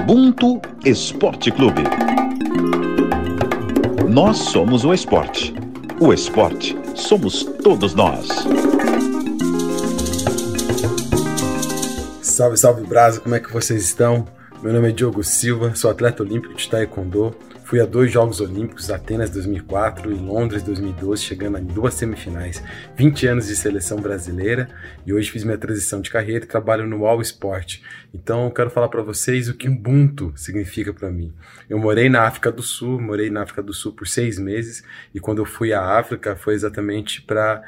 Ubuntu 0.00 0.60
Esporte 0.84 1.50
Clube. 1.50 1.82
Nós 4.08 4.36
somos 4.38 4.84
o 4.84 4.94
esporte. 4.94 5.52
O 6.00 6.12
esporte 6.12 6.76
somos 6.94 7.42
todos 7.42 7.94
nós. 7.94 8.28
Salve, 12.22 12.56
salve 12.56 12.86
Brasa, 12.86 13.20
como 13.20 13.34
é 13.34 13.40
que 13.40 13.52
vocês 13.52 13.82
estão? 13.82 14.26
Meu 14.62 14.72
nome 14.72 14.88
é 14.88 14.92
Diogo 14.92 15.22
Silva, 15.24 15.74
sou 15.74 15.90
atleta 15.90 16.22
olímpico 16.22 16.54
de 16.54 16.68
Taekwondo. 16.68 17.34
Fui 17.68 17.82
a 17.82 17.84
dois 17.84 18.10
Jogos 18.10 18.40
Olímpicos, 18.40 18.90
Atenas 18.90 19.28
2004 19.28 20.10
e 20.10 20.14
Londres 20.14 20.62
2012, 20.62 21.22
chegando 21.22 21.58
em 21.58 21.66
duas 21.66 21.92
semifinais. 21.92 22.64
20 22.96 23.26
anos 23.26 23.46
de 23.46 23.54
seleção 23.54 24.00
brasileira 24.00 24.70
e 25.04 25.12
hoje 25.12 25.30
fiz 25.30 25.44
minha 25.44 25.58
transição 25.58 26.00
de 26.00 26.08
carreira 26.10 26.46
e 26.46 26.48
trabalho 26.48 26.86
no 26.86 27.04
All 27.04 27.20
Sport. 27.20 27.82
Então 28.14 28.46
eu 28.46 28.50
quero 28.52 28.70
falar 28.70 28.88
para 28.88 29.02
vocês 29.02 29.50
o 29.50 29.54
que 29.54 29.68
Ubuntu 29.68 30.32
significa 30.34 30.94
para 30.94 31.10
mim. 31.10 31.30
Eu 31.68 31.78
morei 31.78 32.08
na 32.08 32.22
África 32.22 32.50
do 32.50 32.62
Sul, 32.62 32.98
morei 32.98 33.28
na 33.28 33.42
África 33.42 33.62
do 33.62 33.74
Sul 33.74 33.92
por 33.92 34.08
seis 34.08 34.38
meses 34.38 34.82
e 35.14 35.20
quando 35.20 35.42
eu 35.42 35.44
fui 35.44 35.70
à 35.70 35.98
África 35.98 36.34
foi 36.36 36.54
exatamente 36.54 37.20
para 37.20 37.62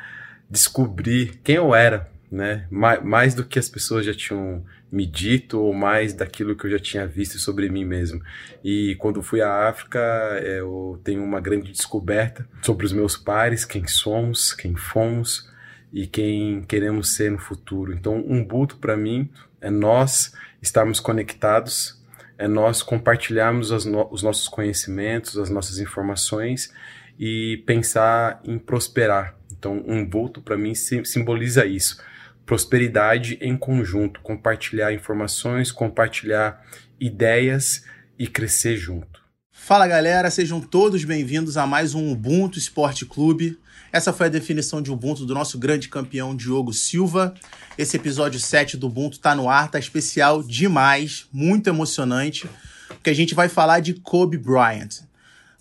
descobrir 0.48 1.38
quem 1.44 1.56
eu 1.56 1.74
era, 1.74 2.10
né? 2.32 2.66
Mais, 2.70 3.04
mais 3.04 3.34
do 3.34 3.44
que 3.44 3.58
as 3.58 3.68
pessoas 3.68 4.06
já 4.06 4.14
tinham 4.14 4.64
me 4.90 5.06
dito 5.06 5.60
ou 5.60 5.72
mais 5.72 6.12
daquilo 6.12 6.56
que 6.56 6.66
eu 6.66 6.70
já 6.70 6.78
tinha 6.78 7.06
visto 7.06 7.38
sobre 7.38 7.68
mim 7.68 7.84
mesmo. 7.84 8.20
E 8.64 8.96
quando 8.96 9.22
fui 9.22 9.40
à 9.40 9.68
África, 9.68 10.00
eu 10.42 11.00
tenho 11.04 11.22
uma 11.22 11.40
grande 11.40 11.70
descoberta 11.70 12.48
sobre 12.62 12.84
os 12.84 12.92
meus 12.92 13.16
pares, 13.16 13.64
quem 13.64 13.86
somos, 13.86 14.52
quem 14.52 14.74
fomos 14.74 15.48
e 15.92 16.06
quem 16.06 16.62
queremos 16.62 17.14
ser 17.14 17.30
no 17.30 17.38
futuro. 17.38 17.92
Então, 17.92 18.24
um 18.26 18.44
buto 18.44 18.76
para 18.78 18.96
mim 18.96 19.30
é 19.60 19.70
nós 19.70 20.34
estarmos 20.60 20.98
conectados, 20.98 22.00
é 22.36 22.48
nós 22.48 22.82
compartilharmos 22.82 23.84
no 23.84 24.08
os 24.10 24.22
nossos 24.22 24.48
conhecimentos, 24.48 25.38
as 25.38 25.50
nossas 25.50 25.78
informações 25.78 26.72
e 27.18 27.62
pensar 27.66 28.40
em 28.44 28.58
prosperar. 28.58 29.36
Então, 29.52 29.84
um 29.86 30.08
vulto 30.08 30.40
para 30.40 30.56
mim 30.56 30.74
simboliza 30.74 31.64
isso 31.66 32.02
prosperidade 32.50 33.38
em 33.40 33.56
conjunto, 33.56 34.20
compartilhar 34.22 34.92
informações, 34.92 35.70
compartilhar 35.70 36.60
ideias 36.98 37.84
e 38.18 38.26
crescer 38.26 38.76
junto. 38.76 39.20
Fala 39.52 39.86
galera, 39.86 40.28
sejam 40.32 40.60
todos 40.60 41.04
bem-vindos 41.04 41.56
a 41.56 41.64
mais 41.64 41.94
um 41.94 42.10
Ubuntu 42.10 42.58
Esporte 42.58 43.06
Clube. 43.06 43.56
Essa 43.92 44.12
foi 44.12 44.26
a 44.26 44.30
definição 44.30 44.82
de 44.82 44.90
Ubuntu 44.90 45.24
do 45.24 45.32
nosso 45.32 45.60
grande 45.60 45.88
campeão 45.88 46.34
Diogo 46.34 46.72
Silva. 46.72 47.32
Esse 47.78 47.96
episódio 47.96 48.40
7 48.40 48.76
do 48.76 48.88
Ubuntu 48.88 49.20
tá 49.20 49.32
no 49.32 49.48
ar, 49.48 49.70
tá 49.70 49.78
especial 49.78 50.42
demais, 50.42 51.28
muito 51.32 51.68
emocionante, 51.68 52.48
porque 52.88 53.10
a 53.10 53.14
gente 53.14 53.32
vai 53.32 53.48
falar 53.48 53.78
de 53.78 53.94
Kobe 53.94 54.36
Bryant. 54.36 55.02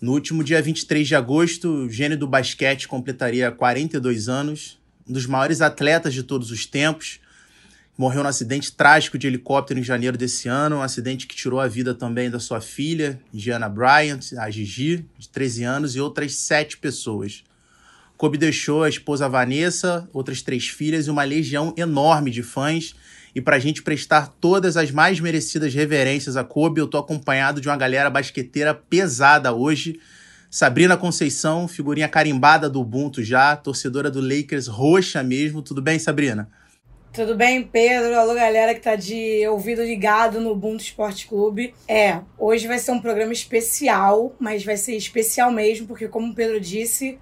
No 0.00 0.10
último 0.10 0.42
dia 0.42 0.60
23 0.60 1.06
de 1.06 1.14
agosto, 1.14 1.68
o 1.68 1.88
gênio 1.88 2.18
do 2.18 2.26
basquete 2.26 2.88
completaria 2.88 3.52
42 3.52 4.28
anos, 4.28 4.79
um 5.10 5.12
dos 5.12 5.26
maiores 5.26 5.60
atletas 5.60 6.14
de 6.14 6.22
todos 6.22 6.52
os 6.52 6.64
tempos. 6.64 7.18
Morreu 7.98 8.22
num 8.22 8.28
acidente 8.28 8.72
trágico 8.72 9.18
de 9.18 9.26
helicóptero 9.26 9.80
em 9.80 9.82
janeiro 9.82 10.16
desse 10.16 10.48
ano, 10.48 10.76
um 10.76 10.82
acidente 10.82 11.26
que 11.26 11.34
tirou 11.34 11.58
a 11.60 11.66
vida 11.66 11.92
também 11.92 12.30
da 12.30 12.38
sua 12.38 12.60
filha, 12.60 13.20
Gianna 13.34 13.68
Bryant, 13.68 14.20
a 14.38 14.48
Gigi, 14.48 15.04
de 15.18 15.28
13 15.28 15.64
anos, 15.64 15.96
e 15.96 16.00
outras 16.00 16.34
sete 16.36 16.78
pessoas. 16.78 17.42
Kobe 18.16 18.38
deixou 18.38 18.84
a 18.84 18.88
esposa 18.88 19.28
Vanessa, 19.28 20.08
outras 20.12 20.42
três 20.42 20.68
filhas 20.68 21.08
e 21.08 21.10
uma 21.10 21.24
legião 21.24 21.74
enorme 21.76 22.30
de 22.30 22.42
fãs. 22.42 22.94
E 23.34 23.40
para 23.40 23.56
a 23.56 23.58
gente 23.58 23.82
prestar 23.82 24.28
todas 24.40 24.76
as 24.76 24.90
mais 24.90 25.18
merecidas 25.20 25.74
reverências 25.74 26.36
a 26.36 26.44
Kobe, 26.44 26.80
eu 26.80 26.86
tô 26.86 26.98
acompanhado 26.98 27.60
de 27.60 27.68
uma 27.68 27.76
galera 27.76 28.08
basqueteira 28.10 28.74
pesada 28.74 29.52
hoje. 29.52 29.98
Sabrina 30.50 30.96
Conceição, 30.96 31.68
figurinha 31.68 32.08
carimbada 32.08 32.68
do 32.68 32.80
Ubuntu 32.80 33.22
já, 33.22 33.54
torcedora 33.54 34.10
do 34.10 34.20
Lakers 34.20 34.66
roxa 34.66 35.22
mesmo. 35.22 35.62
Tudo 35.62 35.80
bem, 35.80 35.96
Sabrina? 35.96 36.50
Tudo 37.12 37.36
bem, 37.36 37.62
Pedro? 37.62 38.18
Alô, 38.18 38.34
galera 38.34 38.74
que 38.74 38.80
tá 38.80 38.96
de 38.96 39.46
ouvido 39.46 39.80
ligado 39.84 40.40
no 40.40 40.50
Ubuntu 40.50 40.82
Esporte 40.82 41.28
Clube. 41.28 41.72
É, 41.86 42.20
hoje 42.36 42.66
vai 42.66 42.80
ser 42.80 42.90
um 42.90 43.00
programa 43.00 43.32
especial, 43.32 44.34
mas 44.40 44.64
vai 44.64 44.76
ser 44.76 44.96
especial 44.96 45.52
mesmo, 45.52 45.86
porque 45.86 46.08
como 46.08 46.32
o 46.32 46.34
Pedro 46.34 46.60
disse, 46.60 47.16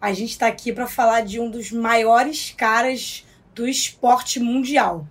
a 0.00 0.12
gente 0.12 0.36
tá 0.36 0.48
aqui 0.48 0.72
para 0.72 0.88
falar 0.88 1.20
de 1.20 1.38
um 1.38 1.48
dos 1.48 1.70
maiores 1.70 2.52
caras 2.56 3.24
do 3.54 3.68
esporte 3.68 4.40
mundial. 4.40 5.06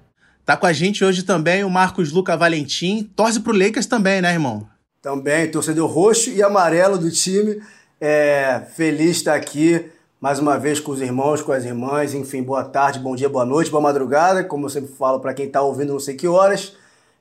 Tá 0.46 0.58
com 0.58 0.66
a 0.66 0.74
gente 0.74 1.06
hoje 1.06 1.24
também 1.24 1.64
o 1.64 1.70
Marcos 1.70 2.12
Luca 2.12 2.36
Valentim. 2.36 3.10
Torce 3.16 3.40
pro 3.40 3.58
Lakers 3.58 3.86
também, 3.86 4.22
né, 4.22 4.34
irmão? 4.34 4.68
Também, 5.02 5.50
torcedor 5.50 5.90
roxo 5.90 6.30
e 6.30 6.44
amarelo 6.44 6.96
do 6.96 7.10
time. 7.10 7.60
É, 8.00 8.62
feliz 8.76 9.06
de 9.06 9.12
estar 9.14 9.34
aqui 9.34 9.86
mais 10.20 10.38
uma 10.38 10.60
vez 10.60 10.80
com 10.80 10.92
os 10.92 11.02
irmãos, 11.02 11.42
com 11.42 11.52
as 11.52 11.66
irmãs. 11.66 12.14
Enfim, 12.14 12.44
boa 12.44 12.64
tarde, 12.64 13.00
bom 13.00 13.16
dia, 13.16 13.28
boa 13.28 13.44
noite, 13.44 13.72
boa 13.72 13.82
madrugada. 13.82 14.44
Como 14.44 14.68
eu 14.68 14.70
sempre 14.70 14.94
falo 14.94 15.20
para 15.20 15.34
quem 15.34 15.48
está 15.48 15.60
ouvindo, 15.60 15.94
não 15.94 16.00
sei 16.00 16.14
que 16.14 16.28
horas. 16.28 16.76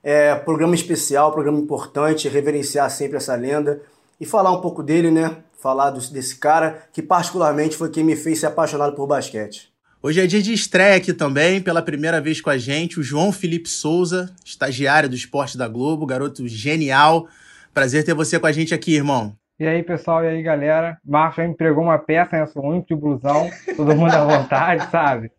É, 0.04 0.34
programa 0.34 0.74
especial, 0.74 1.32
programa 1.32 1.58
importante, 1.58 2.28
reverenciar 2.28 2.90
sempre 2.90 3.16
essa 3.16 3.34
lenda 3.34 3.80
e 4.20 4.26
falar 4.26 4.52
um 4.52 4.60
pouco 4.60 4.82
dele, 4.82 5.10
né? 5.10 5.38
Falar 5.58 5.88
desse 5.88 6.36
cara 6.36 6.86
que, 6.92 7.00
particularmente, 7.00 7.78
foi 7.78 7.88
quem 7.88 8.04
me 8.04 8.14
fez 8.14 8.40
ser 8.40 8.46
apaixonado 8.46 8.94
por 8.94 9.06
basquete. 9.06 9.70
Hoje 10.02 10.20
é 10.20 10.26
dia 10.26 10.42
de 10.42 10.52
estreia 10.52 10.96
aqui 10.96 11.14
também, 11.14 11.62
pela 11.62 11.80
primeira 11.80 12.20
vez 12.20 12.42
com 12.42 12.50
a 12.50 12.58
gente, 12.58 13.00
o 13.00 13.02
João 13.02 13.32
Felipe 13.32 13.70
Souza, 13.70 14.30
estagiário 14.44 15.08
do 15.08 15.16
Esporte 15.16 15.56
da 15.56 15.66
Globo, 15.66 16.04
garoto 16.04 16.46
genial 16.46 17.26
Prazer 17.72 18.04
ter 18.04 18.14
você 18.14 18.38
com 18.38 18.46
a 18.46 18.52
gente 18.52 18.74
aqui, 18.74 18.96
irmão. 18.96 19.36
E 19.58 19.66
aí, 19.66 19.82
pessoal, 19.82 20.24
e 20.24 20.28
aí, 20.28 20.42
galera? 20.42 20.98
Marcos 21.04 21.36
já 21.36 21.46
me 21.46 21.54
pregou 21.54 21.84
uma 21.84 21.98
peça, 21.98 22.38
né? 22.38 22.46
Sou 22.46 22.62
muito 22.62 22.88
de 22.88 23.00
blusão, 23.00 23.48
todo 23.76 23.94
mundo 23.94 24.12
à 24.14 24.24
vontade, 24.24 24.86
sabe? 24.90 25.30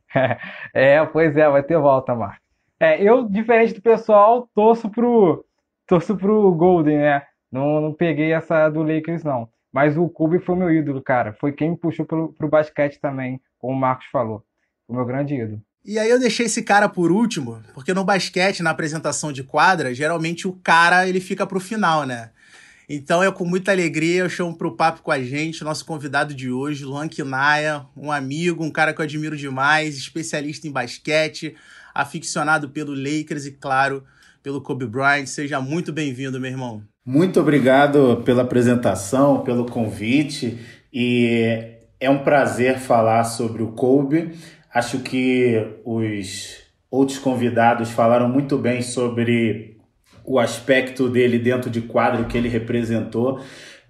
É, 0.74 1.04
pois 1.06 1.36
é, 1.36 1.50
vai 1.50 1.64
ter 1.64 1.78
volta, 1.78 2.16
Marcos. 2.16 2.40
É, 2.80 3.02
eu, 3.02 3.28
diferente 3.28 3.74
do 3.74 3.82
pessoal, 3.82 4.50
torço 4.56 4.90
pro, 4.90 5.46
torço 5.86 6.16
pro 6.16 6.52
Golden, 6.54 7.00
né? 7.00 7.24
Não, 7.52 7.82
não 7.82 7.94
peguei 7.94 8.32
essa 8.32 8.70
do 8.70 8.82
Lakers, 8.82 9.24
não. 9.24 9.50
Mas 9.74 9.98
o 9.98 10.08
Kobe 10.08 10.40
foi 10.40 10.56
meu 10.56 10.72
ídolo, 10.72 11.02
cara. 11.02 11.34
Foi 11.34 11.52
quem 11.52 11.72
me 11.72 11.78
puxou 11.78 12.06
pro, 12.06 12.32
pro 12.34 12.48
basquete 12.48 13.00
também, 13.00 13.42
como 13.60 13.74
o 13.74 13.80
Marcos 13.80 14.06
falou. 14.08 14.44
Foi 14.88 14.96
meu 14.96 15.06
grande 15.06 15.36
ídolo. 15.36 15.62
E 15.84 15.98
aí 15.98 16.10
eu 16.10 16.20
deixei 16.20 16.46
esse 16.46 16.62
cara 16.62 16.88
por 16.88 17.12
último, 17.12 17.60
porque 17.74 17.94
no 17.94 18.04
basquete, 18.04 18.62
na 18.62 18.70
apresentação 18.70 19.32
de 19.32 19.44
quadra, 19.44 19.94
geralmente 19.96 20.48
o 20.48 20.54
cara 20.54 21.08
ele 21.08 21.20
fica 21.20 21.46
pro 21.48 21.60
final, 21.60 22.06
né? 22.06 22.30
Então 22.88 23.24
é 23.24 23.32
com 23.32 23.46
muita 23.46 23.72
alegria 23.72 24.20
eu 24.20 24.30
chamo 24.30 24.56
pro 24.56 24.76
papo 24.76 25.02
com 25.02 25.12
a 25.12 25.20
gente, 25.24 25.64
nosso 25.64 25.86
convidado 25.86 26.36
de 26.36 26.52
hoje, 26.52 26.86
Luan 26.86 27.08
Quinaia, 27.08 27.86
um 27.96 28.12
amigo, 28.12 28.64
um 28.64 28.70
cara 28.70 28.94
que 28.94 29.00
eu 29.00 29.06
admiro 29.06 29.36
demais, 29.36 29.98
especialista 29.98 30.68
em 30.68 30.72
basquete, 30.72 31.56
aficionado 31.96 32.70
pelo 32.70 32.94
Lakers 32.94 33.46
e, 33.46 33.52
claro, 33.52 34.04
pelo 34.44 34.62
Kobe 34.62 34.86
Bryant. 34.86 35.26
Seja 35.26 35.60
muito 35.62 35.92
bem-vindo, 35.92 36.40
meu 36.40 36.52
irmão. 36.52 36.84
Muito 37.04 37.40
obrigado 37.40 38.22
pela 38.24 38.44
apresentação, 38.44 39.42
pelo 39.42 39.66
convite 39.66 40.60
e 40.94 41.78
é 42.00 42.10
um 42.10 42.20
prazer 42.20 42.78
falar 42.78 43.24
sobre 43.24 43.64
o 43.64 43.72
Kobe. 43.72 44.34
Acho 44.74 45.00
que 45.00 45.80
os 45.84 46.60
outros 46.90 47.18
convidados 47.18 47.92
falaram 47.92 48.30
muito 48.30 48.58
bem 48.58 48.82
sobre 48.82 49.78
o 50.24 50.40
aspecto 50.40 51.10
dele 51.10 51.40
dentro 51.40 51.70
de 51.70 51.82
quadro 51.82 52.26
que 52.26 52.38
ele 52.38 52.48
representou, 52.48 53.42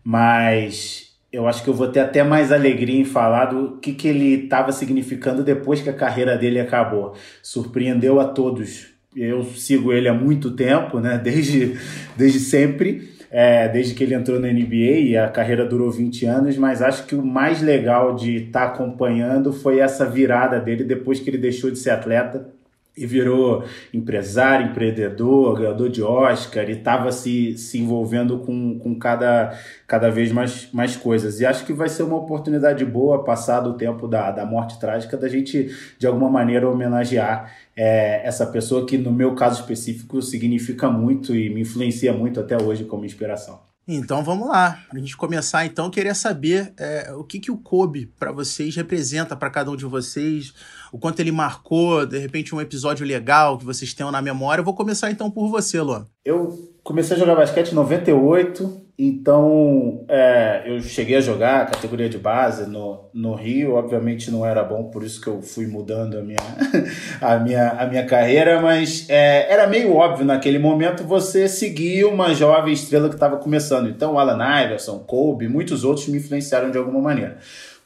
mas 0.04 1.12
eu 1.32 1.48
acho 1.48 1.64
que 1.64 1.70
eu 1.70 1.74
vou 1.74 1.88
ter 1.88 2.00
até 2.00 2.24
mais 2.24 2.52
alegria 2.52 3.00
em 3.00 3.06
falar 3.06 3.46
do 3.46 3.78
que, 3.78 3.94
que 3.94 4.08
ele 4.08 4.44
estava 4.44 4.72
significando 4.72 5.44
depois 5.44 5.82
que 5.82 5.90
a 5.90 5.94
carreira 5.94 6.38
dele 6.38 6.60
acabou. 6.60 7.14
Surpreendeu 7.42 8.20
a 8.20 8.26
todos. 8.26 8.88
Eu 9.16 9.44
sigo 9.44 9.94
ele 9.94 10.10
há 10.10 10.14
muito 10.14 10.52
tempo, 10.52 11.00
né? 11.00 11.18
desde, 11.24 11.78
desde 12.18 12.40
sempre 12.40 13.10
é, 13.32 13.70
desde 13.70 13.96
que 13.96 14.04
ele 14.04 14.14
entrou 14.14 14.40
na 14.40 14.50
NBA 14.50 15.00
e 15.00 15.18
a 15.18 15.30
carreira 15.30 15.66
durou 15.66 15.90
20 15.90 16.26
anos, 16.26 16.58
mas 16.58 16.82
acho 16.82 17.06
que 17.06 17.16
o 17.16 17.26
mais 17.26 17.62
legal 17.62 18.14
de 18.14 18.48
estar 18.48 18.68
tá 18.68 18.74
acompanhando 18.74 19.54
foi 19.54 19.80
essa 19.80 20.06
virada 20.06 20.60
dele 20.60 20.84
depois 20.84 21.20
que 21.20 21.30
ele 21.30 21.38
deixou 21.38 21.72
de 21.72 21.80
ser 21.80 21.92
atleta 21.92 22.50
e 22.96 23.06
virou 23.06 23.64
empresário, 23.94 24.68
empreendedor, 24.68 25.58
ganhador 25.58 25.90
de 25.90 26.04
Oscar 26.04 26.70
e 26.70 26.74
estava 26.74 27.12
se, 27.12 27.58
se 27.58 27.80
envolvendo 27.80 28.40
com, 28.40 28.78
com 28.78 29.00
cada, 29.00 29.58
cada 29.88 30.10
vez 30.10 30.32
mais, 30.32 30.70
mais 30.74 30.98
coisas. 30.98 31.40
E 31.40 31.46
acho 31.46 31.66
que 31.66 31.72
vai 31.72 31.88
ser 31.88 32.04
uma 32.04 32.18
oportunidade 32.18 32.84
boa, 32.84 33.24
passado 33.24 33.70
o 33.70 33.78
tempo 33.78 34.08
da, 34.08 34.32
da 34.32 34.46
morte 34.46 34.78
trágica, 34.80 35.16
da 35.16 35.30
gente, 35.30 35.74
de 35.98 36.06
alguma 36.06 36.30
maneira, 36.30 36.70
homenagear 36.70 37.52
é, 37.76 38.28
essa 38.28 38.46
pessoa 38.46 38.86
que, 38.86 38.98
no 38.98 39.12
meu 39.12 39.36
caso 39.36 39.62
específico, 39.62 40.22
significa 40.22 40.90
muito 40.90 41.34
e 41.34 41.50
me 41.50 41.62
influencia 41.62 42.12
muito 42.12 42.40
até 42.42 42.62
hoje 42.62 42.84
como 42.84 43.06
inspiração. 43.06 43.71
Então 43.96 44.24
vamos 44.24 44.48
lá, 44.48 44.80
a 44.90 44.98
gente 44.98 45.18
começar 45.18 45.66
então, 45.66 45.90
queria 45.90 46.16
saber 46.16 46.74
é, 46.78 47.12
o 47.14 47.24
que, 47.24 47.40
que 47.40 47.52
o 47.52 47.58
Kobe 47.58 48.06
para 48.18 48.32
vocês 48.32 48.76
representa 48.76 49.36
para 49.36 49.50
cada 49.50 49.70
um 49.70 49.76
de 49.76 49.86
vocês, 49.86 50.54
o 50.92 50.98
quanto 50.98 51.20
ele 51.20 51.32
marcou, 51.32 52.06
de 52.06 52.18
repente 52.18 52.56
um 52.56 52.62
episódio 52.62 53.06
legal 53.06 53.58
que 53.58 53.66
vocês 53.66 53.94
tenham 53.94 54.12
na 54.12 54.22
memória. 54.22 54.62
Eu 54.62 54.66
vou 54.66 54.74
começar 54.74 55.12
então 55.12 55.30
por 55.30 55.50
você, 55.50 55.82
Luan. 55.82 56.08
Eu 56.24 56.72
comecei 56.84 57.16
a 57.16 57.20
jogar 57.20 57.36
basquete 57.36 57.72
em 57.72 57.76
98, 57.76 58.82
então 59.04 60.06
é, 60.08 60.62
eu 60.64 60.80
cheguei 60.80 61.18
a 61.18 61.22
jogar 61.22 61.66
categoria 61.72 62.08
de 62.08 62.20
base 62.20 62.70
no, 62.70 63.10
no 63.12 63.34
Rio, 63.34 63.74
obviamente 63.74 64.30
não 64.30 64.46
era 64.46 64.64
bom, 64.64 64.92
por 64.92 65.04
isso 65.04 65.20
que 65.20 65.28
eu 65.28 65.42
fui 65.42 65.66
mudando 65.66 66.20
a 66.20 66.22
minha, 66.22 66.38
a 67.20 67.40
minha, 67.40 67.70
a 67.72 67.88
minha 67.88 68.06
carreira, 68.06 68.62
mas 68.62 69.10
é, 69.10 69.52
era 69.52 69.66
meio 69.66 69.96
óbvio 69.96 70.24
naquele 70.24 70.60
momento 70.60 71.04
você 71.04 71.48
seguir 71.48 72.06
uma 72.06 72.36
jovem 72.36 72.74
estrela 72.74 73.10
que 73.10 73.16
estava 73.16 73.38
começando. 73.38 73.90
Então, 73.90 74.20
Alan 74.20 74.64
Iverson, 74.66 75.00
Kobe, 75.00 75.48
muitos 75.48 75.84
outros 75.84 76.08
me 76.08 76.20
influenciaram 76.20 76.70
de 76.70 76.78
alguma 76.78 77.02
maneira. 77.02 77.40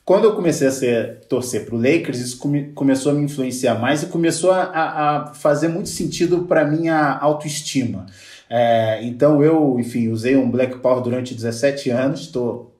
Quando 0.03 0.25
eu 0.25 0.35
comecei 0.35 0.67
a 0.67 0.71
ser, 0.71 1.21
torcer 1.29 1.65
para 1.65 1.75
o 1.75 1.77
Lakers, 1.77 2.19
isso 2.19 2.37
come, 2.39 2.73
começou 2.73 3.13
a 3.13 3.15
me 3.15 3.23
influenciar 3.23 3.75
mais 3.75 4.03
e 4.03 4.07
começou 4.07 4.51
a, 4.51 4.63
a 4.65 5.33
fazer 5.33 5.69
muito 5.69 5.87
sentido 5.87 6.43
para 6.43 6.65
minha 6.65 7.17
autoestima. 7.17 8.05
É, 8.49 8.99
então 9.03 9.43
eu, 9.43 9.77
enfim, 9.79 10.09
usei 10.09 10.35
um 10.35 10.49
Black 10.49 10.77
Power 10.77 11.01
durante 11.01 11.33
17 11.33 11.89
anos, 11.89 12.21
estou 12.21 12.75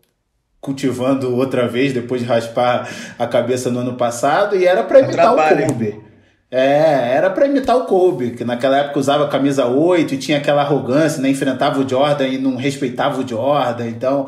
cultivando 0.61 1.35
outra 1.35 1.67
vez 1.67 1.93
depois 1.93 2.21
de 2.21 2.27
raspar 2.27 2.89
a 3.19 3.27
cabeça 3.27 3.69
no 3.69 3.79
ano 3.79 3.93
passado 3.95 4.55
e 4.55 4.65
era 4.65 4.83
para 4.83 4.99
imitar 5.01 5.33
o 5.33 5.67
Kobe. 5.67 6.05
É, 6.49 7.13
era 7.15 7.29
para 7.29 7.47
imitar 7.47 7.75
o 7.75 7.85
Kobe, 7.85 8.31
que 8.31 8.45
naquela 8.45 8.77
época 8.77 8.99
usava 8.99 9.27
camisa 9.27 9.65
8 9.65 10.13
e 10.13 10.17
tinha 10.17 10.37
aquela 10.37 10.61
arrogância, 10.61 11.21
né? 11.21 11.29
enfrentava 11.29 11.79
o 11.79 11.89
Jordan 11.89 12.27
e 12.27 12.37
não 12.37 12.55
respeitava 12.55 13.21
o 13.21 13.27
Jordan. 13.27 13.87
Então, 13.87 14.27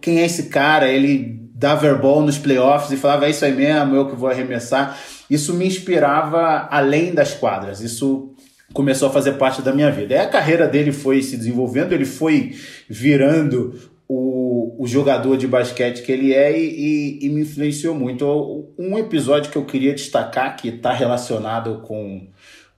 quem 0.00 0.20
é 0.20 0.26
esse 0.26 0.44
cara? 0.44 0.88
Ele 0.88 1.40
dava 1.54 1.86
airball 1.86 2.22
nos 2.22 2.38
playoffs 2.38 2.90
e 2.92 2.96
falava: 2.96 3.26
é 3.26 3.30
isso 3.30 3.44
aí 3.44 3.52
mesmo, 3.52 3.96
eu 3.96 4.06
que 4.08 4.16
vou 4.16 4.28
arremessar. 4.28 4.96
Isso 5.30 5.54
me 5.54 5.66
inspirava 5.66 6.68
além 6.70 7.14
das 7.14 7.34
quadras. 7.34 7.80
Isso 7.80 8.34
começou 8.72 9.08
a 9.08 9.12
fazer 9.12 9.32
parte 9.32 9.62
da 9.62 9.72
minha 9.72 9.90
vida. 9.90 10.14
E 10.14 10.18
a 10.18 10.28
carreira 10.28 10.66
dele 10.66 10.92
foi 10.92 11.22
se 11.22 11.36
desenvolvendo, 11.36 11.92
ele 11.92 12.04
foi 12.04 12.54
virando 12.88 13.74
o, 14.06 14.82
o 14.82 14.86
jogador 14.86 15.36
de 15.36 15.46
basquete 15.46 16.02
que 16.02 16.12
ele 16.12 16.32
é 16.32 16.58
e, 16.58 17.18
e, 17.20 17.26
e 17.26 17.28
me 17.28 17.42
influenciou 17.42 17.94
muito. 17.94 18.72
Um 18.78 18.98
episódio 18.98 19.50
que 19.50 19.58
eu 19.58 19.64
queria 19.64 19.94
destacar, 19.94 20.56
que 20.56 20.68
está 20.68 20.92
relacionado 20.92 21.82
com, 21.82 22.26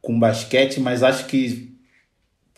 com 0.00 0.18
basquete, 0.18 0.80
mas 0.80 1.02
acho 1.02 1.26
que 1.26 1.70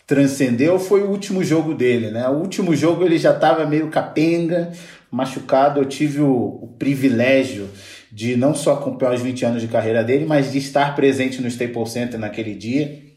transcendeu 0.05 0.77
foi 0.79 1.01
o 1.01 1.09
último 1.09 1.43
jogo 1.43 1.73
dele, 1.73 2.11
né? 2.11 2.27
O 2.27 2.33
último 2.33 2.75
jogo 2.75 3.05
ele 3.05 3.17
já 3.17 3.31
estava 3.31 3.65
meio 3.65 3.89
capenga, 3.89 4.71
machucado. 5.09 5.79
Eu 5.79 5.85
tive 5.85 6.19
o, 6.19 6.59
o, 6.61 6.75
privilégio 6.77 7.69
de 8.11 8.35
não 8.35 8.53
só 8.53 8.73
acompanhar 8.73 9.13
os 9.13 9.21
20 9.21 9.45
anos 9.45 9.61
de 9.61 9.67
carreira 9.67 10.03
dele, 10.03 10.25
mas 10.25 10.51
de 10.51 10.57
estar 10.57 10.95
presente 10.95 11.41
no 11.41 11.47
Staples 11.47 11.91
Center 11.91 12.19
naquele 12.19 12.53
dia 12.53 13.12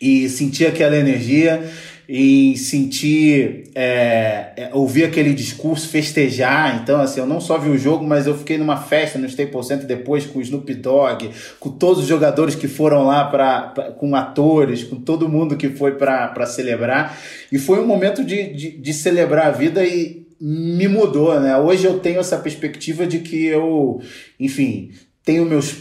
e 0.00 0.28
sentir 0.28 0.66
aquela 0.66 0.96
energia 0.96 1.70
e 2.12 2.56
sentir, 2.56 3.70
é, 3.72 4.52
é, 4.56 4.70
ouvir 4.72 5.04
aquele 5.04 5.32
discurso, 5.32 5.88
festejar. 5.88 6.82
Então, 6.82 7.00
assim, 7.00 7.20
eu 7.20 7.26
não 7.26 7.40
só 7.40 7.56
vi 7.56 7.70
o 7.70 7.78
jogo, 7.78 8.04
mas 8.04 8.26
eu 8.26 8.36
fiquei 8.36 8.58
numa 8.58 8.76
festa 8.76 9.16
no 9.16 9.26
Staples 9.26 9.68
Center 9.68 9.86
depois 9.86 10.26
com 10.26 10.40
o 10.40 10.42
Snoop 10.42 10.74
Dogg, 10.74 11.30
com 11.60 11.70
todos 11.70 12.02
os 12.02 12.08
jogadores 12.08 12.56
que 12.56 12.66
foram 12.66 13.04
lá, 13.04 13.26
pra 13.26 13.92
com 13.96 14.16
atores, 14.16 14.82
com 14.82 14.96
todo 14.96 15.28
mundo 15.28 15.56
que 15.56 15.68
foi 15.68 15.92
para 15.92 16.46
celebrar. 16.46 17.16
E 17.52 17.58
foi 17.58 17.78
um 17.78 17.86
momento 17.86 18.24
de, 18.24 18.54
de, 18.54 18.70
de 18.76 18.92
celebrar 18.92 19.46
a 19.46 19.52
vida 19.52 19.84
e, 19.84 20.26
me 20.40 20.88
mudou, 20.88 21.38
né? 21.38 21.54
Hoje 21.58 21.84
eu 21.84 21.98
tenho 21.98 22.18
essa 22.18 22.38
perspectiva 22.38 23.06
de 23.06 23.18
que 23.18 23.44
eu, 23.44 24.00
enfim, 24.38 24.90
tenho 25.30 25.46
meus 25.46 25.76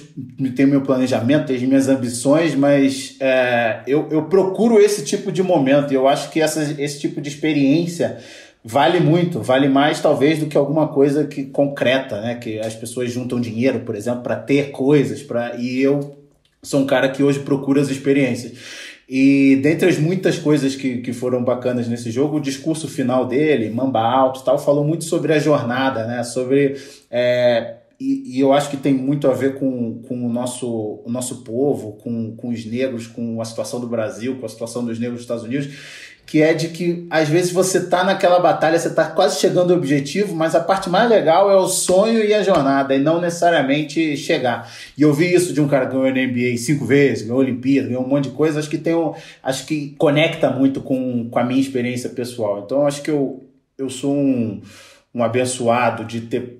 tenho 0.56 0.68
meu 0.68 0.81
planejamento, 0.81 1.48
tenho 1.48 1.68
minhas 1.68 1.88
ambições, 1.88 2.54
mas 2.54 3.16
é, 3.19 3.81
eu, 3.88 4.07
eu 4.12 4.24
procuro 4.24 4.80
esse 4.80 5.04
tipo 5.04 5.31
de 5.31 5.42
momento 5.42 5.92
e 5.92 5.96
eu 5.96 6.07
acho 6.07 6.30
que 6.30 6.40
essa, 6.40 6.75
esse 6.80 7.00
tipo 7.00 7.19
de 7.19 7.30
experiência 7.30 8.19
vale 8.63 9.00
muito, 9.00 9.42
vale 9.42 9.68
mais 9.68 10.00
talvez 10.00 10.38
do 10.38 10.46
que 10.46 10.57
alguma 10.57 10.90
coisa 10.90 11.25
que 11.25 11.46
concreta, 11.46 12.22
né? 12.22 12.36
Que 12.36 12.60
as 12.60 12.75
pessoas 12.75 13.12
juntam 13.12 13.42
dinheiro, 13.42 13.80
por 13.80 13.96
exemplo, 13.96 14.22
para 14.22 14.36
ter 14.36 14.69
coisas, 14.69 15.24
para 15.24 15.56
e 15.56 15.81
eu 15.81 16.16
sou 16.62 16.81
um 16.81 16.86
cara 16.86 17.10
que 17.10 17.24
hoje 17.24 17.40
procura 17.40 17.81
as 17.81 17.90
experiências. 17.90 18.54
E 19.10 19.56
dentre 19.63 19.90
as 19.90 19.98
muitas 19.98 20.38
coisas 20.38 20.75
que, 20.75 20.98
que 20.98 21.12
foram 21.12 21.44
bacanas 21.44 21.88
nesse 21.88 22.12
jogo, 22.12 22.38
o 22.38 22.42
discurso 22.42 22.88
final 22.88 23.25
dele, 23.25 23.72
Mamba 23.72 24.01
Alto 24.01 24.44
tal, 24.44 24.60
falou 24.60 24.84
muito 24.84 25.06
sobre 25.06 25.34
a 25.34 25.40
jornada, 25.40 26.06
né? 26.06 26.24
Sobre 26.24 26.75
é, 27.10 27.79
e, 28.00 28.40
eu 28.40 28.54
acho 28.54 28.69
que 28.69 28.78
tem 28.78 28.94
muito 28.94 29.30
a 29.30 29.34
ver 29.34 29.56
com, 29.56 30.01
com 30.07 30.25
o, 30.25 30.30
nosso, 30.30 31.01
o 31.06 31.12
nosso 31.12 31.44
povo, 31.44 31.98
com, 32.01 32.34
com 32.36 32.50
os 32.50 32.66
negros, 32.66 33.07
com 33.07 33.42
a 33.42 33.46
situação 33.46 33.80
do 33.80 33.88
Brasil, 33.88 34.38
com 34.38 34.46
a 34.46 34.50
situação 34.50 34.86
dos 34.86 34.98
negros 34.98 35.16
nos 35.16 35.22
Estados 35.24 35.44
Unidos, 35.44 35.69
que 36.25 36.42
é 36.42 36.54
de 36.54 36.69
que 36.69 37.07
às 37.10 37.28
vezes 37.28 37.51
você 37.51 37.88
tá 37.88 38.06
naquela 38.06 38.40
batalha, 38.40 38.80
você 38.80 38.92
tá 38.92 39.04
quase 39.06 39.40
chegando 39.40 39.74
ao 39.74 39.78
objetivo, 39.78 40.34
mas 40.34 40.56
a 40.56 40.62
parte 40.62 40.90
mais 40.90 41.10
legal 41.10 41.51
é 41.51 41.57
o 41.57 41.68
sonho 41.68 42.24
e 42.24 42.34
a 42.34 42.42
jornada, 42.42 42.96
e 42.96 43.00
não 43.00 43.19
necessariamente 43.19 44.16
chegar. 44.16 44.72
E 44.98 45.01
eu 45.01 45.12
vi 45.12 45.34
isso 45.34 45.51
de 45.51 45.60
um 45.60 45.68
cara 45.68 45.88
que 45.88 45.92
ganhou 45.92 46.10
NBA 46.10 46.56
cinco 46.57 46.86
vezes, 46.86 47.24
ganhou 47.24 47.40
Olimpíada, 47.40 47.90
ganhou 47.90 48.06
um 48.06 48.07
monte 48.07 48.30
de 48.30 48.36
coisa, 48.36 48.60
acho 48.60 48.69
que 48.69 48.78
tem 48.78 48.96
um, 48.96 49.13
acho 49.44 49.66
que 49.66 49.96
conecta 49.98 50.50
muito 50.50 50.80
com, 50.80 51.28
com 51.30 51.40
a 51.40 51.44
minha 51.44 51.60
experiência 51.60 52.10
pessoal. 52.12 52.63
Então 52.63 52.88
acho 52.88 53.01
que 53.01 53.12
eu, 53.12 53.44
eu 53.78 53.90
sou 53.90 54.16
um, 54.16 54.62
um 55.13 55.22
abençoado 55.24 56.06
de 56.06 56.22
ter 56.22 56.59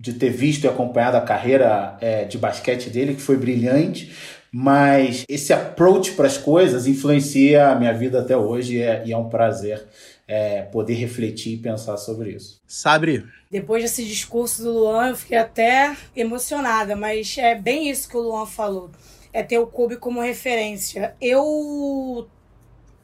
de 0.00 0.14
ter 0.14 0.30
visto 0.30 0.64
e 0.64 0.68
acompanhado 0.68 1.18
a 1.18 1.20
carreira 1.20 1.98
é, 2.00 2.24
de 2.24 2.38
basquete 2.38 2.88
dele, 2.88 3.14
que 3.14 3.20
foi 3.20 3.36
brilhante, 3.36 4.10
mas 4.50 5.24
esse 5.28 5.52
approach 5.52 6.12
para 6.12 6.26
as 6.26 6.38
coisas 6.38 6.86
influencia 6.86 7.68
a 7.68 7.74
minha 7.74 7.92
vida 7.92 8.20
até 8.20 8.34
hoje 8.34 8.78
e 8.78 8.82
é, 8.82 9.02
e 9.04 9.12
é 9.12 9.16
um 9.16 9.28
prazer 9.28 9.86
é, 10.26 10.62
poder 10.62 10.94
refletir 10.94 11.52
e 11.52 11.58
pensar 11.58 11.98
sobre 11.98 12.30
isso. 12.30 12.62
Sabre? 12.66 13.26
Depois 13.50 13.82
desse 13.82 14.02
discurso 14.02 14.62
do 14.62 14.72
Luan, 14.72 15.10
eu 15.10 15.16
fiquei 15.16 15.36
até 15.36 15.94
emocionada, 16.16 16.96
mas 16.96 17.36
é 17.36 17.54
bem 17.54 17.90
isso 17.90 18.08
que 18.08 18.16
o 18.16 18.22
Luan 18.22 18.46
falou. 18.46 18.90
É 19.34 19.42
ter 19.42 19.58
o 19.58 19.66
Kobe 19.66 19.96
como 19.96 20.20
referência. 20.22 21.14
Eu 21.20 22.26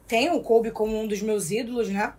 tenho 0.07 0.35
o 0.35 0.41
Kobe 0.41 0.71
como 0.71 0.99
um 0.99 1.07
dos 1.07 1.21
meus 1.21 1.51
ídolos, 1.51 1.89
né? 1.89 2.13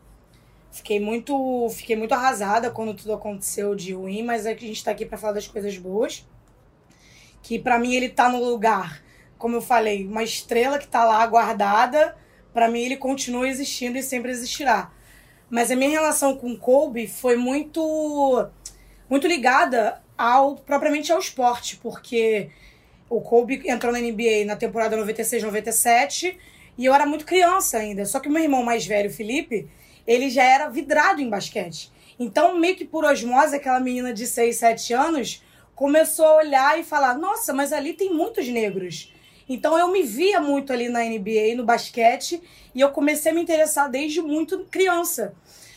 Fiquei 0.71 1.01
muito, 1.01 1.69
fiquei 1.71 1.97
muito 1.97 2.13
arrasada 2.13 2.71
quando 2.71 2.95
tudo 2.95 3.13
aconteceu 3.13 3.75
de 3.75 3.95
ruim, 3.95 4.23
mas 4.23 4.47
é 4.47 4.55
que 4.55 4.65
a 4.65 4.69
gente 4.69 4.85
tá 4.85 4.91
aqui 4.91 5.07
para 5.07 5.19
falar 5.19 5.33
das 5.33 5.47
coisas 5.47 5.77
boas. 5.79 6.27
Que 7.43 7.59
para 7.59 7.79
mim 7.79 7.95
ele 7.95 8.09
tá 8.09 8.29
no 8.29 8.43
lugar, 8.43 9.03
como 9.39 9.57
eu 9.57 9.63
falei, 9.63 10.07
uma 10.07 10.23
estrela 10.23 10.79
que 10.79 10.87
tá 10.87 11.05
lá 11.05 11.27
guardada, 11.27 12.17
para 12.53 12.69
mim 12.69 12.81
ele 12.81 12.97
continua 12.97 13.49
existindo 13.49 13.97
e 13.97 14.03
sempre 14.03 14.31
existirá. 14.31 14.93
Mas 15.51 15.71
a 15.71 15.77
minha 15.77 15.91
relação 15.91 16.37
com 16.37 16.53
o 16.53 16.59
Kobe 16.59 17.07
foi 17.07 17.37
muito 17.37 18.47
muito 19.09 19.27
ligada 19.27 20.03
ao 20.17 20.57
propriamente 20.57 21.11
ao 21.11 21.19
esporte, 21.19 21.77
porque 21.79 22.51
o 23.09 23.21
Kobe 23.21 23.63
entrou 23.65 23.93
na 23.93 24.01
NBA 24.01 24.45
na 24.45 24.57
temporada 24.57 24.97
96-97 24.99 26.37
e 26.77 26.85
eu 26.85 26.95
era 26.95 27.07
muito 27.07 27.25
criança 27.25 27.79
ainda. 27.79 28.05
Só 28.05 28.21
que 28.21 28.29
meu 28.29 28.43
irmão 28.43 28.63
mais 28.63 28.87
velho, 28.87 29.11
Felipe, 29.11 29.69
ele 30.09 30.31
já 30.31 30.43
era 30.43 30.71
vidrado 30.71 31.21
em 31.21 31.29
basquete. 31.29 31.93
Então, 32.19 32.59
meio 32.59 32.75
que 32.75 32.85
por 32.87 33.05
osmose, 33.05 33.55
aquela 33.55 33.79
menina 33.79 34.13
de 34.13 34.27
6, 34.27 34.57
7 34.57 34.95
anos 34.95 35.43
começou 35.75 36.25
a 36.25 36.37
olhar 36.37 36.81
e 36.81 36.83
falar: 36.83 37.17
nossa, 37.19 37.53
mas 37.53 37.73
ali 37.75 37.93
tem 37.93 38.13
muitos 38.13 38.49
negros. 38.49 39.13
Então 39.47 39.79
eu 39.79 39.89
me 39.89 40.03
via 40.03 40.41
muito 40.41 40.73
ali 40.73 40.89
na 40.89 41.05
NBA, 41.05 41.55
no 41.57 41.65
basquete, 41.65 42.43
e 42.75 42.81
eu 42.81 42.91
comecei 42.91 43.33
a 43.33 43.35
me 43.35 43.41
interessar 43.41 43.91
desde 43.91 44.21
muito 44.21 44.67
criança. 44.71 45.35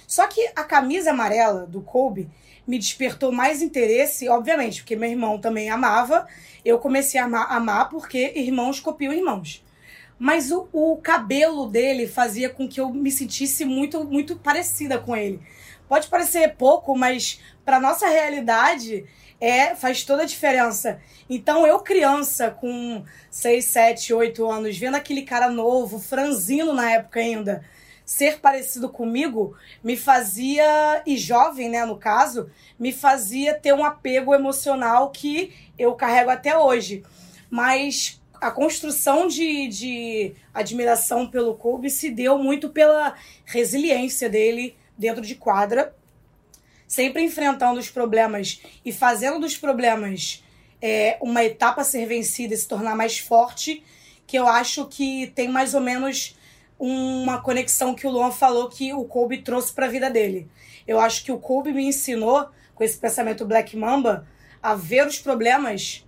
Só 0.08 0.28
que 0.28 0.46
a 0.56 0.64
camisa 0.64 1.12
amarela 1.12 1.66
do 1.66 1.82
Kobe 1.82 2.30
me 2.68 2.78
despertou 2.78 3.32
mais 3.32 3.62
interesse, 3.62 4.28
obviamente, 4.28 4.82
porque 4.82 4.96
meu 4.96 5.10
irmão 5.10 5.40
também 5.40 5.70
amava. 5.70 6.28
Eu 6.66 6.80
comecei 6.80 7.20
a 7.20 7.26
amar, 7.26 7.50
amar 7.50 7.90
porque 7.90 8.34
irmãos 8.36 8.80
copiam 8.80 9.14
irmãos 9.14 9.64
mas 10.22 10.52
o, 10.52 10.70
o 10.72 10.98
cabelo 10.98 11.66
dele 11.66 12.06
fazia 12.06 12.48
com 12.48 12.68
que 12.68 12.80
eu 12.80 12.94
me 12.94 13.12
sentisse 13.12 13.66
muito, 13.66 14.04
muito 14.04 14.36
parecida 14.36 15.00
com 15.00 15.16
ele. 15.16 15.42
Pode 15.88 16.10
parecer 16.10 16.56
pouco, 16.58 16.96
mas 16.96 17.42
para 17.66 17.80
nossa 17.80 18.08
realidade 18.08 19.04
é 19.40 19.74
faz 19.74 20.04
toda 20.04 20.22
a 20.22 20.28
diferença. 20.28 21.02
Então 21.28 21.66
eu 21.66 21.80
criança 21.80 22.52
com 22.52 23.04
6, 23.32 23.66
7, 23.66 24.14
8 24.14 24.48
anos, 24.48 24.78
vendo 24.78 24.94
aquele 24.94 25.24
cara 25.24 25.50
novo, 25.50 25.98
franzino 25.98 26.72
na 26.72 26.92
época 26.92 27.20
ainda, 27.20 27.66
ser 28.06 28.40
parecido 28.40 28.90
comigo, 28.90 29.56
me 29.84 29.98
fazia 29.98 31.02
e 31.04 31.18
jovem, 31.18 31.68
né, 31.68 31.84
no 31.84 31.98
caso, 31.98 32.48
me 32.78 32.94
fazia 32.94 33.56
ter 33.56 33.74
um 33.74 33.84
apego 33.84 34.36
emocional 34.36 35.10
que 35.10 35.52
eu 35.80 35.96
carrego 35.96 36.30
até 36.30 36.56
hoje. 36.56 37.04
Mas 37.50 38.21
a 38.42 38.50
construção 38.50 39.28
de, 39.28 39.68
de 39.68 40.34
admiração 40.52 41.28
pelo 41.28 41.54
Kobe 41.54 41.92
se 41.92 42.10
deu 42.10 42.40
muito 42.40 42.70
pela 42.70 43.14
resiliência 43.46 44.28
dele 44.28 44.76
dentro 44.98 45.22
de 45.22 45.36
quadra, 45.36 45.96
sempre 46.88 47.22
enfrentando 47.22 47.80
os 47.80 47.92
problemas 47.92 48.60
e 48.84 48.92
fazendo 48.92 49.40
dos 49.40 49.56
problemas 49.56 50.44
é, 50.82 51.20
uma 51.22 51.44
etapa 51.44 51.82
a 51.82 51.86
ser 51.86 52.08
vencida 52.08 52.56
e 52.56 52.58
se 52.58 52.68
tornar 52.68 52.96
mais 52.96 53.20
forte, 53.20 53.84
que 54.26 54.38
eu 54.38 54.48
acho 54.48 54.88
que 54.88 55.28
tem 55.36 55.48
mais 55.48 55.76
ou 55.76 55.82
menos 55.82 56.36
uma 56.80 57.40
conexão 57.40 57.94
que 57.94 58.08
o 58.08 58.10
Luan 58.10 58.32
falou 58.32 58.68
que 58.70 58.92
o 58.92 59.06
Kobe 59.06 59.44
trouxe 59.44 59.72
para 59.72 59.86
a 59.86 59.90
vida 59.90 60.10
dele. 60.10 60.50
Eu 60.88 61.00
acho 61.00 61.24
que 61.24 61.32
o 61.32 61.38
Kobe 61.38 61.72
me 61.72 61.86
ensinou, 61.86 62.50
com 62.74 62.84
esse 62.84 62.98
pensamento 62.98 63.46
Black 63.46 63.78
Mamba, 63.78 64.28
a 64.64 64.74
ver 64.74 65.06
os 65.06 65.20
problemas 65.20 66.04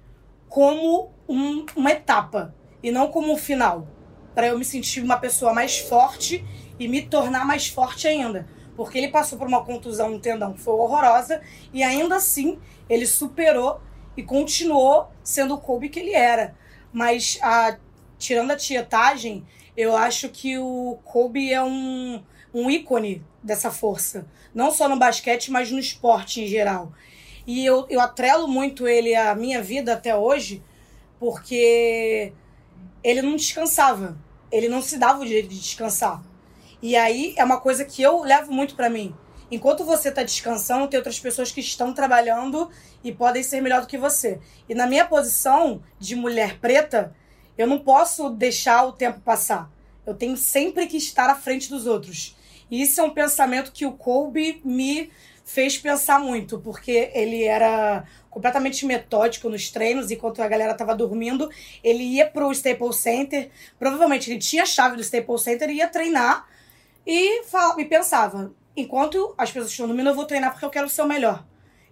como 0.54 1.10
um, 1.28 1.66
uma 1.76 1.90
etapa 1.90 2.54
e 2.84 2.92
não 2.92 3.08
como 3.08 3.34
um 3.34 3.38
final. 3.38 3.88
Para 4.36 4.50
eu 4.50 4.60
me 4.60 4.64
sentir 4.64 5.02
uma 5.02 5.18
pessoa 5.18 5.52
mais 5.52 5.80
forte 5.80 6.46
e 6.80 6.88
me 6.88 7.02
tornar 7.02 7.44
mais 7.44 7.68
forte 7.68 8.08
ainda. 8.08 8.48
Porque 8.76 9.00
ele 9.00 9.08
passou 9.08 9.40
por 9.40 9.48
uma 9.48 9.66
contusão 9.66 10.12
no 10.12 10.20
tendão 10.20 10.54
que 10.54 10.60
foi 10.60 10.76
horrorosa 10.76 11.42
e 11.74 11.82
ainda 11.82 12.18
assim 12.18 12.60
ele 12.88 13.08
superou 13.08 13.82
e 14.16 14.22
continuou 14.22 15.08
sendo 15.24 15.56
o 15.56 15.58
Kobe 15.58 15.90
que 15.90 16.00
ele 16.00 16.14
era. 16.14 16.56
Mas 16.92 17.40
a, 17.42 17.76
tirando 18.20 18.52
a 18.52 18.56
tietagem, 18.56 19.44
eu 19.76 19.98
acho 19.98 20.30
que 20.30 20.60
o 20.60 21.00
Kobe 21.04 21.52
é 21.52 21.64
um, 21.64 22.22
um 22.54 22.70
ícone 22.70 23.26
dessa 23.42 23.72
força. 23.72 24.28
Não 24.54 24.70
só 24.70 24.88
no 24.88 25.00
basquete, 25.00 25.50
mas 25.50 25.72
no 25.72 25.80
esporte 25.80 26.42
em 26.42 26.48
geral. 26.48 26.94
E 27.46 27.66
eu, 27.66 27.86
eu 27.90 28.00
atrelo 28.00 28.48
muito 28.48 28.88
ele 28.88 29.16
à 29.16 29.36
minha 29.36 29.62
vida 29.62 29.94
até 29.94 30.16
hoje, 30.16 30.64
porque 31.20 32.32
ele 33.04 33.22
não 33.22 33.36
descansava. 33.36 34.18
Ele 34.52 34.70
não 34.70 34.82
se 34.82 34.98
dava 34.98 35.22
o 35.22 35.26
direito 35.26 35.50
de 35.50 35.60
descansar. 35.60 36.24
E 36.82 36.96
aí 36.96 37.34
é 37.38 37.44
uma 37.44 37.60
coisa 37.60 37.86
que 37.86 38.02
eu 38.02 38.22
levo 38.22 38.52
muito 38.52 38.76
para 38.76 38.90
mim. 38.90 39.16
Enquanto 39.50 39.84
você 39.84 40.10
está 40.10 40.24
descansando, 40.24 40.88
tem 40.88 40.98
outras 40.98 41.20
pessoas 41.20 41.52
que 41.52 41.60
estão 41.60 41.94
trabalhando 41.94 42.70
e 43.04 43.12
podem 43.12 43.44
ser 43.44 43.62
melhor 43.62 43.82
do 43.82 43.88
que 43.88 43.98
você. 43.98 44.40
E 44.68 44.74
na 44.74 44.88
minha 44.88 45.06
posição 45.06 45.82
de 46.00 46.16
mulher 46.16 46.60
preta, 46.60 47.16
eu 47.58 47.68
não 47.68 47.80
posso 47.80 48.30
deixar 48.30 48.84
o 48.84 48.94
tempo 48.94 49.20
passar. 49.22 49.70
Eu 50.06 50.16
tenho 50.16 50.36
sempre 50.36 50.88
que 50.88 50.98
estar 50.98 51.30
à 51.30 51.36
frente 51.36 51.70
dos 51.70 51.86
outros. 51.86 52.36
E 52.70 52.82
isso 52.82 53.00
é 53.00 53.04
um 53.04 53.12
pensamento 53.12 53.72
que 53.72 53.86
o 53.86 53.92
Kobe 53.92 54.60
me 54.66 55.12
fez 55.44 55.78
pensar 55.78 56.20
muito, 56.20 56.60
porque 56.60 57.12
ele 57.14 57.44
era 57.44 58.06
completamente 58.30 58.86
metódico 58.86 59.50
nos 59.50 59.70
treinos, 59.70 60.10
enquanto 60.10 60.42
a 60.42 60.48
galera 60.48 60.72
estava 60.72 60.96
dormindo, 60.96 61.50
ele 61.84 62.04
ia 62.04 62.26
pro 62.26 62.52
Staples 62.52 62.96
Center, 62.96 63.52
provavelmente 63.78 64.32
ele 64.32 64.40
tinha 64.40 64.64
a 64.64 64.66
chave 64.66 64.96
do 64.96 65.02
Staples 65.02 65.42
Center 65.42 65.70
e 65.70 65.76
ia 65.76 65.88
treinar 65.88 66.48
e, 67.06 67.44
falava, 67.44 67.82
e 67.82 67.86
pensava, 67.86 68.54
enquanto 68.76 69.34
as 69.38 69.52
pessoas 69.52 69.72
estão 69.72 69.88
dormindo, 69.88 70.10
eu 70.10 70.16
vou 70.16 70.26
treinar 70.26 70.52
porque 70.52 70.66
eu 70.66 70.70
quero 70.70 70.90
ser 70.90 71.02
o 71.02 71.08
melhor. 71.08 71.46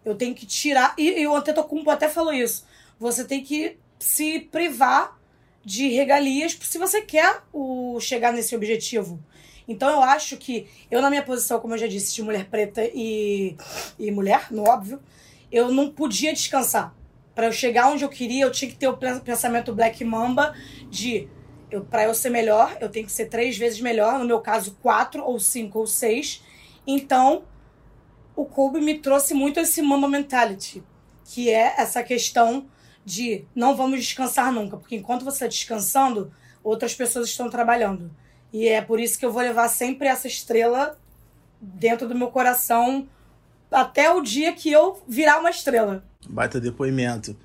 Eu 0.03 0.15
tenho 0.15 0.33
que 0.33 0.45
tirar. 0.45 0.95
E, 0.97 1.21
e 1.21 1.27
o 1.27 1.35
Antetokounmpo 1.35 1.91
até 1.91 2.09
falou 2.09 2.33
isso. 2.33 2.65
Você 2.99 3.23
tem 3.23 3.43
que 3.43 3.77
se 3.99 4.39
privar 4.39 5.19
de 5.63 5.89
regalias 5.89 6.57
se 6.59 6.77
você 6.79 7.01
quer 7.01 7.43
o, 7.53 7.99
chegar 7.99 8.33
nesse 8.33 8.55
objetivo. 8.55 9.23
Então 9.67 9.89
eu 9.89 10.01
acho 10.01 10.37
que 10.37 10.67
eu, 10.89 11.01
na 11.01 11.09
minha 11.09 11.23
posição, 11.23 11.59
como 11.59 11.73
eu 11.73 11.77
já 11.77 11.87
disse, 11.87 12.13
de 12.13 12.23
mulher 12.23 12.45
preta 12.45 12.81
e, 12.83 13.55
e 13.97 14.11
mulher, 14.11 14.47
no 14.51 14.67
óbvio, 14.67 15.01
eu 15.51 15.71
não 15.71 15.89
podia 15.89 16.33
descansar. 16.33 16.95
Para 17.33 17.47
eu 17.47 17.51
chegar 17.51 17.89
onde 17.89 18.03
eu 18.03 18.09
queria, 18.09 18.43
eu 18.43 18.51
tinha 18.51 18.69
que 18.69 18.77
ter 18.77 18.87
o 18.87 18.97
pensamento 18.97 19.73
Black 19.73 20.03
Mamba 20.03 20.53
de 20.89 21.29
eu, 21.69 21.85
para 21.85 22.03
eu 22.03 22.13
ser 22.13 22.29
melhor, 22.29 22.77
eu 22.81 22.89
tenho 22.89 23.05
que 23.05 23.11
ser 23.11 23.27
três 23.27 23.57
vezes 23.57 23.79
melhor, 23.79 24.19
no 24.19 24.25
meu 24.25 24.41
caso, 24.41 24.77
quatro 24.81 25.23
ou 25.23 25.39
cinco 25.39 25.79
ou 25.79 25.87
seis. 25.87 26.43
Então, 26.85 27.43
o 28.35 28.45
Kobe 28.45 28.81
me 28.81 28.99
trouxe 28.99 29.33
muito 29.33 29.59
esse 29.59 29.81
Mamba 29.81 30.07
Mentality, 30.07 30.83
que 31.23 31.49
é 31.49 31.75
essa 31.77 32.03
questão 32.03 32.67
de 33.05 33.45
não 33.55 33.75
vamos 33.75 33.99
descansar 33.99 34.51
nunca, 34.51 34.77
porque 34.77 34.95
enquanto 34.95 35.23
você 35.23 35.45
está 35.45 35.47
descansando, 35.47 36.31
outras 36.63 36.93
pessoas 36.93 37.29
estão 37.29 37.49
trabalhando. 37.49 38.11
E 38.53 38.67
é 38.67 38.81
por 38.81 38.99
isso 38.99 39.17
que 39.17 39.25
eu 39.25 39.31
vou 39.31 39.41
levar 39.41 39.67
sempre 39.69 40.07
essa 40.07 40.27
estrela 40.27 40.97
dentro 41.61 42.07
do 42.07 42.15
meu 42.15 42.27
coração 42.27 43.07
até 43.71 44.11
o 44.11 44.21
dia 44.21 44.51
que 44.53 44.71
eu 44.71 45.01
virar 45.07 45.39
uma 45.39 45.49
estrela. 45.49 46.03
Baita 46.27 46.59
depoimento. 46.59 47.35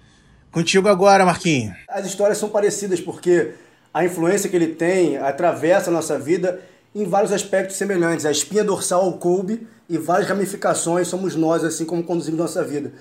Contigo 0.50 0.88
agora, 0.88 1.24
Marquinhos. 1.24 1.76
As 1.88 2.06
histórias 2.06 2.38
são 2.38 2.48
parecidas 2.48 3.00
porque 3.00 3.52
a 3.92 4.04
influência 4.04 4.48
que 4.48 4.56
ele 4.56 4.74
tem 4.74 5.18
atravessa 5.18 5.90
a 5.90 5.92
nossa 5.92 6.18
vida 6.18 6.60
em 6.94 7.04
vários 7.04 7.32
aspectos 7.32 7.76
semelhantes. 7.76 8.26
A 8.26 8.30
espinha 8.30 8.64
dorsal, 8.64 9.08
o 9.08 9.18
Kobe, 9.18 9.66
e 9.88 9.98
várias 9.98 10.28
ramificações 10.28 11.08
somos 11.08 11.36
nós, 11.36 11.62
assim 11.62 11.84
como 11.84 12.02
conduzimos 12.02 12.40
nossa 12.40 12.64
vida. 12.64 12.92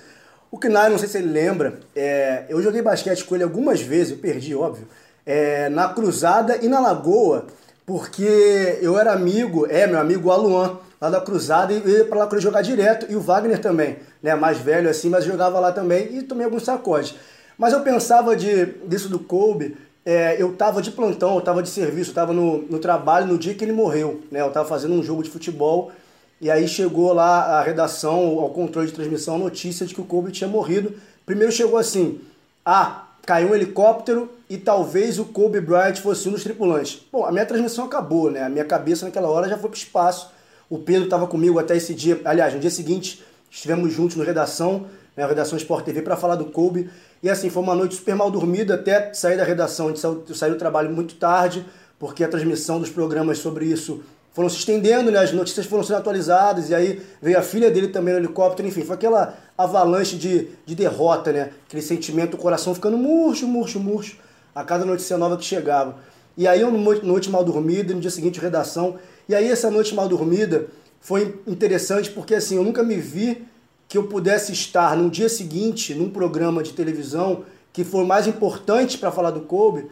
O 0.52 0.58
Knai, 0.58 0.90
não 0.90 0.98
sei 0.98 1.08
se 1.08 1.18
ele 1.18 1.28
lembra, 1.28 1.80
é, 1.96 2.46
eu 2.48 2.62
joguei 2.62 2.82
basquete 2.82 3.24
com 3.26 3.36
ele 3.36 3.44
algumas 3.44 3.82
vezes, 3.82 4.12
eu 4.12 4.18
perdi, 4.18 4.54
óbvio, 4.56 4.88
é, 5.26 5.70
na 5.70 5.90
Cruzada 5.90 6.60
e 6.64 6.68
na 6.68 6.80
Lagoa, 6.80 7.48
porque 7.86 8.80
eu 8.82 8.98
era 8.98 9.13
amigo, 9.13 9.68
é, 9.68 9.86
meu 9.86 10.00
amigo 10.00 10.32
Aluan, 10.32 10.77
lá 11.00 11.10
da 11.10 11.22
Cruzada, 11.22 11.72
e 11.74 11.88
ia 11.88 12.06
pra 12.06 12.20
lá 12.20 12.30
ele 12.32 12.42
jogar 12.42 12.62
direto, 12.62 13.06
e 13.10 13.15
o 13.15 13.22
Wagner 13.22 13.60
também, 13.60 13.98
né, 14.24 14.34
mais 14.36 14.58
velho 14.58 14.89
assim, 14.89 15.10
mas 15.10 15.24
jogava 15.24 15.60
lá 15.60 15.72
também, 15.72 16.18
e 16.18 16.24
tomei 16.24 16.46
alguns 16.46 16.63
sacodes. 16.63 17.15
Mas 17.58 17.74
eu 17.74 17.82
pensava 17.82 18.36
de, 18.36 18.65
disso 18.88 19.08
do 19.08 19.20
Kobe, 19.20 19.77
é, 20.06 20.39
eu 20.39 20.54
tava 20.54 20.82
de 20.82 20.92
plantão, 20.92 21.36
eu 21.36 21.42
tava 21.42 21.63
de 21.63 21.70
serviço, 21.70 22.12
eu 22.12 22.15
tava 22.15 22.32
no, 22.32 22.62
no 22.63 22.80
trabalho 22.80 23.25
no 23.27 23.38
dia 23.38 23.56
que 23.56 23.63
ele 23.63 23.72
morreu, 23.72 24.22
né? 24.32 24.42
Eu 24.42 24.51
tava 24.51 24.68
fazendo 24.68 24.94
um 24.94 25.01
jogo 25.01 25.24
de 25.24 25.32
futebol 25.32 25.92
e 26.39 26.51
aí 26.51 26.68
chegou 26.68 27.12
lá 27.12 27.60
a 27.60 27.63
redação, 27.63 28.39
ao 28.39 28.50
controle 28.51 28.88
de 28.88 28.94
transmissão, 28.94 29.36
a 29.36 29.39
notícia 29.39 29.86
de 29.86 29.96
que 29.96 30.01
o 30.01 30.06
Kobe 30.06 30.32
tinha 30.32 30.48
morrido. 30.48 30.94
Primeiro 31.25 31.51
chegou 31.51 31.80
assim: 31.80 32.22
ah, 32.63 33.05
caiu 33.25 33.50
um 33.50 33.55
helicóptero 33.55 34.29
e 34.50 34.58
talvez 34.58 35.17
o 35.17 35.25
Kobe 35.25 35.60
Bryant 35.60 35.96
fosse 35.96 36.29
um 36.29 36.32
dos 36.32 36.44
tripulantes. 36.44 37.01
Bom, 37.12 37.25
a 37.25 37.32
minha 37.32 37.46
transmissão 37.46 37.86
acabou, 37.86 38.29
né? 38.29 38.44
A 38.44 38.50
minha 38.50 38.65
cabeça 38.65 39.05
naquela 39.05 39.29
hora 39.29 39.50
já 39.50 39.58
foi 39.58 39.70
pro 39.70 39.77
espaço. 39.77 40.32
O 40.70 40.77
Pedro 40.77 41.05
estava 41.05 41.25
comigo 41.25 41.58
até 41.58 41.75
esse 41.75 41.94
dia, 41.94 42.22
aliás, 42.24 42.53
no 42.53 42.60
dia 42.60 42.70
seguinte 42.70 43.24
estivemos 43.50 43.94
juntos 43.94 44.17
no 44.17 44.24
redação, 44.24 44.86
né, 45.15 45.24
a 45.24 45.27
redação 45.27 45.58
Sport 45.58 45.86
TV, 45.86 46.01
para 46.01 46.17
falar 46.17 46.36
do 46.36 46.46
Kobe. 46.46 46.89
E 47.24 47.29
assim, 47.29 47.50
foi 47.50 47.63
uma 47.63 47.74
noite 47.74 47.96
super 47.96 48.15
mal 48.15 48.29
dormida 48.29 48.75
até 48.75 49.13
sair 49.13 49.38
da 49.38 49.44
redação. 49.44 49.88
A 49.88 49.89
gente 49.89 50.01
saiu, 50.01 50.24
saiu 50.34 50.53
do 50.53 50.60
trabalho 50.60 50.91
muito 50.91 51.15
tarde, 51.15 51.65
porque 51.98 52.24
a 52.24 52.27
transmissão 52.27 52.79
dos 52.79 52.89
programas 52.89 53.38
sobre 53.38 53.65
isso 53.65 54.03
foram 54.36 54.50
se 54.50 54.58
estendendo, 54.58 55.10
né? 55.10 55.20
as 55.20 55.32
notícias 55.32 55.65
foram 55.65 55.82
sendo 55.82 55.96
atualizadas, 55.96 56.70
e 56.70 56.75
aí 56.75 57.01
veio 57.22 57.39
a 57.39 57.42
filha 57.42 57.72
dele 57.72 57.88
também 57.88 58.13
no 58.13 58.20
helicóptero, 58.20 58.68
enfim, 58.68 58.84
foi 58.84 58.96
aquela 58.96 59.34
avalanche 59.58 60.18
de, 60.18 60.50
de 60.65 60.75
derrota, 60.75 61.32
né? 61.32 61.51
Aquele 61.65 61.82
sentimento, 61.82 62.34
o 62.34 62.38
coração 62.38 62.75
ficando 62.75 62.98
murcho, 62.98 63.48
murcho, 63.48 63.80
murcho, 63.80 64.18
a 64.54 64.62
cada 64.62 64.84
notícia 64.84 65.18
nova 65.18 65.38
que 65.38 65.46
chegava. 65.46 65.96
E 66.36 66.50
aí, 66.50 66.65
uma 66.65 66.96
noite 66.96 67.30
mal 67.30 67.46
dormida, 67.46 67.94
no 67.94 68.01
dia 68.01 68.12
seguinte, 68.12 68.38
redação. 68.38 68.98
E 69.30 69.34
aí, 69.34 69.50
essa 69.50 69.72
noite 69.72 69.96
mal 69.96 70.10
dormida 70.10 70.68
foi 71.00 71.39
interessante 71.48 72.12
porque, 72.12 72.36
assim, 72.36 72.58
eu 72.58 72.63
nunca 72.63 72.84
me 72.84 72.98
vi 72.98 73.48
que 73.88 73.98
eu 73.98 74.04
pudesse 74.04 74.51
estar 74.51 74.98
no 74.98 75.10
dia 75.10 75.30
seguinte 75.30 75.96
num 75.96 76.10
programa 76.10 76.62
de 76.62 76.74
televisão 76.74 77.46
que 77.72 77.86
for 77.86 78.06
mais 78.06 78.27
importante 78.27 78.98
para 78.98 79.12
falar 79.12 79.32
do 79.32 79.42
Kobe, 79.42 79.88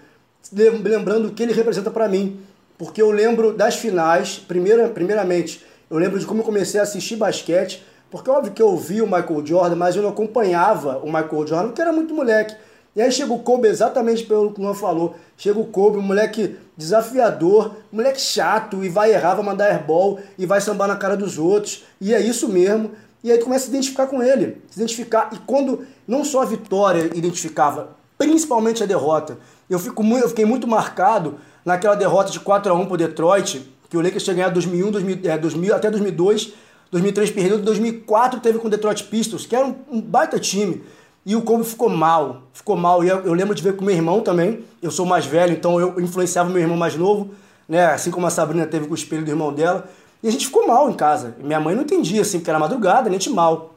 lembrando 0.51 1.29
o 1.29 1.31
que 1.31 1.43
ele 1.43 1.53
representa 1.53 1.89
para 1.89 2.09
mim. 2.09 2.41
Porque 2.83 3.01
eu 3.01 3.11
lembro 3.11 3.53
das 3.53 3.77
finais, 3.77 4.37
primeira, 4.37 4.89
primeiramente, 4.89 5.65
eu 5.89 5.97
lembro 5.97 6.19
de 6.19 6.25
como 6.25 6.41
eu 6.41 6.45
comecei 6.45 6.81
a 6.81 6.83
assistir 6.83 7.15
basquete, 7.15 7.81
porque 8.11 8.29
óbvio 8.29 8.51
que 8.51 8.61
eu 8.61 8.75
vi 8.75 9.01
o 9.01 9.05
Michael 9.05 9.45
Jordan, 9.45 9.75
mas 9.77 9.95
eu 9.95 10.03
não 10.03 10.09
acompanhava 10.09 10.97
o 10.97 11.05
Michael 11.05 11.47
Jordan, 11.47 11.67
porque 11.67 11.81
era 11.81 11.93
muito 11.93 12.13
moleque. 12.13 12.53
E 12.93 13.01
aí 13.01 13.09
chega 13.09 13.31
o 13.31 13.39
Kobe 13.39 13.69
exatamente 13.69 14.25
pelo 14.25 14.51
que 14.51 14.59
o 14.59 14.63
Luan 14.63 14.73
falou. 14.73 15.15
Chega 15.37 15.57
o 15.59 15.65
Kobe, 15.65 15.97
um 15.97 16.01
moleque 16.01 16.57
desafiador, 16.75 17.73
moleque 17.89 18.19
chato, 18.19 18.83
e 18.83 18.89
vai 18.89 19.13
errar, 19.13 19.35
vai 19.35 19.45
mandar 19.45 19.71
airball, 19.71 20.19
e 20.37 20.45
vai 20.45 20.59
sambar 20.59 20.89
na 20.89 20.97
cara 20.97 21.15
dos 21.15 21.39
outros. 21.39 21.85
E 22.01 22.13
é 22.13 22.19
isso 22.19 22.49
mesmo. 22.49 22.91
E 23.23 23.31
aí 23.31 23.37
tu 23.37 23.45
começa 23.45 23.63
a 23.63 23.65
se 23.65 23.71
identificar 23.71 24.07
com 24.07 24.21
ele, 24.21 24.61
se 24.69 24.77
identificar. 24.77 25.29
E 25.31 25.37
quando 25.37 25.87
não 26.05 26.25
só 26.25 26.41
a 26.41 26.45
vitória 26.45 27.09
identificava, 27.15 27.95
principalmente 28.17 28.83
a 28.83 28.85
derrota, 28.85 29.37
eu, 29.69 29.79
fico 29.79 30.03
muito, 30.03 30.23
eu 30.23 30.29
fiquei 30.29 30.45
muito 30.45 30.67
marcado 30.67 31.39
naquela 31.65 31.95
derrota 31.95 32.31
de 32.31 32.39
4 32.39 32.71
a 32.71 32.75
1 32.75 32.85
pro 32.85 32.97
Detroit, 32.97 33.67
que 33.89 33.97
o 33.97 34.01
Lakers 34.01 34.23
tinha 34.23 34.35
ganhado 34.35 34.53
2001, 34.53 34.91
2000, 34.91 35.19
é, 35.23 35.37
2000, 35.37 35.75
até 35.75 35.89
2002, 35.89 36.53
2003 36.91 37.31
perdeu, 37.31 37.59
2004 37.59 38.39
teve 38.39 38.59
com 38.59 38.67
o 38.67 38.69
Detroit 38.69 39.03
Pistons, 39.05 39.45
que 39.45 39.55
era 39.55 39.65
um, 39.65 39.75
um 39.91 40.01
baita 40.01 40.39
time. 40.39 40.83
E 41.25 41.35
o 41.35 41.41
Kobe 41.41 41.63
ficou 41.63 41.89
mal, 41.89 42.43
ficou 42.53 42.75
mal. 42.75 43.03
E 43.03 43.07
eu, 43.07 43.19
eu, 43.25 43.33
lembro 43.33 43.55
de 43.55 43.63
ver 43.63 43.75
com 43.75 43.83
meu 43.85 43.95
irmão 43.95 44.21
também. 44.21 44.63
Eu 44.81 44.91
sou 44.91 45.05
mais 45.05 45.25
velho, 45.25 45.53
então 45.53 45.79
eu 45.79 45.99
influenciava 45.99 46.49
meu 46.49 46.61
irmão 46.61 46.75
mais 46.75 46.95
novo, 46.95 47.31
né? 47.67 47.85
Assim 47.85 48.11
como 48.11 48.27
a 48.27 48.29
Sabrina 48.29 48.67
teve 48.67 48.85
com 48.85 48.91
o 48.91 48.95
espelho 48.95 49.23
do 49.23 49.31
irmão 49.31 49.53
dela. 49.53 49.89
E 50.21 50.27
a 50.27 50.31
gente 50.31 50.45
ficou 50.45 50.67
mal 50.67 50.89
em 50.89 50.93
casa. 50.93 51.35
Minha 51.39 51.59
mãe 51.59 51.75
não 51.75 51.83
entendia, 51.83 52.21
assim, 52.21 52.39
porque 52.39 52.49
era 52.49 52.59
madrugada, 52.59 53.09
a 53.09 53.11
gente 53.11 53.29
mal. 53.29 53.73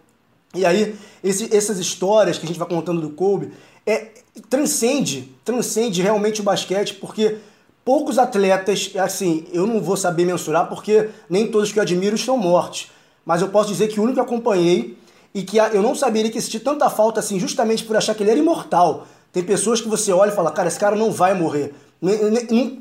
E 0.54 0.64
aí, 0.64 0.96
esse, 1.22 1.54
essas 1.54 1.78
histórias 1.78 2.38
que 2.38 2.44
a 2.44 2.48
gente 2.48 2.58
vai 2.58 2.68
contando 2.68 3.00
do 3.00 3.10
Kobe, 3.10 3.52
é, 3.86 4.08
transcende, 4.50 5.32
transcende 5.44 6.02
realmente 6.02 6.40
o 6.40 6.44
basquete, 6.44 6.94
porque 6.94 7.38
poucos 7.86 8.18
atletas, 8.18 8.90
assim, 8.98 9.46
eu 9.52 9.64
não 9.64 9.80
vou 9.80 9.96
saber 9.96 10.24
mensurar, 10.24 10.68
porque 10.68 11.08
nem 11.30 11.46
todos 11.46 11.70
que 11.70 11.78
eu 11.78 11.82
admiro 11.84 12.16
estão 12.16 12.36
mortos. 12.36 12.90
Mas 13.24 13.40
eu 13.40 13.48
posso 13.48 13.68
dizer 13.68 13.86
que 13.86 14.00
o 14.00 14.02
único 14.02 14.16
que 14.16 14.20
acompanhei 14.20 14.98
e 15.32 15.44
que 15.44 15.56
eu 15.56 15.80
não 15.80 15.94
saberia 15.94 16.28
que 16.28 16.36
existia 16.36 16.58
tanta 16.58 16.90
falta, 16.90 17.20
assim, 17.20 17.38
justamente 17.38 17.84
por 17.84 17.96
achar 17.96 18.12
que 18.16 18.24
ele 18.24 18.32
era 18.32 18.40
imortal. 18.40 19.06
Tem 19.32 19.40
pessoas 19.40 19.80
que 19.80 19.86
você 19.86 20.12
olha 20.12 20.32
e 20.32 20.34
fala, 20.34 20.50
cara, 20.50 20.66
esse 20.66 20.80
cara 20.80 20.96
não 20.96 21.12
vai 21.12 21.32
morrer. 21.32 21.74
Não, 22.02 22.10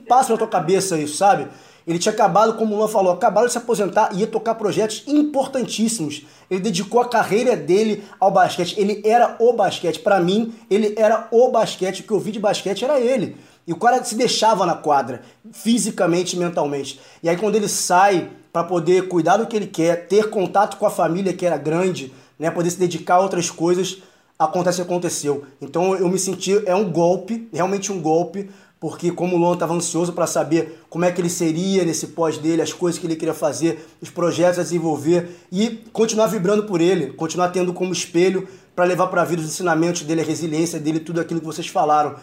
passa 0.07 0.31
na 0.31 0.39
tua 0.39 0.47
cabeça 0.47 0.97
isso, 0.97 1.17
sabe? 1.17 1.49
Ele 1.85 1.99
tinha 1.99 2.11
acabado, 2.11 2.55
como 2.55 2.73
o 2.73 2.77
Luan 2.79 2.87
falou, 2.87 3.13
acabado 3.13 3.45
de 3.45 3.51
se 3.51 3.59
aposentar 3.59 4.09
e 4.11 4.21
ia 4.21 4.27
tocar 4.27 4.55
projetos 4.55 5.03
importantíssimos. 5.05 6.23
Ele 6.49 6.59
dedicou 6.61 6.99
a 6.99 7.07
carreira 7.07 7.55
dele 7.55 8.03
ao 8.19 8.31
basquete. 8.31 8.73
Ele 8.75 9.03
era 9.05 9.35
o 9.37 9.53
basquete. 9.53 9.99
Para 9.99 10.19
mim, 10.19 10.51
ele 10.67 10.95
era 10.97 11.27
o 11.29 11.51
basquete. 11.51 11.99
O 11.99 12.03
que 12.03 12.11
eu 12.11 12.19
vi 12.19 12.31
de 12.31 12.39
basquete 12.39 12.83
era 12.83 12.99
ele. 12.99 13.37
E 13.67 13.73
o 13.73 13.77
cara 13.77 14.03
se 14.03 14.15
deixava 14.15 14.65
na 14.65 14.75
quadra, 14.75 15.21
fisicamente 15.51 16.35
e 16.35 16.39
mentalmente. 16.39 16.99
E 17.23 17.29
aí, 17.29 17.35
quando 17.35 17.55
ele 17.55 17.67
sai 17.67 18.29
para 18.53 18.63
poder 18.63 19.07
cuidar 19.07 19.37
do 19.37 19.47
que 19.47 19.55
ele 19.55 19.67
quer, 19.67 20.07
ter 20.07 20.29
contato 20.29 20.77
com 20.77 20.85
a 20.85 20.91
família 20.91 21.33
que 21.33 21.45
era 21.45 21.57
grande, 21.57 22.13
né, 22.37 22.51
poder 22.51 22.69
se 22.69 22.79
dedicar 22.79 23.15
a 23.15 23.19
outras 23.19 23.49
coisas, 23.49 24.01
acontece 24.37 24.81
aconteceu. 24.81 25.45
Então 25.61 25.95
eu 25.95 26.07
me 26.09 26.19
senti, 26.19 26.61
é 26.65 26.75
um 26.75 26.91
golpe, 26.91 27.49
realmente 27.51 27.91
um 27.91 28.01
golpe, 28.01 28.49
porque 28.79 29.11
como 29.11 29.35
o 29.35 29.39
Luan 29.39 29.53
estava 29.53 29.73
ansioso 29.73 30.13
para 30.13 30.27
saber 30.27 30.83
como 30.89 31.05
é 31.05 31.11
que 31.11 31.19
ele 31.19 31.29
seria 31.29 31.83
nesse 31.83 32.07
pós 32.07 32.37
dele, 32.37 32.61
as 32.61 32.73
coisas 32.73 32.99
que 32.99 33.07
ele 33.07 33.15
queria 33.15 33.33
fazer, 33.33 33.87
os 34.01 34.09
projetos 34.09 34.59
a 34.59 34.63
desenvolver 34.63 35.39
e 35.51 35.81
continuar 35.91 36.27
vibrando 36.27 36.63
por 36.63 36.81
ele, 36.81 37.13
continuar 37.13 37.49
tendo 37.49 37.73
como 37.73 37.93
espelho 37.93 38.47
para 38.75 38.85
levar 38.85 39.07
para 39.07 39.21
a 39.21 39.25
vida 39.25 39.41
os 39.41 39.47
ensinamentos 39.47 40.01
dele, 40.01 40.21
a 40.21 40.25
resiliência 40.25 40.79
dele, 40.79 40.99
tudo 40.99 41.21
aquilo 41.21 41.39
que 41.39 41.45
vocês 41.45 41.67
falaram. 41.67 42.15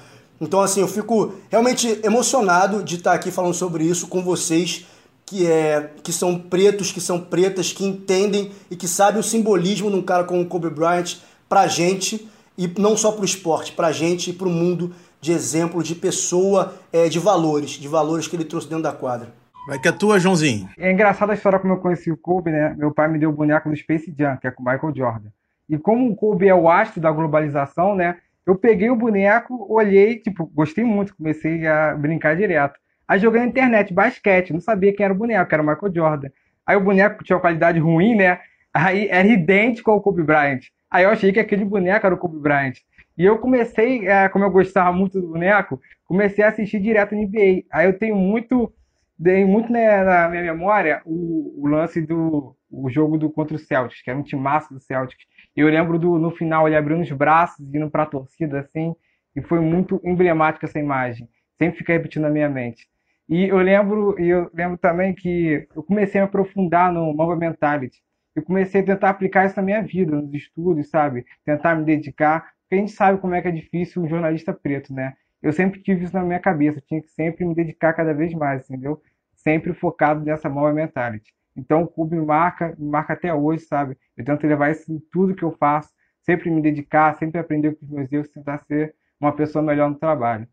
Então 0.42 0.60
assim, 0.60 0.80
eu 0.80 0.88
fico 0.88 1.34
realmente 1.48 2.00
emocionado 2.02 2.82
de 2.82 2.96
estar 2.96 3.12
aqui 3.12 3.30
falando 3.30 3.54
sobre 3.54 3.84
isso 3.84 4.08
com 4.08 4.22
vocês 4.22 4.84
que 5.24 5.46
é 5.46 5.92
que 6.02 6.12
são 6.12 6.36
pretos, 6.36 6.90
que 6.90 7.00
são 7.00 7.20
pretas, 7.20 7.72
que 7.72 7.84
entendem 7.84 8.50
e 8.68 8.74
que 8.74 8.88
sabem 8.88 9.20
o 9.20 9.22
simbolismo 9.22 9.88
de 9.88 9.96
um 9.96 10.02
cara 10.02 10.24
como 10.24 10.42
o 10.42 10.46
Kobe 10.46 10.68
Bryant 10.68 11.18
pra 11.48 11.68
gente 11.68 12.28
e 12.58 12.68
não 12.76 12.96
só 12.96 13.12
pro 13.12 13.24
esporte, 13.24 13.72
pra 13.72 13.92
gente 13.92 14.30
e 14.30 14.32
pro 14.32 14.50
mundo 14.50 14.92
de 15.20 15.30
exemplo, 15.30 15.80
de 15.80 15.94
pessoa, 15.94 16.74
é, 16.92 17.08
de 17.08 17.20
valores, 17.20 17.70
de 17.70 17.86
valores 17.86 18.26
que 18.26 18.34
ele 18.34 18.44
trouxe 18.44 18.68
dentro 18.68 18.82
da 18.82 18.92
quadra. 18.92 19.28
Vai 19.68 19.78
que 19.78 19.86
é 19.86 19.92
tua, 19.92 20.18
Joãozinho. 20.18 20.68
É 20.76 20.90
engraçada 20.90 21.30
a 21.30 21.36
história 21.36 21.60
como 21.60 21.74
eu 21.74 21.78
conheci 21.78 22.10
o 22.10 22.16
Kobe, 22.16 22.50
né? 22.50 22.74
Meu 22.76 22.92
pai 22.92 23.06
me 23.06 23.16
deu 23.16 23.30
o 23.30 23.32
boneco 23.32 23.70
do 23.70 23.76
Space 23.76 24.12
Jam, 24.18 24.36
que 24.38 24.48
é 24.48 24.50
com 24.50 24.60
o 24.60 24.66
Michael 24.66 24.92
Jordan. 24.92 25.28
E 25.68 25.78
como 25.78 26.10
o 26.10 26.16
Kobe 26.16 26.48
é 26.48 26.54
o 26.54 26.68
astro 26.68 27.00
da 27.00 27.12
globalização, 27.12 27.94
né? 27.94 28.16
Eu 28.46 28.56
peguei 28.56 28.90
o 28.90 28.96
boneco, 28.96 29.66
olhei, 29.72 30.18
tipo, 30.18 30.46
gostei 30.46 30.84
muito, 30.84 31.16
comecei 31.16 31.66
a 31.66 31.94
brincar 31.94 32.36
direto. 32.36 32.78
Aí 33.06 33.18
joguei 33.18 33.40
na 33.40 33.46
internet 33.46 33.92
basquete, 33.92 34.52
não 34.52 34.60
sabia 34.60 34.92
quem 34.94 35.04
era 35.04 35.14
o 35.14 35.16
boneco, 35.16 35.54
era 35.54 35.62
o 35.62 35.66
Michael 35.66 35.94
Jordan. 35.94 36.28
Aí 36.66 36.76
o 36.76 36.80
boneco 36.80 37.22
tinha 37.22 37.36
uma 37.36 37.42
qualidade 37.42 37.78
ruim, 37.78 38.14
né? 38.14 38.40
Aí 38.72 39.08
era 39.08 39.28
idêntico 39.28 39.90
ao 39.90 40.00
Kobe 40.00 40.22
Bryant. 40.22 40.60
Aí 40.90 41.04
eu 41.04 41.10
achei 41.10 41.32
que 41.32 41.40
aquele 41.40 41.64
boneco 41.64 42.06
era 42.06 42.14
o 42.14 42.18
Kobe 42.18 42.38
Bryant. 42.38 42.74
E 43.16 43.24
eu 43.24 43.38
comecei, 43.38 44.08
é, 44.08 44.28
como 44.28 44.44
eu 44.44 44.50
gostava 44.50 44.92
muito 44.92 45.20
do 45.20 45.28
boneco, 45.28 45.80
comecei 46.04 46.44
a 46.44 46.48
assistir 46.48 46.80
direto 46.80 47.14
no 47.14 47.22
NBA. 47.22 47.64
Aí 47.70 47.86
eu 47.86 47.98
tenho 47.98 48.16
muito, 48.16 48.72
dei 49.18 49.44
muito 49.44 49.70
né, 49.70 50.02
na 50.02 50.28
minha 50.28 50.42
memória 50.42 51.02
o, 51.04 51.62
o, 51.62 51.68
lance 51.68 52.00
do 52.00 52.56
o 52.70 52.88
jogo 52.88 53.18
do 53.18 53.30
contra 53.30 53.54
o 53.54 53.58
Celtics, 53.58 54.02
que 54.02 54.08
era 54.08 54.18
um 54.18 54.22
timaço 54.22 54.72
do 54.72 54.80
Celtics. 54.80 55.26
Eu 55.54 55.68
lembro 55.68 55.98
do 55.98 56.18
no 56.18 56.30
final 56.30 56.66
ele 56.66 56.76
abrindo 56.76 57.02
os 57.02 57.12
braços, 57.12 57.60
indo 57.74 57.90
para 57.90 58.04
a 58.04 58.06
torcida 58.06 58.60
assim, 58.60 58.94
e 59.36 59.42
foi 59.42 59.60
muito 59.60 60.00
emblemática 60.04 60.66
essa 60.66 60.78
imagem. 60.78 61.28
Sempre 61.58 61.78
fica 61.78 61.92
repetindo 61.92 62.22
na 62.22 62.30
minha 62.30 62.48
mente. 62.48 62.88
E 63.28 63.48
eu 63.48 63.58
lembro, 63.58 64.18
eu 64.18 64.50
lembro 64.52 64.78
também 64.78 65.14
que 65.14 65.66
eu 65.74 65.82
comecei 65.82 66.20
a 66.20 66.24
me 66.24 66.28
aprofundar 66.28 66.92
no 66.92 67.14
Mamba 67.14 67.36
Mentality. 67.36 68.02
Eu 68.34 68.42
comecei 68.42 68.80
a 68.80 68.84
tentar 68.84 69.10
aplicar 69.10 69.46
isso 69.46 69.56
na 69.56 69.62
minha 69.62 69.82
vida, 69.82 70.16
nos 70.16 70.32
estudos, 70.34 70.88
sabe? 70.88 71.24
Tentar 71.44 71.74
me 71.76 71.84
dedicar 71.84 72.52
porque 72.72 72.76
a 72.76 72.78
gente 72.78 72.92
sabe 72.92 73.20
como 73.20 73.34
é 73.34 73.42
que 73.42 73.48
é 73.48 73.50
difícil 73.50 74.02
um 74.02 74.08
jornalista 74.08 74.50
preto, 74.50 74.94
né? 74.94 75.12
Eu 75.42 75.52
sempre 75.52 75.82
tive 75.82 76.04
isso 76.04 76.14
na 76.14 76.24
minha 76.24 76.40
cabeça, 76.40 76.78
eu 76.78 76.82
tinha 76.82 77.02
que 77.02 77.10
sempre 77.10 77.44
me 77.44 77.54
dedicar 77.54 77.92
cada 77.92 78.14
vez 78.14 78.32
mais, 78.32 78.64
entendeu? 78.70 79.02
Sempre 79.34 79.74
focado 79.74 80.24
nessa 80.24 80.48
nova 80.48 80.72
mentality. 80.72 81.34
Então 81.56 81.82
o 81.82 81.88
clube 81.88 82.16
me 82.16 82.24
marca, 82.24 82.74
me 82.78 82.88
marca 82.88 83.12
até 83.12 83.32
hoje, 83.32 83.64
sabe? 83.64 83.96
Eu 84.16 84.24
tento 84.24 84.46
levar 84.46 84.70
isso 84.70 84.90
em 84.92 84.98
tudo 85.12 85.34
que 85.34 85.42
eu 85.42 85.54
faço, 85.58 85.90
sempre 86.24 86.50
me 86.50 86.62
dedicar, 86.62 87.16
sempre 87.18 87.38
aprender 87.40 87.74
com 87.76 87.84
os 87.84 87.90
meus 87.90 88.12
erros, 88.12 88.28
tentar 88.28 88.62
ser 88.66 88.94
uma 89.20 89.32
pessoa 89.32 89.62
melhor 89.62 89.88
no 89.90 89.96
trabalho. 89.96 90.46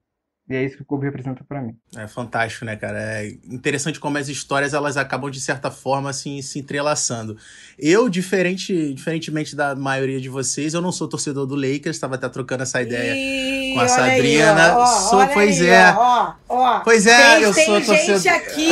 E 0.49 0.55
é 0.55 0.63
isso 0.63 0.77
que 0.77 0.81
o 0.81 0.85
Kobe 0.85 1.05
representa 1.05 1.43
para 1.43 1.62
mim. 1.62 1.75
É 1.95 2.07
fantástico, 2.07 2.65
né, 2.65 2.75
cara? 2.75 2.97
É 2.99 3.27
interessante 3.51 3.99
como 3.99 4.17
as 4.17 4.27
histórias 4.29 4.73
elas 4.73 4.97
acabam 4.97 5.29
de 5.29 5.39
certa 5.39 5.69
forma 5.69 6.09
assim 6.09 6.41
se 6.41 6.57
entrelaçando. 6.57 7.38
Eu, 7.77 8.09
diferente, 8.09 8.91
diferentemente 8.95 9.55
da 9.55 9.75
maioria 9.75 10.19
de 10.19 10.27
vocês, 10.27 10.73
eu 10.73 10.81
não 10.81 10.91
sou 10.91 11.07
torcedor 11.07 11.45
do 11.45 11.53
Lakers, 11.53 11.95
estava 11.95 12.15
até 12.15 12.27
trocando 12.27 12.63
essa 12.63 12.81
ideia 12.81 13.13
Ih, 13.15 13.73
com 13.73 13.79
a 13.79 13.83
olha 13.83 13.89
Sabrina. 13.89 14.65
Aí, 14.65 14.71
ó, 14.71 14.79
ó, 14.81 14.85
sou, 14.88 15.19
olha 15.19 15.29
pois 15.33 15.62
aí, 15.62 15.67
é. 15.69 15.93
Ó, 15.95 16.33
ó, 16.49 16.79
Pois 16.79 17.05
é, 17.05 17.35
tem, 17.35 17.43
eu 17.43 17.53
tem 17.53 17.65
sou 17.65 17.75
gente 17.81 17.85
torcedor. 17.85 18.33
aqui 18.35 18.69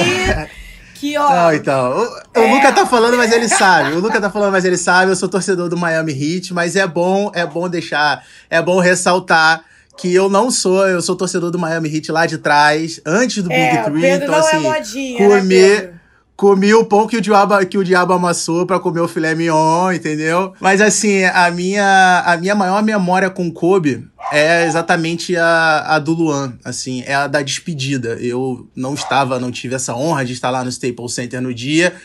que, 1.00 1.18
ó. 1.18 1.30
Não, 1.30 1.54
então. 1.54 1.92
O, 1.98 2.40
o 2.40 2.44
É. 2.44 2.54
Luca 2.54 2.72
tá 2.72 2.86
falando, 2.86 3.18
mas 3.18 3.32
ele 3.32 3.48
sabe. 3.48 3.94
O 3.96 4.00
Luca 4.00 4.20
tá 4.20 4.30
falando, 4.30 4.52
mas 4.52 4.66
ele 4.66 4.78
sabe. 4.78 5.12
Eu 5.12 5.16
sou 5.16 5.30
torcedor 5.30 5.70
do 5.70 5.78
Miami 5.78 6.12
Heat, 6.12 6.54
mas 6.54 6.76
é 6.76 6.86
bom, 6.88 7.32
é 7.34 7.46
bom 7.46 7.70
deixar, 7.70 8.24
é 8.50 8.62
bom 8.62 8.80
ressaltar 8.80 9.64
que 9.98 10.14
eu 10.14 10.30
não 10.30 10.52
sou, 10.52 10.88
eu 10.88 11.02
sou 11.02 11.16
torcedor 11.16 11.50
do 11.50 11.58
Miami 11.58 11.90
Heat 11.96 12.12
lá 12.12 12.26
de 12.28 12.38
trás, 12.38 13.02
antes 13.04 13.42
do 13.42 13.52
É, 13.52 13.72
Big 13.72 13.82
o 13.82 13.84
Three, 13.86 14.02
Pedro 14.02 14.28
então 14.28 14.40
não 14.40 14.48
assim, 14.48 14.58
é 14.58 14.60
modinha, 14.60 15.28
comer, 15.28 15.82
né, 15.86 15.90
comi 16.36 16.72
o 16.76 16.86
pão 16.86 17.08
que 17.08 17.18
o 17.18 17.22
diabo, 17.22 17.66
que 17.66 17.80
o 17.80 17.84
diabo 17.84 18.14
amassou 18.14 18.64
pra 18.68 18.80
comer 18.80 19.00
o 19.02 19.08
filé 19.08 19.34
mignon, 19.34 19.92
entendeu? 19.92 20.54
Mas 20.62 20.82
assim, 20.82 21.24
a 21.24 21.50
minha, 21.50 22.24
a 22.28 22.38
minha 22.38 22.54
maior 22.54 22.84
memória 22.84 23.28
com 23.32 23.52
Kobe 23.52 24.08
é 24.32 24.66
exatamente 24.66 25.36
a, 25.36 25.96
a 25.96 26.00
do 26.00 26.14
Luan, 26.14 26.58
assim, 26.64 27.02
é 27.06 27.14
a 27.16 27.28
da 27.28 27.42
despedida. 27.42 28.18
Eu 28.20 28.70
não 28.76 28.94
estava, 28.94 29.40
não 29.40 29.52
tive 29.52 29.76
essa 29.76 29.96
honra 29.96 30.26
de 30.26 30.34
estar 30.34 30.50
lá 30.50 30.64
no 30.64 30.70
Staples 30.70 31.14
Center 31.14 31.42
no 31.42 31.54
dia, 31.54 31.96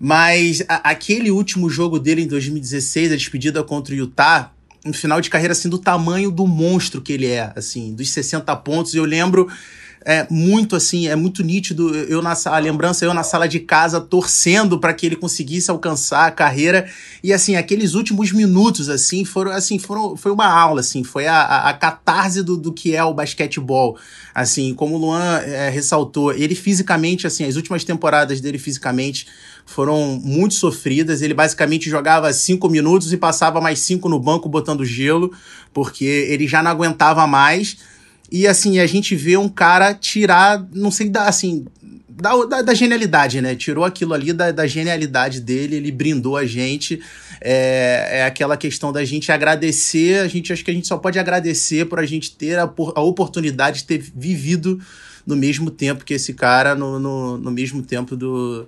mas 0.00 0.62
a- 0.68 0.90
aquele 0.90 1.30
último 1.30 1.70
jogo 1.70 1.98
dele 1.98 2.22
em 2.22 2.26
2016, 2.26 3.12
a 3.12 3.16
despedida 3.16 3.62
contra 3.62 3.94
o 3.94 3.96
Utah, 3.96 4.50
um 4.84 4.92
final 4.92 5.20
de 5.20 5.30
carreira 5.30 5.52
assim 5.52 5.68
do 5.68 5.78
tamanho 5.78 6.30
do 6.30 6.46
monstro 6.46 7.00
que 7.00 7.12
ele 7.12 7.26
é, 7.26 7.52
assim, 7.54 7.94
dos 7.94 8.10
60 8.10 8.54
pontos. 8.56 8.94
Eu 8.94 9.04
lembro 9.04 9.48
é 10.04 10.26
muito 10.30 10.74
assim, 10.74 11.08
é 11.08 11.16
muito 11.16 11.42
nítido. 11.42 11.94
Eu 11.94 12.22
na 12.22 12.34
a 12.46 12.58
lembrança 12.58 13.04
eu 13.04 13.14
na 13.14 13.22
sala 13.22 13.48
de 13.48 13.60
casa 13.60 14.00
torcendo 14.00 14.78
para 14.78 14.92
que 14.92 15.06
ele 15.06 15.16
conseguisse 15.16 15.70
alcançar 15.70 16.26
a 16.26 16.30
carreira. 16.30 16.88
E 17.22 17.32
assim 17.32 17.56
aqueles 17.56 17.94
últimos 17.94 18.32
minutos 18.32 18.88
assim 18.88 19.24
foram 19.24 19.52
assim 19.52 19.78
foram 19.78 20.16
foi 20.16 20.32
uma 20.32 20.46
aula 20.46 20.80
assim 20.80 21.04
foi 21.04 21.26
a, 21.26 21.36
a, 21.36 21.70
a 21.70 21.74
catarse 21.74 22.42
do, 22.42 22.56
do 22.56 22.72
que 22.72 22.94
é 22.94 23.04
o 23.04 23.14
basquetebol. 23.14 23.96
Assim 24.34 24.74
como 24.74 24.96
o 24.96 24.98
Luan 24.98 25.38
é, 25.38 25.68
ressaltou 25.68 26.32
ele 26.32 26.54
fisicamente 26.54 27.26
assim 27.26 27.44
as 27.44 27.56
últimas 27.56 27.84
temporadas 27.84 28.40
dele 28.40 28.58
fisicamente 28.58 29.26
foram 29.64 30.20
muito 30.22 30.54
sofridas. 30.54 31.22
Ele 31.22 31.34
basicamente 31.34 31.88
jogava 31.88 32.32
cinco 32.32 32.68
minutos 32.68 33.12
e 33.12 33.16
passava 33.16 33.60
mais 33.60 33.78
cinco 33.80 34.08
no 34.08 34.18
banco 34.18 34.48
botando 34.48 34.84
gelo 34.84 35.32
porque 35.72 36.04
ele 36.04 36.46
já 36.46 36.62
não 36.62 36.70
aguentava 36.70 37.26
mais 37.26 37.76
e 38.32 38.46
assim, 38.46 38.78
a 38.78 38.86
gente 38.86 39.14
vê 39.14 39.36
um 39.36 39.46
cara 39.46 39.92
tirar, 39.92 40.66
não 40.72 40.90
sei, 40.90 41.10
da, 41.10 41.28
assim, 41.28 41.66
da, 42.08 42.34
da, 42.46 42.62
da 42.62 42.72
genialidade, 42.72 43.42
né? 43.42 43.54
Tirou 43.54 43.84
aquilo 43.84 44.14
ali 44.14 44.32
da, 44.32 44.50
da 44.50 44.66
genialidade 44.66 45.38
dele, 45.38 45.76
ele 45.76 45.92
brindou 45.92 46.38
a 46.38 46.46
gente. 46.46 46.98
É, 47.42 48.20
é 48.20 48.24
aquela 48.24 48.56
questão 48.56 48.90
da 48.90 49.04
gente 49.04 49.30
agradecer, 49.30 50.20
a 50.20 50.28
gente 50.28 50.50
acho 50.50 50.64
que 50.64 50.70
a 50.70 50.74
gente 50.74 50.88
só 50.88 50.96
pode 50.96 51.18
agradecer 51.18 51.84
por 51.84 51.98
a 51.98 52.06
gente 52.06 52.34
ter 52.34 52.58
a, 52.58 52.62
a 52.62 53.00
oportunidade 53.02 53.80
de 53.80 53.84
ter 53.84 53.98
vivido 53.98 54.80
no 55.26 55.36
mesmo 55.36 55.70
tempo 55.70 56.02
que 56.02 56.14
esse 56.14 56.32
cara, 56.32 56.74
no, 56.74 56.98
no, 56.98 57.36
no 57.36 57.50
mesmo 57.50 57.82
tempo 57.82 58.16
do, 58.16 58.66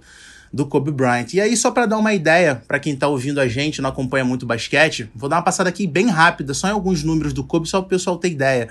do 0.52 0.66
Kobe 0.66 0.90
Bryant. 0.90 1.32
E 1.32 1.40
aí, 1.40 1.56
só 1.56 1.70
para 1.70 1.86
dar 1.86 1.96
uma 1.96 2.12
ideia, 2.12 2.62
para 2.68 2.78
quem 2.78 2.94
tá 2.94 3.08
ouvindo 3.08 3.40
a 3.40 3.48
gente, 3.48 3.80
não 3.80 3.88
acompanha 3.88 4.26
muito 4.26 4.44
basquete, 4.44 5.08
vou 5.14 5.26
dar 5.26 5.36
uma 5.36 5.42
passada 5.42 5.70
aqui 5.70 5.86
bem 5.86 6.08
rápida, 6.08 6.52
só 6.52 6.68
em 6.68 6.72
alguns 6.72 7.02
números 7.02 7.32
do 7.32 7.42
Kobe, 7.42 7.66
só 7.66 7.80
para 7.80 7.86
o 7.86 7.88
pessoal 7.88 8.18
ter 8.18 8.30
ideia. 8.30 8.68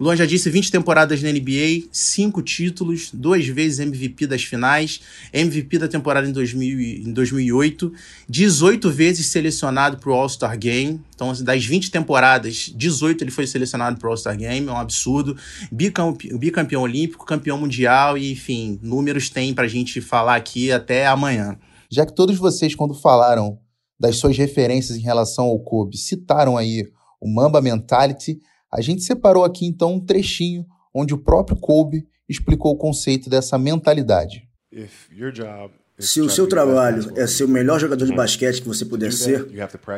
Luan 0.00 0.16
já 0.16 0.24
disse 0.24 0.48
20 0.48 0.70
temporadas 0.70 1.22
na 1.22 1.30
NBA, 1.30 1.86
5 1.92 2.40
títulos, 2.40 3.10
duas 3.12 3.46
vezes 3.46 3.80
MVP 3.80 4.26
das 4.26 4.42
finais, 4.42 5.02
MVP 5.30 5.78
da 5.78 5.86
temporada 5.88 6.26
em, 6.26 6.32
2000, 6.32 6.80
e- 6.80 7.02
em 7.02 7.12
2008, 7.12 7.92
18 8.26 8.90
vezes 8.90 9.26
selecionado 9.26 9.98
para 9.98 10.08
o 10.08 10.14
All-Star 10.14 10.58
Game. 10.58 11.00
Então, 11.14 11.30
assim, 11.30 11.44
das 11.44 11.64
20 11.66 11.90
temporadas, 11.90 12.72
18 12.74 13.22
ele 13.24 13.30
foi 13.30 13.46
selecionado 13.46 13.98
para 13.98 14.06
o 14.08 14.10
All-Star 14.10 14.36
Game, 14.38 14.66
é 14.66 14.72
um 14.72 14.76
absurdo. 14.78 15.36
Bicampe- 15.70 16.36
bicampeão 16.38 16.80
olímpico, 16.80 17.26
campeão 17.26 17.58
mundial, 17.58 18.16
e 18.16 18.32
enfim, 18.32 18.78
números 18.82 19.28
tem 19.28 19.52
para 19.52 19.64
a 19.66 19.68
gente 19.68 20.00
falar 20.00 20.36
aqui 20.36 20.72
até 20.72 21.06
amanhã. 21.06 21.58
Já 21.90 22.06
que 22.06 22.14
todos 22.14 22.38
vocês, 22.38 22.74
quando 22.74 22.94
falaram 22.94 23.58
das 23.98 24.16
suas 24.16 24.38
referências 24.38 24.96
em 24.96 25.02
relação 25.02 25.44
ao 25.44 25.58
Kobe, 25.60 25.98
citaram 25.98 26.56
aí 26.56 26.86
o 27.20 27.28
Mamba 27.28 27.60
Mentality, 27.60 28.38
a 28.72 28.80
gente 28.80 29.02
separou 29.02 29.44
aqui 29.44 29.66
então 29.66 29.94
um 29.94 30.00
trechinho 30.00 30.64
onde 30.94 31.14
o 31.14 31.18
próprio 31.18 31.56
Kobe 31.56 32.06
explicou 32.28 32.72
o 32.72 32.78
conceito 32.78 33.28
dessa 33.28 33.58
mentalidade. 33.58 34.48
if 34.72 35.10
your 35.12 35.32
job 35.32 35.72
Se 36.00 36.20
o 36.20 36.28
seu 36.30 36.46
trabalho 36.46 37.12
é 37.16 37.26
ser 37.26 37.44
o 37.44 37.48
melhor 37.48 37.78
jogador 37.78 38.04
de 38.04 38.14
basquete 38.14 38.62
que 38.62 38.68
você 38.68 38.84
puder 38.84 39.12
ser, 39.12 39.46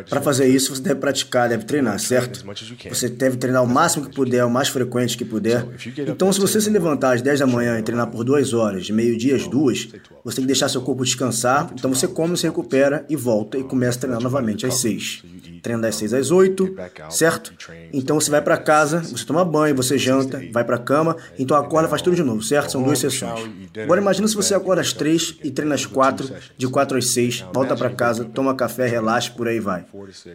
para 0.09 0.21
fazer 0.21 0.49
isso 0.49 0.75
você 0.75 0.83
deve 0.83 1.01
praticar, 1.01 1.49
deve 1.49 1.65
treinar, 1.65 1.99
certo? 1.99 2.45
Você 2.89 3.09
deve 3.09 3.37
treinar 3.37 3.63
o 3.63 3.67
máximo 3.67 4.07
que 4.07 4.15
puder, 4.15 4.45
o 4.45 4.51
mais 4.51 4.69
frequente 4.69 5.17
que 5.17 5.25
puder. 5.25 5.67
Então, 6.07 6.33
se 6.33 6.41
você 6.41 6.61
se 6.61 6.69
levantar 6.71 7.15
às 7.15 7.23
10 7.23 7.41
da 7.41 7.47
manhã 7.47 7.79
e 7.79 7.83
treinar 7.83 8.09
por 8.09 8.25
duas 8.25 8.53
horas, 8.53 8.85
de 8.85 8.93
meio-dia 8.93 9.37
às 9.37 9.47
duas, 9.47 9.89
você 10.25 10.37
tem 10.37 10.45
que 10.45 10.49
deixar 10.49 10.69
seu 10.69 10.83
corpo 10.83 11.05
descansar. 11.05 11.71
Então, 11.73 11.93
você 11.93 12.09
come, 12.09 12.37
se 12.37 12.47
recupera 12.47 13.05
e 13.09 13.17
volta 13.17 13.57
e 13.57 13.63
começa 13.63 13.99
a 13.99 14.01
treinar 14.01 14.21
novamente 14.21 14.67
às 14.67 14.75
6 14.81 15.23
treina 15.63 15.83
das 15.83 15.95
6 15.95 16.13
às 16.13 16.31
8, 16.31 16.75
certo? 17.09 17.53
Então 17.93 18.21
você 18.21 18.31
vai 18.31 18.43
para 18.43 18.57
casa, 18.57 19.01
você 19.01 19.25
toma 19.25 19.45
banho, 19.45 19.75
você 19.77 19.97
janta, 19.97 20.43
vai 20.53 20.65
para 20.65 20.77
cama, 20.77 21.17
então 21.39 21.57
acorda 21.57 21.89
faz 21.89 22.03
tudo 22.03 22.17
de 22.17 22.23
novo, 22.23 22.43
certo? 22.43 22.73
São 22.73 22.83
duas 22.83 22.99
sessões. 22.99 23.49
Agora 23.81 24.01
imagina 24.01 24.27
se 24.27 24.35
você 24.35 24.55
acorda 24.55 24.83
às 24.83 24.93
3 24.93 25.37
e 25.45 25.51
treina 25.51 25.75
às 25.75 25.87
4, 25.93 26.35
de 26.57 26.69
4 26.69 26.99
às 26.99 27.07
6, 27.09 27.47
volta 27.53 27.77
para 27.77 27.91
casa, 27.91 28.25
toma 28.25 28.55
café, 28.55 28.87
relaxa, 28.87 29.33
por 29.33 29.47
aí 29.47 29.61
vai. 29.61 29.85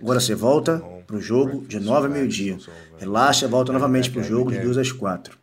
Agora 0.01 0.19
você 0.19 0.35
volta 0.35 0.81
pro 1.05 1.19
jogo 1.19 1.65
de 1.67 1.79
9 1.79 2.07
a 2.07 2.09
meio-dia. 2.09 2.57
Relaxa, 2.97 3.47
volta 3.47 3.73
novamente 3.73 4.09
pro 4.09 4.23
jogo 4.23 4.51
de 4.51 4.59
2 4.59 4.77
às 4.77 4.91
4. 4.91 5.37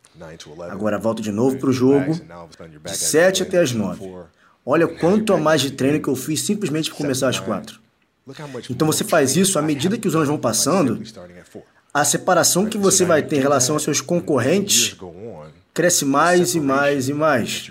Agora 0.69 0.97
volta 0.97 1.21
de 1.21 1.31
novo 1.31 1.57
pro 1.57 1.73
jogo 1.73 2.13
de 2.83 2.97
7 2.97 3.43
até 3.43 3.59
as 3.59 3.73
9. 3.73 4.11
Olha 4.65 4.87
quanto 4.87 5.33
a 5.33 5.37
mais 5.37 5.61
de 5.61 5.71
treino 5.71 6.01
que 6.01 6.07
eu 6.07 6.15
fiz 6.15 6.41
simplesmente 6.41 6.89
para 6.89 6.97
começar 6.97 7.29
às 7.29 7.39
4. 7.39 7.79
Então 8.69 8.87
você 8.87 9.03
faz 9.03 9.35
isso 9.35 9.59
à 9.59 9.61
medida 9.61 9.97
que 9.97 10.07
os 10.07 10.15
anos 10.15 10.27
vão 10.27 10.37
passando, 10.37 11.01
a 11.93 12.03
separação 12.03 12.65
que 12.65 12.77
você 12.77 13.05
vai 13.05 13.21
ter 13.21 13.37
em 13.37 13.41
relação 13.41 13.75
aos 13.75 13.83
seus 13.83 14.01
concorrentes 14.01 14.97
cresce 15.75 16.05
mais 16.05 16.55
e 16.55 16.59
mais 16.61 17.09
e 17.09 17.13
mais. 17.13 17.69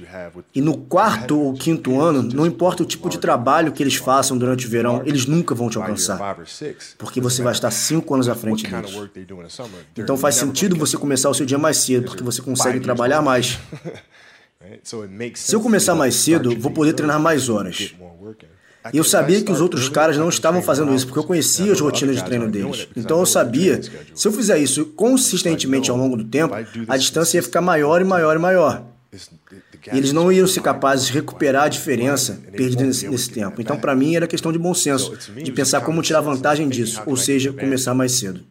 E 0.54 0.60
no 0.60 0.76
quarto 0.76 1.40
ou 1.40 1.54
quinto 1.54 1.98
ano, 1.98 2.22
não 2.22 2.44
importa 2.44 2.82
o 2.82 2.86
tipo 2.86 3.08
de 3.08 3.18
trabalho 3.18 3.72
que 3.72 3.82
eles 3.82 3.96
façam 3.96 4.36
durante 4.36 4.66
o 4.66 4.70
verão, 4.70 5.02
eles 5.06 5.24
nunca 5.24 5.54
vão 5.54 5.70
te 5.70 5.78
alcançar, 5.78 6.36
porque 6.98 7.18
você 7.18 7.42
vai 7.42 7.52
estar 7.52 7.70
cinco 7.70 8.14
anos 8.14 8.28
à 8.28 8.34
frente 8.34 8.64
deles. 8.66 8.94
Então 9.96 10.18
faz 10.18 10.34
sentido 10.34 10.76
você 10.76 10.98
começar 10.98 11.30
o 11.30 11.34
seu 11.34 11.46
dia 11.46 11.58
mais 11.58 11.78
cedo, 11.78 12.04
porque 12.04 12.22
você 12.22 12.42
consegue 12.42 12.78
trabalhar 12.78 13.22
mais. 13.22 13.58
Se 15.34 15.54
eu 15.54 15.60
começar 15.60 15.94
mais 15.94 16.14
cedo, 16.14 16.58
vou 16.58 16.72
poder 16.72 16.92
treinar 16.94 17.20
mais 17.20 17.48
horas. 17.48 17.94
E 18.92 18.98
eu 18.98 19.04
sabia 19.04 19.40
que 19.42 19.50
os 19.50 19.60
outros 19.60 19.88
caras 19.88 20.16
não 20.16 20.28
estavam 20.28 20.60
fazendo 20.60 20.94
isso, 20.94 21.06
porque 21.06 21.18
eu 21.18 21.24
conhecia 21.24 21.72
as 21.72 21.80
rotinas 21.80 22.16
de 22.16 22.24
treino 22.24 22.50
deles. 22.50 22.86
Então 22.94 23.20
eu 23.20 23.26
sabia, 23.26 23.80
se 24.14 24.28
eu 24.28 24.32
fizer 24.32 24.58
isso 24.58 24.86
consistentemente 24.86 25.90
ao 25.90 25.96
longo 25.96 26.16
do 26.16 26.24
tempo, 26.24 26.54
a 26.88 26.96
distância 26.96 27.38
ia 27.38 27.42
ficar 27.42 27.60
maior 27.60 28.00
e 28.00 28.04
maior 28.04 28.36
e 28.36 28.38
maior. 28.38 28.84
E 29.92 29.98
eles 29.98 30.12
não 30.12 30.30
iam 30.32 30.46
ser 30.46 30.60
capazes 30.60 31.06
de 31.06 31.12
recuperar 31.12 31.64
a 31.64 31.68
diferença 31.68 32.40
perdida 32.52 32.84
nesse, 32.84 33.08
nesse 33.08 33.30
tempo. 33.30 33.60
Então, 33.60 33.78
para 33.78 33.94
mim, 33.94 34.16
era 34.16 34.26
questão 34.26 34.52
de 34.52 34.58
bom 34.58 34.74
senso, 34.74 35.16
de 35.34 35.52
pensar 35.52 35.80
como 35.82 36.02
tirar 36.02 36.20
vantagem 36.20 36.68
disso, 36.68 37.02
ou 37.06 37.16
seja, 37.16 37.52
começar 37.52 37.94
mais 37.94 38.12
cedo. 38.12 38.44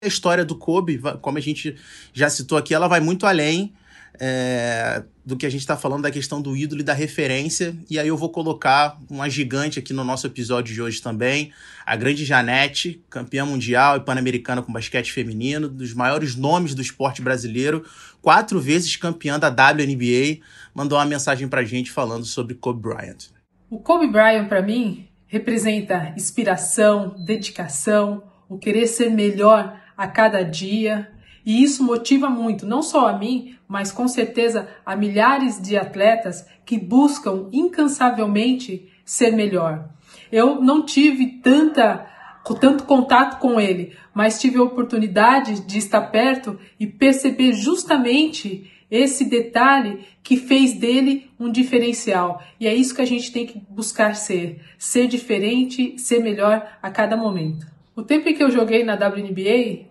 A 0.00 0.06
história 0.06 0.44
do 0.44 0.56
Kobe, 0.56 1.00
como 1.20 1.38
a 1.38 1.40
gente 1.40 1.76
já 2.12 2.28
citou 2.28 2.58
aqui, 2.58 2.74
ela 2.74 2.88
vai 2.88 3.00
muito 3.00 3.26
além 3.26 3.72
é, 4.20 5.02
do 5.24 5.36
que 5.36 5.46
a 5.46 5.50
gente 5.50 5.60
está 5.60 5.76
falando 5.76 6.02
da 6.02 6.10
questão 6.10 6.40
do 6.40 6.56
ídolo 6.56 6.80
e 6.80 6.84
da 6.84 6.92
referência. 6.92 7.74
E 7.88 7.98
aí 7.98 8.08
eu 8.08 8.16
vou 8.16 8.30
colocar 8.30 8.98
uma 9.10 9.28
gigante 9.28 9.78
aqui 9.78 9.92
no 9.92 10.04
nosso 10.04 10.26
episódio 10.26 10.74
de 10.74 10.82
hoje 10.82 11.00
também, 11.00 11.52
a 11.86 11.96
grande 11.96 12.24
Janete, 12.24 13.02
campeã 13.08 13.44
mundial 13.44 13.96
e 13.96 14.00
pan-americana 14.00 14.62
com 14.62 14.72
basquete 14.72 15.12
feminino, 15.12 15.68
dos 15.68 15.94
maiores 15.94 16.36
nomes 16.36 16.74
do 16.74 16.82
esporte 16.82 17.22
brasileiro, 17.22 17.84
quatro 18.20 18.60
vezes 18.60 18.96
campeã 18.96 19.38
da 19.38 19.48
WNBA, 19.48 20.40
mandou 20.74 20.98
uma 20.98 21.04
mensagem 21.04 21.48
pra 21.48 21.64
gente 21.64 21.90
falando 21.90 22.24
sobre 22.24 22.54
Kobe 22.54 22.80
Bryant. 22.82 23.30
O 23.70 23.78
Kobe 23.78 24.06
Bryant, 24.06 24.48
para 24.48 24.62
mim, 24.62 25.08
representa 25.26 26.12
inspiração, 26.16 27.16
dedicação, 27.24 28.22
o 28.48 28.58
querer 28.58 28.86
ser 28.86 29.10
melhor 29.10 29.80
a 29.96 30.06
cada 30.06 30.42
dia, 30.42 31.11
e 31.44 31.62
isso 31.62 31.82
motiva 31.82 32.28
muito, 32.28 32.66
não 32.66 32.82
só 32.82 33.08
a 33.08 33.18
mim, 33.18 33.56
mas 33.66 33.90
com 33.90 34.06
certeza 34.06 34.68
a 34.84 34.94
milhares 34.94 35.60
de 35.60 35.76
atletas 35.76 36.46
que 36.64 36.78
buscam 36.78 37.48
incansavelmente 37.52 38.88
ser 39.04 39.32
melhor. 39.32 39.88
Eu 40.30 40.60
não 40.60 40.84
tive 40.84 41.40
tanta 41.42 42.08
tanto 42.60 42.84
contato 42.84 43.38
com 43.38 43.60
ele, 43.60 43.96
mas 44.12 44.40
tive 44.40 44.58
a 44.58 44.62
oportunidade 44.62 45.60
de 45.60 45.78
estar 45.78 46.00
perto 46.00 46.58
e 46.78 46.86
perceber 46.86 47.52
justamente 47.52 48.70
esse 48.90 49.24
detalhe 49.24 50.00
que 50.22 50.36
fez 50.36 50.74
dele 50.74 51.30
um 51.38 51.50
diferencial. 51.50 52.42
E 52.60 52.66
é 52.66 52.74
isso 52.74 52.94
que 52.94 53.00
a 53.00 53.06
gente 53.06 53.32
tem 53.32 53.46
que 53.46 53.58
buscar 53.70 54.14
ser, 54.14 54.60
ser 54.76 55.06
diferente, 55.06 55.98
ser 55.98 56.18
melhor 56.18 56.66
a 56.82 56.90
cada 56.90 57.16
momento. 57.16 57.66
O 57.96 58.02
tempo 58.02 58.28
em 58.28 58.34
que 58.34 58.42
eu 58.42 58.50
joguei 58.50 58.84
na 58.84 58.94
WNBA 58.94 59.86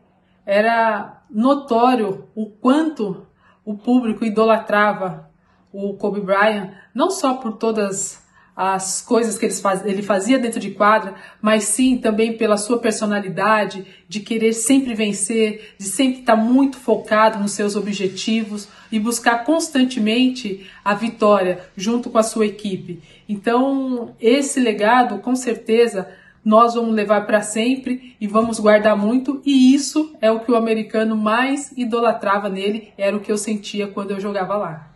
era 0.45 1.20
notório 1.31 2.27
o 2.35 2.45
quanto 2.47 3.25
o 3.63 3.77
público 3.77 4.25
idolatrava 4.25 5.29
o 5.71 5.93
Kobe 5.93 6.19
Bryant, 6.19 6.71
não 6.93 7.09
só 7.09 7.35
por 7.35 7.53
todas 7.53 8.21
as 8.53 9.01
coisas 9.01 9.37
que 9.37 9.47
ele 9.85 10.01
fazia 10.03 10.37
dentro 10.37 10.59
de 10.59 10.71
quadra, 10.71 11.15
mas 11.41 11.63
sim 11.63 11.97
também 11.97 12.37
pela 12.37 12.57
sua 12.57 12.79
personalidade, 12.79 13.85
de 14.07 14.19
querer 14.19 14.53
sempre 14.53 14.93
vencer, 14.93 15.73
de 15.77 15.85
sempre 15.85 16.19
estar 16.19 16.35
muito 16.35 16.77
focado 16.77 17.39
nos 17.39 17.53
seus 17.53 17.75
objetivos 17.75 18.67
e 18.91 18.99
buscar 18.99 19.45
constantemente 19.45 20.69
a 20.83 20.93
vitória 20.93 21.65
junto 21.77 22.09
com 22.09 22.17
a 22.17 22.23
sua 22.23 22.45
equipe. 22.45 23.01
Então, 23.27 24.15
esse 24.19 24.59
legado, 24.59 25.19
com 25.19 25.35
certeza, 25.35 26.09
nós 26.43 26.73
vamos 26.73 26.95
levar 26.95 27.25
para 27.25 27.41
sempre 27.41 28.15
e 28.19 28.27
vamos 28.27 28.59
guardar 28.59 28.97
muito, 28.97 29.41
e 29.45 29.73
isso 29.73 30.15
é 30.21 30.31
o 30.31 30.39
que 30.39 30.51
o 30.51 30.55
americano 30.55 31.15
mais 31.15 31.71
idolatrava 31.77 32.49
nele, 32.49 32.91
era 32.97 33.15
o 33.15 33.19
que 33.19 33.31
eu 33.31 33.37
sentia 33.37 33.87
quando 33.87 34.11
eu 34.11 34.19
jogava 34.19 34.55
lá. 34.55 34.87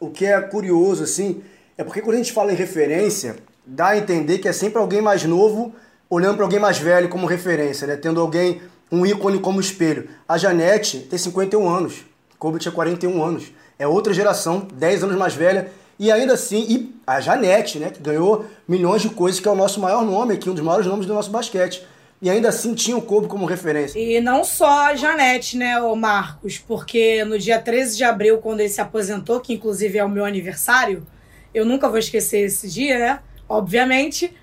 O 0.00 0.10
que 0.10 0.26
é 0.26 0.40
curioso, 0.40 1.04
assim, 1.04 1.42
é 1.78 1.84
porque 1.84 2.00
quando 2.00 2.14
a 2.14 2.18
gente 2.18 2.32
fala 2.32 2.52
em 2.52 2.56
referência, 2.56 3.36
dá 3.64 3.88
a 3.88 3.98
entender 3.98 4.38
que 4.38 4.48
é 4.48 4.52
sempre 4.52 4.78
alguém 4.78 5.00
mais 5.00 5.24
novo 5.24 5.72
olhando 6.10 6.36
para 6.36 6.44
alguém 6.44 6.58
mais 6.58 6.78
velho 6.78 7.08
como 7.08 7.26
referência, 7.26 7.86
né? 7.86 7.96
Tendo 7.96 8.20
alguém, 8.20 8.60
um 8.90 9.06
ícone 9.06 9.38
como 9.38 9.60
espelho. 9.60 10.08
A 10.28 10.36
Janete 10.36 10.98
tem 10.98 11.18
51 11.18 11.68
anos, 11.68 12.04
Kobe 12.38 12.58
tinha 12.58 12.72
41 12.72 13.22
anos. 13.22 13.52
É 13.78 13.86
outra 13.86 14.12
geração, 14.12 14.66
10 14.74 15.04
anos 15.04 15.16
mais 15.16 15.34
velha, 15.34 15.72
e 16.02 16.10
ainda 16.10 16.34
assim, 16.34 16.66
e 16.68 16.94
a 17.06 17.20
Janete, 17.20 17.78
né, 17.78 17.88
que 17.88 18.02
ganhou 18.02 18.44
milhões 18.66 19.02
de 19.02 19.08
coisas, 19.08 19.38
que 19.38 19.46
é 19.46 19.50
o 19.52 19.54
nosso 19.54 19.78
maior 19.78 20.04
nome 20.04 20.34
aqui, 20.34 20.50
um 20.50 20.52
dos 20.52 20.64
maiores 20.64 20.84
nomes 20.84 21.06
do 21.06 21.14
nosso 21.14 21.30
basquete. 21.30 21.86
E 22.20 22.28
ainda 22.28 22.48
assim 22.48 22.74
tinha 22.74 22.96
o 22.96 23.02
Kobe 23.02 23.28
como 23.28 23.46
referência. 23.46 23.96
E 23.96 24.20
não 24.20 24.42
só 24.42 24.86
a 24.86 24.96
Janete, 24.96 25.56
né, 25.56 25.80
o 25.80 25.94
Marcos, 25.94 26.58
porque 26.58 27.24
no 27.24 27.38
dia 27.38 27.60
13 27.60 27.96
de 27.96 28.02
abril, 28.02 28.38
quando 28.38 28.58
ele 28.58 28.68
se 28.68 28.80
aposentou, 28.80 29.38
que 29.38 29.54
inclusive 29.54 29.96
é 29.96 30.04
o 30.04 30.08
meu 30.08 30.24
aniversário, 30.24 31.06
eu 31.54 31.64
nunca 31.64 31.88
vou 31.88 31.98
esquecer 31.98 32.46
esse 32.46 32.68
dia, 32.68 32.98
né? 32.98 33.20
Obviamente. 33.48 34.34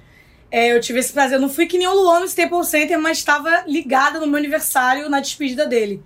É, 0.49 0.71
eu 0.71 0.79
tive 0.79 0.99
esse 0.99 1.11
prazer. 1.11 1.35
Eu 1.35 1.41
não 1.41 1.49
fui 1.49 1.65
que 1.65 1.77
nem 1.77 1.87
o 1.87 1.93
Luan 1.93 2.21
no 2.21 2.25
Staples 2.25 2.67
Center, 2.67 2.97
mas 2.97 3.17
estava 3.17 3.65
ligada 3.67 4.17
no 4.17 4.27
meu 4.27 4.37
aniversário 4.37 5.09
na 5.09 5.19
despedida 5.19 5.65
dele. 5.65 6.01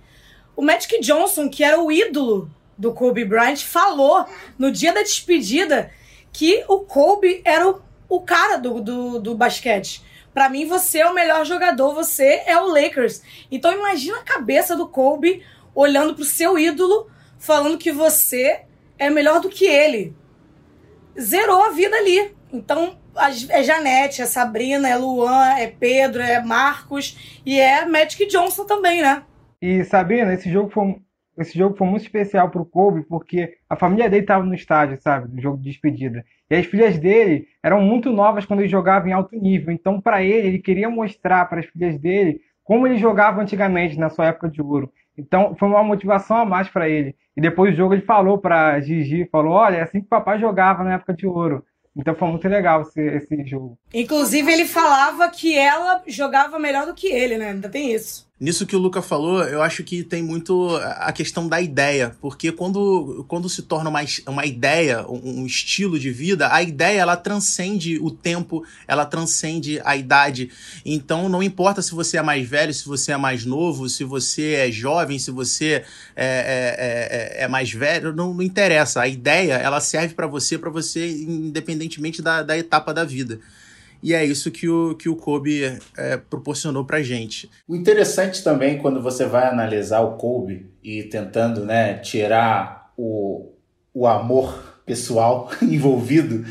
O 0.56 0.62
Magic 0.62 0.98
Johnson, 1.00 1.48
que 1.48 1.62
era 1.62 1.80
o 1.80 1.92
ídolo 1.92 2.50
do 2.76 2.92
Kobe 2.92 3.24
Bryant, 3.24 3.58
falou 3.58 4.26
no 4.58 4.70
dia 4.70 4.92
da 4.92 5.02
despedida 5.02 5.90
que 6.32 6.64
o 6.68 6.80
Kobe 6.80 7.40
era 7.44 7.68
o, 7.68 7.82
o 8.08 8.20
cara 8.20 8.56
do, 8.56 8.80
do, 8.80 9.18
do 9.20 9.34
basquete. 9.34 10.02
Para 10.32 10.48
mim, 10.48 10.66
você 10.66 10.98
é 10.98 11.06
o 11.06 11.14
melhor 11.14 11.44
jogador, 11.46 11.94
você 11.94 12.42
é 12.44 12.58
o 12.58 12.66
Lakers. 12.66 13.22
Então 13.50 13.72
imagina 13.72 14.18
a 14.18 14.24
cabeça 14.24 14.76
do 14.76 14.88
Kobe 14.88 15.42
olhando 15.74 16.14
pro 16.14 16.24
seu 16.24 16.58
ídolo, 16.58 17.08
falando 17.38 17.78
que 17.78 17.92
você 17.92 18.62
é 18.98 19.08
melhor 19.10 19.40
do 19.40 19.48
que 19.48 19.64
ele. 19.64 20.14
Zerou 21.18 21.62
a 21.62 21.70
vida 21.70 21.96
ali. 21.96 22.34
Então, 22.52 22.96
é 23.48 23.62
Janete, 23.62 24.22
é 24.22 24.26
Sabrina, 24.26 24.88
é 24.88 24.96
Luan, 24.96 25.54
é 25.56 25.66
Pedro, 25.68 26.22
é 26.22 26.42
Marcos 26.42 27.40
e 27.44 27.58
é 27.58 27.84
Magic 27.84 28.26
Johnson 28.26 28.64
também, 28.64 29.02
né? 29.02 29.22
E 29.60 29.84
Sabrina, 29.84 30.34
esse 30.34 30.50
jogo 30.50 30.70
foi 30.70 30.96
esse 31.38 31.58
jogo 31.58 31.76
foi 31.76 31.86
muito 31.86 32.02
especial 32.02 32.50
pro 32.50 32.64
Kobe, 32.64 33.02
porque 33.02 33.56
a 33.68 33.76
família 33.76 34.08
dele 34.08 34.22
estava 34.22 34.44
no 34.44 34.54
estádio, 34.54 34.98
sabe? 35.00 35.34
No 35.34 35.40
jogo 35.40 35.58
de 35.58 35.64
despedida. 35.64 36.24
E 36.50 36.54
as 36.54 36.66
filhas 36.66 36.98
dele 36.98 37.48
eram 37.62 37.80
muito 37.80 38.10
novas 38.10 38.44
quando 38.44 38.60
ele 38.60 38.68
jogava 38.68 39.08
em 39.08 39.12
alto 39.12 39.34
nível. 39.36 39.72
Então, 39.72 40.00
para 40.00 40.22
ele, 40.22 40.48
ele 40.48 40.58
queria 40.58 40.88
mostrar 40.88 41.46
para 41.46 41.60
as 41.60 41.66
filhas 41.66 41.98
dele 41.98 42.40
como 42.62 42.86
ele 42.86 42.96
jogava 42.96 43.42
antigamente, 43.42 43.98
na 43.98 44.08
sua 44.08 44.26
época 44.26 44.48
de 44.48 44.62
ouro. 44.62 44.90
Então, 45.16 45.54
foi 45.54 45.68
uma 45.68 45.84
motivação 45.84 46.38
a 46.38 46.44
mais 46.44 46.68
para 46.68 46.88
ele. 46.88 47.14
E 47.36 47.40
depois 47.40 47.72
do 47.72 47.76
jogo, 47.76 47.94
ele 47.94 48.02
falou 48.02 48.38
para 48.38 48.80
Gigi: 48.80 49.28
falou, 49.30 49.52
olha, 49.52 49.76
é 49.76 49.82
assim 49.82 50.00
que 50.00 50.06
o 50.06 50.10
papai 50.10 50.38
jogava 50.38 50.84
na 50.84 50.94
época 50.94 51.12
de 51.12 51.26
ouro. 51.26 51.64
Então 51.96 52.14
foi 52.14 52.28
muito 52.28 52.48
legal 52.48 52.82
esse, 52.82 53.00
esse 53.00 53.44
jogo. 53.44 53.78
Inclusive, 53.92 54.52
ele 54.52 54.64
falava 54.64 55.28
que 55.28 55.56
ela 55.56 56.02
jogava 56.06 56.58
melhor 56.58 56.86
do 56.86 56.94
que 56.94 57.06
ele, 57.06 57.38
né? 57.38 57.50
Ainda 57.50 57.68
tem 57.68 57.92
isso. 57.92 58.28
Nisso 58.44 58.66
que 58.66 58.76
o 58.76 58.78
Luca 58.78 59.00
falou, 59.00 59.42
eu 59.44 59.62
acho 59.62 59.82
que 59.82 60.04
tem 60.04 60.22
muito 60.22 60.76
a 60.76 61.10
questão 61.12 61.48
da 61.48 61.62
ideia, 61.62 62.14
porque 62.20 62.52
quando, 62.52 63.24
quando 63.26 63.48
se 63.48 63.62
torna 63.62 63.88
uma, 63.88 64.00
uma 64.26 64.44
ideia, 64.44 65.02
um 65.08 65.46
estilo 65.46 65.98
de 65.98 66.10
vida, 66.10 66.52
a 66.52 66.62
ideia 66.62 67.00
ela 67.00 67.16
transcende 67.16 67.98
o 67.98 68.10
tempo, 68.10 68.62
ela 68.86 69.06
transcende 69.06 69.80
a 69.82 69.96
idade. 69.96 70.50
Então 70.84 71.26
não 71.26 71.42
importa 71.42 71.80
se 71.80 71.94
você 71.94 72.18
é 72.18 72.22
mais 72.22 72.46
velho, 72.46 72.74
se 72.74 72.86
você 72.86 73.12
é 73.12 73.16
mais 73.16 73.46
novo, 73.46 73.88
se 73.88 74.04
você 74.04 74.52
é 74.56 74.70
jovem, 74.70 75.18
se 75.18 75.30
você 75.30 75.82
é, 76.14 77.32
é, 77.34 77.38
é, 77.38 77.44
é 77.44 77.48
mais 77.48 77.72
velho, 77.72 78.12
não, 78.12 78.34
não, 78.34 78.42
interessa. 78.42 79.00
A 79.00 79.08
ideia 79.08 79.54
ela 79.54 79.80
serve 79.80 80.12
para 80.12 80.26
você, 80.26 80.58
para 80.58 80.68
você, 80.68 81.10
independentemente 81.10 82.20
da, 82.20 82.42
da 82.42 82.58
etapa 82.58 82.92
da 82.92 83.04
vida. 83.04 83.40
E 84.04 84.12
é 84.12 84.22
isso 84.22 84.50
que 84.50 84.68
o, 84.68 84.94
que 84.94 85.08
o 85.08 85.16
Kobe 85.16 85.64
é, 85.96 86.18
proporcionou 86.18 86.84
pra 86.84 87.02
gente. 87.02 87.48
O 87.66 87.74
interessante 87.74 88.44
também, 88.44 88.76
quando 88.76 89.00
você 89.00 89.24
vai 89.24 89.46
analisar 89.46 90.02
o 90.02 90.18
Kobe 90.18 90.66
e 90.82 91.04
tentando 91.04 91.64
né, 91.64 91.94
tirar 91.94 92.92
o, 92.98 93.50
o 93.94 94.06
amor 94.06 94.82
pessoal 94.84 95.50
envolvido, 95.62 96.44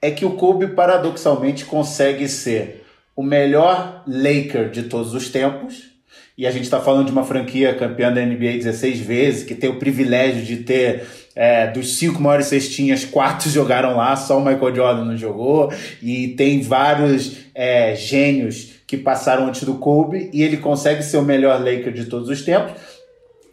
é 0.00 0.12
que 0.12 0.24
o 0.24 0.36
Kobe 0.36 0.68
paradoxalmente 0.68 1.64
consegue 1.64 2.28
ser 2.28 2.86
o 3.16 3.22
melhor 3.24 4.04
Laker 4.06 4.70
de 4.70 4.84
todos 4.84 5.12
os 5.12 5.28
tempos. 5.28 5.90
E 6.38 6.46
a 6.46 6.52
gente 6.52 6.64
está 6.64 6.80
falando 6.80 7.06
de 7.06 7.12
uma 7.12 7.24
franquia 7.24 7.74
campeã 7.74 8.12
da 8.12 8.24
NBA 8.24 8.58
16 8.58 9.00
vezes, 9.00 9.42
que 9.42 9.56
tem 9.56 9.68
o 9.68 9.80
privilégio 9.80 10.44
de 10.44 10.58
ter 10.58 11.04
é, 11.34 11.66
dos 11.68 11.98
cinco 11.98 12.20
maiores 12.20 12.46
cestinhas, 12.46 13.04
quatro 13.04 13.48
jogaram 13.50 13.96
lá, 13.96 14.14
só 14.16 14.38
o 14.38 14.44
Michael 14.44 14.74
Jordan 14.74 15.04
não 15.04 15.16
jogou. 15.16 15.72
E 16.02 16.28
tem 16.28 16.60
vários 16.60 17.36
é, 17.54 17.94
gênios 17.94 18.72
que 18.86 18.96
passaram 18.96 19.46
antes 19.46 19.62
do 19.64 19.74
Kobe 19.74 20.30
e 20.32 20.42
ele 20.42 20.58
consegue 20.58 21.02
ser 21.02 21.16
o 21.16 21.22
melhor 21.22 21.58
Laker 21.60 21.92
de 21.92 22.06
todos 22.06 22.28
os 22.28 22.42
tempos. 22.42 22.72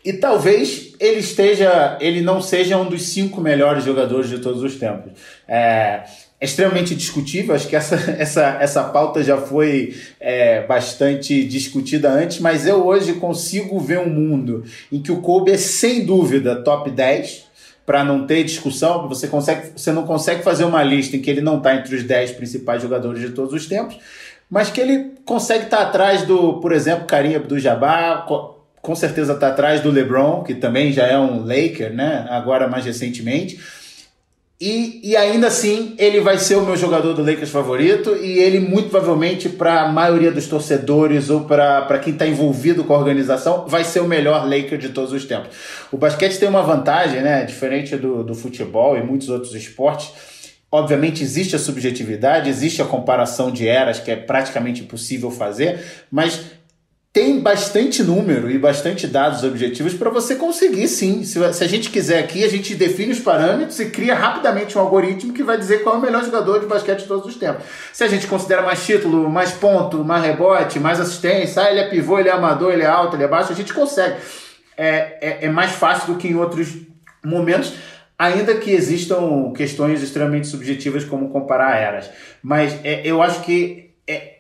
E 0.04 0.14
talvez 0.14 0.94
ele 1.00 1.20
esteja, 1.20 1.98
ele 2.00 2.22
não 2.22 2.42
seja 2.42 2.78
um 2.78 2.90
dos 2.90 3.04
cinco 3.04 3.42
melhores 3.42 3.84
jogadores 3.84 4.30
de 4.30 4.40
todos 4.40 4.64
os 4.64 4.76
tempos. 4.76 5.12
É, 5.48 6.04
é 6.42 6.46
extremamente 6.46 6.96
discutível, 6.96 7.54
acho 7.54 7.68
que 7.68 7.76
essa, 7.76 7.96
essa, 8.18 8.58
essa 8.62 8.84
pauta 8.86 9.22
já 9.22 9.38
foi 9.38 9.94
é, 10.20 10.66
bastante 10.66 11.44
discutida 11.44 12.10
antes, 12.10 12.40
mas 12.40 12.66
eu 12.66 12.86
hoje 12.86 13.14
consigo 13.14 13.78
ver 13.80 14.00
um 14.00 14.10
mundo 14.10 14.64
em 14.92 15.02
que 15.02 15.12
o 15.12 15.22
Kobe 15.22 15.52
é 15.52 15.58
sem 15.58 16.06
dúvida 16.06 16.64
top 16.64 16.90
10, 16.90 17.49
para 17.90 18.04
não 18.04 18.28
ter 18.28 18.44
discussão, 18.44 19.10
você, 19.10 19.28
consegue, 19.28 19.72
você 19.76 19.92
não 19.92 20.06
consegue 20.06 20.44
fazer 20.44 20.64
uma 20.64 20.84
lista 20.84 21.18
em 21.18 21.22
que 21.22 21.28
ele 21.28 21.42
não 21.42 21.58
está 21.58 21.74
entre 21.74 21.96
os 21.96 22.04
10 22.04 22.34
principais 22.34 22.84
jogadores 22.84 23.20
de 23.20 23.32
todos 23.32 23.52
os 23.52 23.66
tempos, 23.66 23.98
mas 24.48 24.70
que 24.70 24.80
ele 24.80 25.14
consegue 25.26 25.64
estar 25.64 25.78
tá 25.78 25.84
atrás 25.86 26.22
do, 26.22 26.60
por 26.60 26.72
exemplo, 26.72 27.08
Karim 27.08 27.34
Abdul-Jabbar, 27.34 28.28
com 28.28 28.96
certeza 28.96 29.34
está 29.34 29.48
atrás 29.48 29.82
do 29.82 29.90
LeBron, 29.90 30.44
que 30.44 30.54
também 30.54 30.92
já 30.92 31.08
é 31.08 31.18
um 31.18 31.44
Laker, 31.44 31.92
né? 31.92 32.28
agora 32.30 32.68
mais 32.68 32.86
recentemente, 32.86 33.60
e, 34.62 35.00
e 35.02 35.16
ainda 35.16 35.48
assim, 35.48 35.96
ele 35.98 36.20
vai 36.20 36.38
ser 36.38 36.56
o 36.56 36.66
meu 36.66 36.76
jogador 36.76 37.14
do 37.14 37.24
Lakers 37.24 37.50
favorito 37.50 38.14
e 38.18 38.40
ele, 38.40 38.60
muito 38.60 38.90
provavelmente, 38.90 39.48
para 39.48 39.84
a 39.84 39.88
maioria 39.88 40.34
dos 40.34 40.48
torcedores 40.48 41.30
ou 41.30 41.46
para 41.46 41.98
quem 42.00 42.12
está 42.12 42.28
envolvido 42.28 42.84
com 42.84 42.94
a 42.94 42.98
organização, 42.98 43.66
vai 43.66 43.86
ser 43.86 44.02
o 44.02 44.08
melhor 44.08 44.46
Laker 44.46 44.78
de 44.78 44.90
todos 44.90 45.14
os 45.14 45.24
tempos. 45.24 45.56
O 45.90 45.98
basquete 45.98 46.38
tem 46.38 46.50
uma 46.50 46.62
vantagem, 46.62 47.22
né? 47.22 47.46
Diferente 47.46 47.96
do, 47.96 48.22
do 48.22 48.36
futebol 48.36 48.98
e 48.98 49.02
muitos 49.02 49.30
outros 49.30 49.56
esportes. 49.56 50.12
Obviamente 50.70 51.24
existe 51.24 51.56
a 51.56 51.60
subjetividade, 51.60 52.50
existe 52.50 52.82
a 52.82 52.86
comparação 52.86 53.50
de 53.52 53.66
eras 53.66 54.00
que 54.00 54.12
é 54.12 54.16
praticamente 54.18 54.82
impossível 54.82 55.32
fazer, 55.32 55.80
mas 56.12 56.42
tem 57.12 57.40
bastante 57.40 58.04
número 58.04 58.52
e 58.52 58.60
bastante 58.60 59.08
dados 59.08 59.44
objetivos 59.44 59.96
para 59.96 60.12
você 60.12 60.36
conseguir 60.36 60.88
sim. 60.88 61.24
Se, 61.24 61.44
a 61.44 61.68
gente 61.68 61.90
quiser 61.90 62.20
aqui, 62.20 62.44
a 62.44 62.48
gente 62.48 62.76
define 62.76 63.12
os 63.12 63.20
parâmetros 63.20 63.80
e 63.80 63.90
cria 63.90 64.14
rapidamente 64.14 64.78
um 64.78 64.82
algoritmo 64.82 65.34
que 65.34 65.42
vai 65.42 65.58
dizer 65.58 65.82
qual 65.82 65.96
é 65.96 65.98
o 65.98 66.02
melhor 66.02 66.24
jogador 66.24 66.60
de 66.60 66.68
basquete 66.68 67.00
de 67.00 67.08
todos 67.08 67.26
os 67.26 67.36
tempos. 67.36 67.66
Se 67.92 68.04
a 68.04 68.08
gente 68.08 68.28
considera 68.28 68.62
mais 68.62 68.86
título, 68.86 69.28
mais 69.28 69.52
ponto, 69.52 70.04
mais 70.06 70.24
rebote, 70.24 70.80
mais 70.80 71.00
assistência, 71.00 71.64
ah, 71.64 71.72
ele 71.72 71.80
é 71.80 71.90
pivô, 71.90 72.20
ele 72.20 72.30
é 72.30 72.32
amador, 72.32 72.72
ele 72.72 72.84
é 72.84 72.88
alto, 72.88 73.16
ele 73.16 73.24
é 73.24 73.28
baixo, 73.28 73.52
a 73.52 73.56
gente 73.56 73.74
consegue. 73.74 74.18
É, 74.78 75.18
é, 75.20 75.46
é 75.46 75.50
mais 75.50 75.72
fácil 75.72 76.14
do 76.14 76.20
que 76.20 76.28
em 76.28 76.36
outros 76.36 76.76
momentos, 77.26 77.74
ainda 78.20 78.54
que 78.54 78.70
existam 78.70 79.52
questões 79.54 80.04
extremamente 80.04 80.48
subjetivas 80.48 81.04
como 81.04 81.30
comparar 81.30 81.76
eras. 81.76 82.08
Mas 82.44 82.80
é, 82.84 83.02
eu 83.04 83.20
acho 83.20 83.42
que 83.42 83.96
é, 84.08 84.39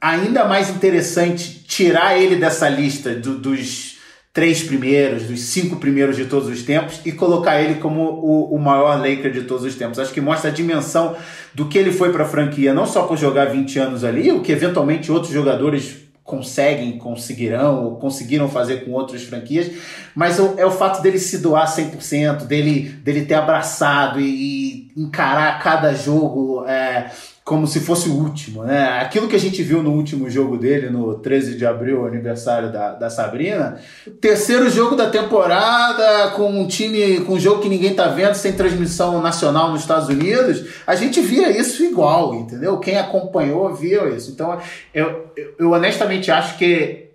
ainda 0.00 0.44
mais 0.44 0.70
interessante 0.70 1.64
tirar 1.66 2.18
ele 2.18 2.36
dessa 2.36 2.68
lista 2.68 3.14
do, 3.14 3.38
dos 3.38 3.98
três 4.32 4.62
primeiros, 4.62 5.24
dos 5.24 5.40
cinco 5.40 5.76
primeiros 5.76 6.16
de 6.16 6.26
todos 6.26 6.48
os 6.48 6.62
tempos 6.62 7.00
e 7.04 7.10
colocar 7.10 7.60
ele 7.60 7.76
como 7.76 8.02
o, 8.02 8.54
o 8.54 8.58
maior 8.58 8.98
Laker 8.98 9.32
de 9.32 9.42
todos 9.42 9.64
os 9.64 9.74
tempos. 9.74 9.98
Acho 9.98 10.12
que 10.12 10.20
mostra 10.20 10.50
a 10.50 10.52
dimensão 10.54 11.16
do 11.52 11.66
que 11.66 11.76
ele 11.76 11.92
foi 11.92 12.12
para 12.12 12.24
a 12.24 12.28
franquia, 12.28 12.72
não 12.72 12.86
só 12.86 13.02
por 13.02 13.16
jogar 13.16 13.46
20 13.46 13.78
anos 13.78 14.04
ali, 14.04 14.30
o 14.30 14.40
que 14.40 14.52
eventualmente 14.52 15.10
outros 15.10 15.32
jogadores 15.32 16.08
conseguem, 16.22 16.98
conseguirão 16.98 17.84
ou 17.84 17.96
conseguiram 17.96 18.50
fazer 18.50 18.84
com 18.84 18.92
outras 18.92 19.22
franquias, 19.22 19.72
mas 20.14 20.38
é 20.58 20.66
o 20.66 20.70
fato 20.70 21.00
dele 21.00 21.18
se 21.18 21.38
doar 21.38 21.66
100%, 21.66 22.44
dele, 22.44 22.90
dele 23.02 23.24
ter 23.24 23.34
abraçado 23.34 24.20
e, 24.20 24.92
e 24.94 25.02
encarar 25.02 25.58
cada 25.58 25.94
jogo 25.94 26.66
é, 26.66 27.10
como 27.48 27.66
se 27.66 27.80
fosse 27.80 28.10
o 28.10 28.12
último, 28.12 28.62
né? 28.62 29.00
Aquilo 29.00 29.26
que 29.26 29.34
a 29.34 29.40
gente 29.40 29.62
viu 29.62 29.82
no 29.82 29.92
último 29.92 30.28
jogo 30.28 30.58
dele, 30.58 30.90
no 30.90 31.14
13 31.14 31.56
de 31.56 31.64
abril, 31.64 32.06
aniversário 32.06 32.70
da, 32.70 32.92
da 32.92 33.08
Sabrina, 33.08 33.80
terceiro 34.20 34.68
jogo 34.68 34.94
da 34.94 35.08
temporada, 35.08 36.32
com 36.32 36.50
um 36.50 36.68
time, 36.68 37.20
com 37.20 37.32
um 37.32 37.40
jogo 37.40 37.62
que 37.62 37.68
ninguém 37.70 37.94
tá 37.94 38.06
vendo, 38.08 38.34
sem 38.34 38.52
transmissão 38.52 39.22
nacional 39.22 39.72
nos 39.72 39.80
Estados 39.80 40.10
Unidos, 40.10 40.62
a 40.86 40.94
gente 40.94 41.22
via 41.22 41.50
isso 41.58 41.82
igual, 41.82 42.34
entendeu? 42.34 42.78
Quem 42.80 42.98
acompanhou 42.98 43.74
viu 43.74 44.14
isso. 44.14 44.30
Então, 44.30 44.60
eu, 44.92 45.32
eu, 45.58 45.70
honestamente 45.70 46.30
acho 46.30 46.58
que 46.58 47.06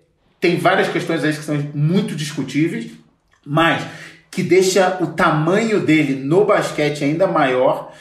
tem 0.41 0.57
várias 0.57 0.89
questões 0.89 1.23
aí 1.23 1.31
que 1.31 1.43
são 1.43 1.63
muito 1.75 2.15
discutíveis, 2.15 2.87
mas 3.45 3.83
que 4.31 4.41
deixa 4.41 4.97
o 4.99 5.05
tamanho 5.05 5.79
dele 5.79 6.15
no 6.15 6.43
basquete 6.43 7.03
ainda 7.03 7.27
maior, 7.27 7.93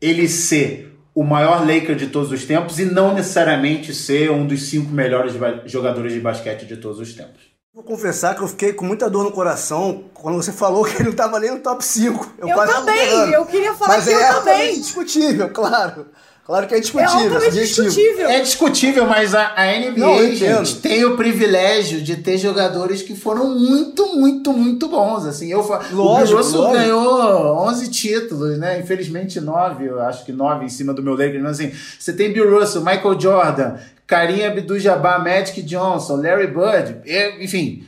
ele 0.00 0.28
ser 0.28 0.93
o 1.14 1.22
maior 1.22 1.60
Laker 1.60 1.94
de 1.94 2.08
todos 2.08 2.32
os 2.32 2.44
tempos 2.44 2.78
e 2.78 2.84
não 2.84 3.14
necessariamente 3.14 3.94
ser 3.94 4.30
um 4.30 4.46
dos 4.46 4.68
cinco 4.68 4.90
melhores 4.90 5.34
jogadores 5.66 6.12
de 6.12 6.20
basquete 6.20 6.66
de 6.66 6.76
todos 6.76 6.98
os 6.98 7.14
tempos. 7.14 7.54
Vou 7.72 7.82
confessar 7.82 8.36
que 8.36 8.40
eu 8.42 8.46
fiquei 8.48 8.72
com 8.72 8.84
muita 8.84 9.10
dor 9.10 9.24
no 9.24 9.32
coração 9.32 10.04
quando 10.14 10.36
você 10.36 10.52
falou 10.52 10.84
que 10.84 10.94
ele 10.94 11.04
não 11.04 11.10
estava 11.10 11.40
nem 11.40 11.50
no 11.50 11.58
top 11.58 11.84
5. 11.84 12.34
Eu, 12.38 12.48
eu 12.48 12.66
também, 12.66 13.30
eu 13.32 13.44
queria 13.46 13.74
falar 13.74 13.96
Mas 13.96 14.04
que 14.04 14.10
é 14.10 14.30
eu 14.30 14.34
também. 14.34 14.76
indiscutível, 14.76 15.50
claro. 15.50 16.06
Claro 16.46 16.66
que 16.66 16.74
é 16.74 16.80
discutível. 16.80 17.38
É 17.38 17.48
discutível. 17.48 18.28
É 18.28 18.40
discutível, 18.40 19.06
mas 19.06 19.34
a, 19.34 19.54
a 19.56 19.64
NBA 19.78 19.98
Não, 19.98 20.30
gente, 20.30 20.76
tem 20.76 21.02
o 21.06 21.16
privilégio 21.16 22.02
de 22.02 22.16
ter 22.16 22.36
jogadores 22.36 23.02
que 23.02 23.16
foram 23.16 23.58
muito, 23.58 24.14
muito, 24.14 24.52
muito 24.52 24.86
bons. 24.86 25.24
Assim, 25.24 25.50
eu, 25.50 25.66
lógico, 25.92 25.96
o 25.96 26.26
Bill 26.26 26.36
Russell 26.36 26.70
ganhou 26.70 27.66
11 27.66 27.90
títulos, 27.90 28.58
né? 28.58 28.78
Infelizmente 28.78 29.40
9, 29.40 29.86
eu 29.86 30.02
acho 30.02 30.22
que 30.26 30.32
9 30.32 30.66
em 30.66 30.68
cima 30.68 30.92
do 30.92 31.02
meu 31.02 31.14
Lakers. 31.14 31.42
Mas 31.42 31.58
assim, 31.58 31.72
você 31.98 32.12
tem 32.12 32.30
Bill 32.30 32.58
Russell, 32.58 32.84
Michael 32.84 33.18
Jordan, 33.18 33.76
Karim 34.06 34.44
Abdul-Jabbar, 34.44 35.24
Magic 35.24 35.62
Johnson, 35.62 36.16
Larry 36.16 36.48
Bird, 36.48 36.96
enfim, 37.40 37.86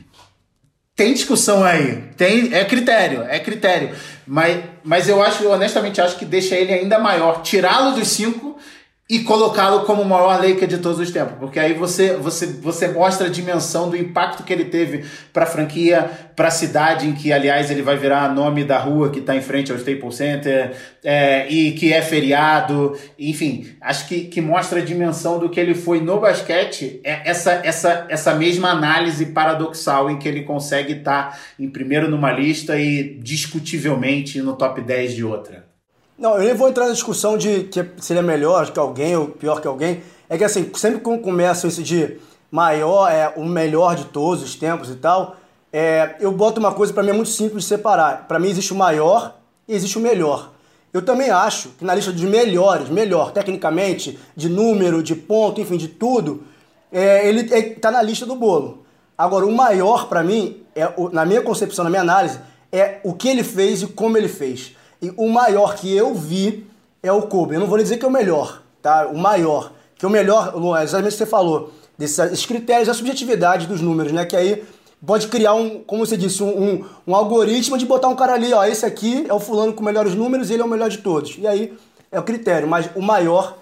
tem 0.97 1.13
discussão 1.13 1.63
aí, 1.63 2.03
tem 2.17 2.55
é 2.55 2.65
critério, 2.65 3.23
é 3.29 3.37
critério. 3.39 3.91
Mas, 4.25 4.63
mas 4.83 5.07
eu 5.07 5.21
acho, 5.21 5.43
eu 5.43 5.51
honestamente 5.51 6.01
acho 6.01 6.17
que 6.17 6.25
deixa 6.25 6.55
ele 6.55 6.73
ainda 6.73 6.97
maior. 6.97 7.43
Tirá-lo 7.43 7.95
dos 7.95 8.07
cinco 8.07 8.57
e 9.09 9.19
colocá-lo 9.19 9.85
como 9.85 10.01
o 10.01 10.05
maior 10.05 10.37
Laker 10.37 10.67
de 10.67 10.79
todos 10.79 10.99
os 10.99 11.09
tempos, 11.11 11.37
porque 11.39 11.57
aí 11.57 11.73
você, 11.73 12.17
você, 12.17 12.45
você 12.45 12.89
mostra 12.89 13.27
a 13.27 13.29
dimensão 13.29 13.89
do 13.89 13.95
impacto 13.95 14.43
que 14.43 14.51
ele 14.51 14.65
teve 14.65 15.05
para 15.31 15.43
a 15.43 15.47
franquia, 15.47 16.11
para 16.35 16.49
a 16.49 16.51
cidade 16.51 17.07
em 17.07 17.13
que, 17.13 17.31
aliás, 17.31 17.71
ele 17.71 17.81
vai 17.81 17.95
virar 17.95 18.33
nome 18.33 18.65
da 18.65 18.77
rua 18.77 19.09
que 19.09 19.19
está 19.19 19.33
em 19.33 19.41
frente 19.41 19.71
ao 19.71 19.77
Staples 19.77 20.15
Center 20.15 20.75
é, 21.05 21.47
e 21.47 21.71
que 21.71 21.93
é 21.93 22.01
feriado, 22.01 22.97
enfim, 23.17 23.77
acho 23.79 24.09
que, 24.09 24.25
que 24.25 24.41
mostra 24.41 24.79
a 24.79 24.83
dimensão 24.83 25.39
do 25.39 25.49
que 25.49 25.59
ele 25.59 25.73
foi 25.73 26.01
no 26.01 26.19
basquete, 26.19 26.99
é 27.01 27.29
essa, 27.29 27.61
essa, 27.63 28.05
essa 28.09 28.33
mesma 28.35 28.71
análise 28.71 29.27
paradoxal 29.27 30.11
em 30.11 30.19
que 30.19 30.27
ele 30.27 30.43
consegue 30.43 30.93
estar 30.93 31.31
tá 31.31 31.39
em 31.57 31.69
primeiro 31.69 32.09
numa 32.09 32.33
lista 32.33 32.77
e 32.77 33.17
discutivelmente 33.21 34.41
no 34.41 34.57
top 34.57 34.81
10 34.81 35.15
de 35.15 35.23
outra. 35.23 35.66
Não, 36.17 36.35
eu 36.35 36.45
nem 36.45 36.53
vou 36.55 36.67
entrar 36.67 36.85
na 36.87 36.93
discussão 36.93 37.37
de 37.37 37.65
que 37.65 37.85
seria 37.99 38.23
melhor 38.23 38.71
que 38.71 38.79
alguém 38.79 39.15
ou 39.15 39.27
pior 39.27 39.61
que 39.61 39.67
alguém. 39.67 40.01
É 40.27 40.37
que 40.37 40.43
assim, 40.43 40.69
sempre 40.73 40.99
quando 40.99 41.21
começa 41.21 41.67
isso 41.67 41.83
de 41.83 42.17
maior, 42.49 43.11
é 43.11 43.31
o 43.35 43.45
melhor 43.45 43.95
de 43.95 44.05
todos 44.05 44.43
os 44.43 44.55
tempos 44.55 44.89
e 44.89 44.95
tal, 44.95 45.35
é, 45.71 46.15
eu 46.19 46.31
boto 46.31 46.59
uma 46.59 46.73
coisa 46.73 46.91
para 46.91 47.03
mim 47.03 47.09
é 47.09 47.13
muito 47.13 47.29
simples 47.29 47.63
de 47.63 47.69
separar. 47.69 48.27
Para 48.27 48.39
mim 48.39 48.49
existe 48.49 48.73
o 48.73 48.75
maior 48.75 49.35
e 49.67 49.75
existe 49.75 49.97
o 49.97 50.01
melhor. 50.01 50.51
Eu 50.91 51.03
também 51.03 51.29
acho 51.29 51.69
que 51.77 51.85
na 51.85 51.93
lista 51.93 52.11
de 52.11 52.25
melhores, 52.25 52.89
melhor, 52.89 53.31
tecnicamente, 53.31 54.17
de 54.35 54.49
número, 54.49 55.03
de 55.03 55.13
ponto, 55.13 55.61
enfim, 55.61 55.77
de 55.77 55.87
tudo, 55.87 56.43
é, 56.91 57.27
ele 57.27 57.41
está 57.41 57.89
é, 57.89 57.91
na 57.91 58.01
lista 58.01 58.25
do 58.25 58.35
bolo. 58.35 58.85
Agora, 59.15 59.45
o 59.45 59.51
maior 59.51 60.07
para 60.07 60.23
mim, 60.23 60.63
é, 60.73 60.91
na 61.11 61.25
minha 61.25 61.41
concepção, 61.41 61.83
na 61.83 61.89
minha 61.91 62.01
análise, 62.01 62.39
é 62.71 62.99
o 63.03 63.13
que 63.13 63.27
ele 63.27 63.43
fez 63.43 63.83
e 63.83 63.87
como 63.87 64.17
ele 64.17 64.27
fez. 64.27 64.75
E 65.01 65.13
o 65.15 65.29
maior 65.29 65.75
que 65.75 65.95
eu 65.95 66.13
vi 66.13 66.65
é 67.01 67.11
o 67.11 67.23
Kobe. 67.23 67.55
Eu 67.55 67.59
não 67.59 67.67
vou 67.67 67.77
dizer 67.77 67.97
que 67.97 68.05
é 68.05 68.07
o 68.07 68.11
melhor, 68.11 68.63
tá? 68.81 69.07
O 69.07 69.17
maior. 69.17 69.73
Que 69.95 70.05
é 70.05 70.07
o 70.07 70.11
melhor, 70.11 70.55
Luan, 70.55 70.79
é 70.79 70.83
exatamente 70.83 71.13
o 71.13 71.17
que 71.17 71.23
você 71.23 71.25
falou. 71.25 71.71
Desses 71.97 72.45
critérios, 72.45 72.89
a 72.89 72.93
subjetividade 72.93 73.67
dos 73.67 73.81
números, 73.81 74.11
né? 74.11 74.25
Que 74.25 74.35
aí 74.35 74.63
pode 75.05 75.27
criar 75.27 75.53
um, 75.53 75.83
como 75.83 76.05
você 76.05 76.17
disse, 76.17 76.43
um, 76.43 76.49
um, 76.49 76.85
um, 77.07 77.15
algoritmo 77.15 77.77
de 77.77 77.85
botar 77.85 78.07
um 78.07 78.15
cara 78.15 78.33
ali, 78.33 78.53
ó, 78.53 78.63
esse 78.65 78.85
aqui 78.85 79.25
é 79.27 79.33
o 79.33 79.39
fulano 79.39 79.73
com 79.73 79.83
melhores 79.83 80.15
números 80.15 80.49
e 80.49 80.53
ele 80.53 80.61
é 80.61 80.65
o 80.65 80.69
melhor 80.69 80.89
de 80.89 80.99
todos. 80.99 81.37
E 81.37 81.47
aí 81.47 81.73
é 82.11 82.19
o 82.19 82.23
critério, 82.23 82.67
mas 82.67 82.89
o 82.95 83.01
maior, 83.01 83.57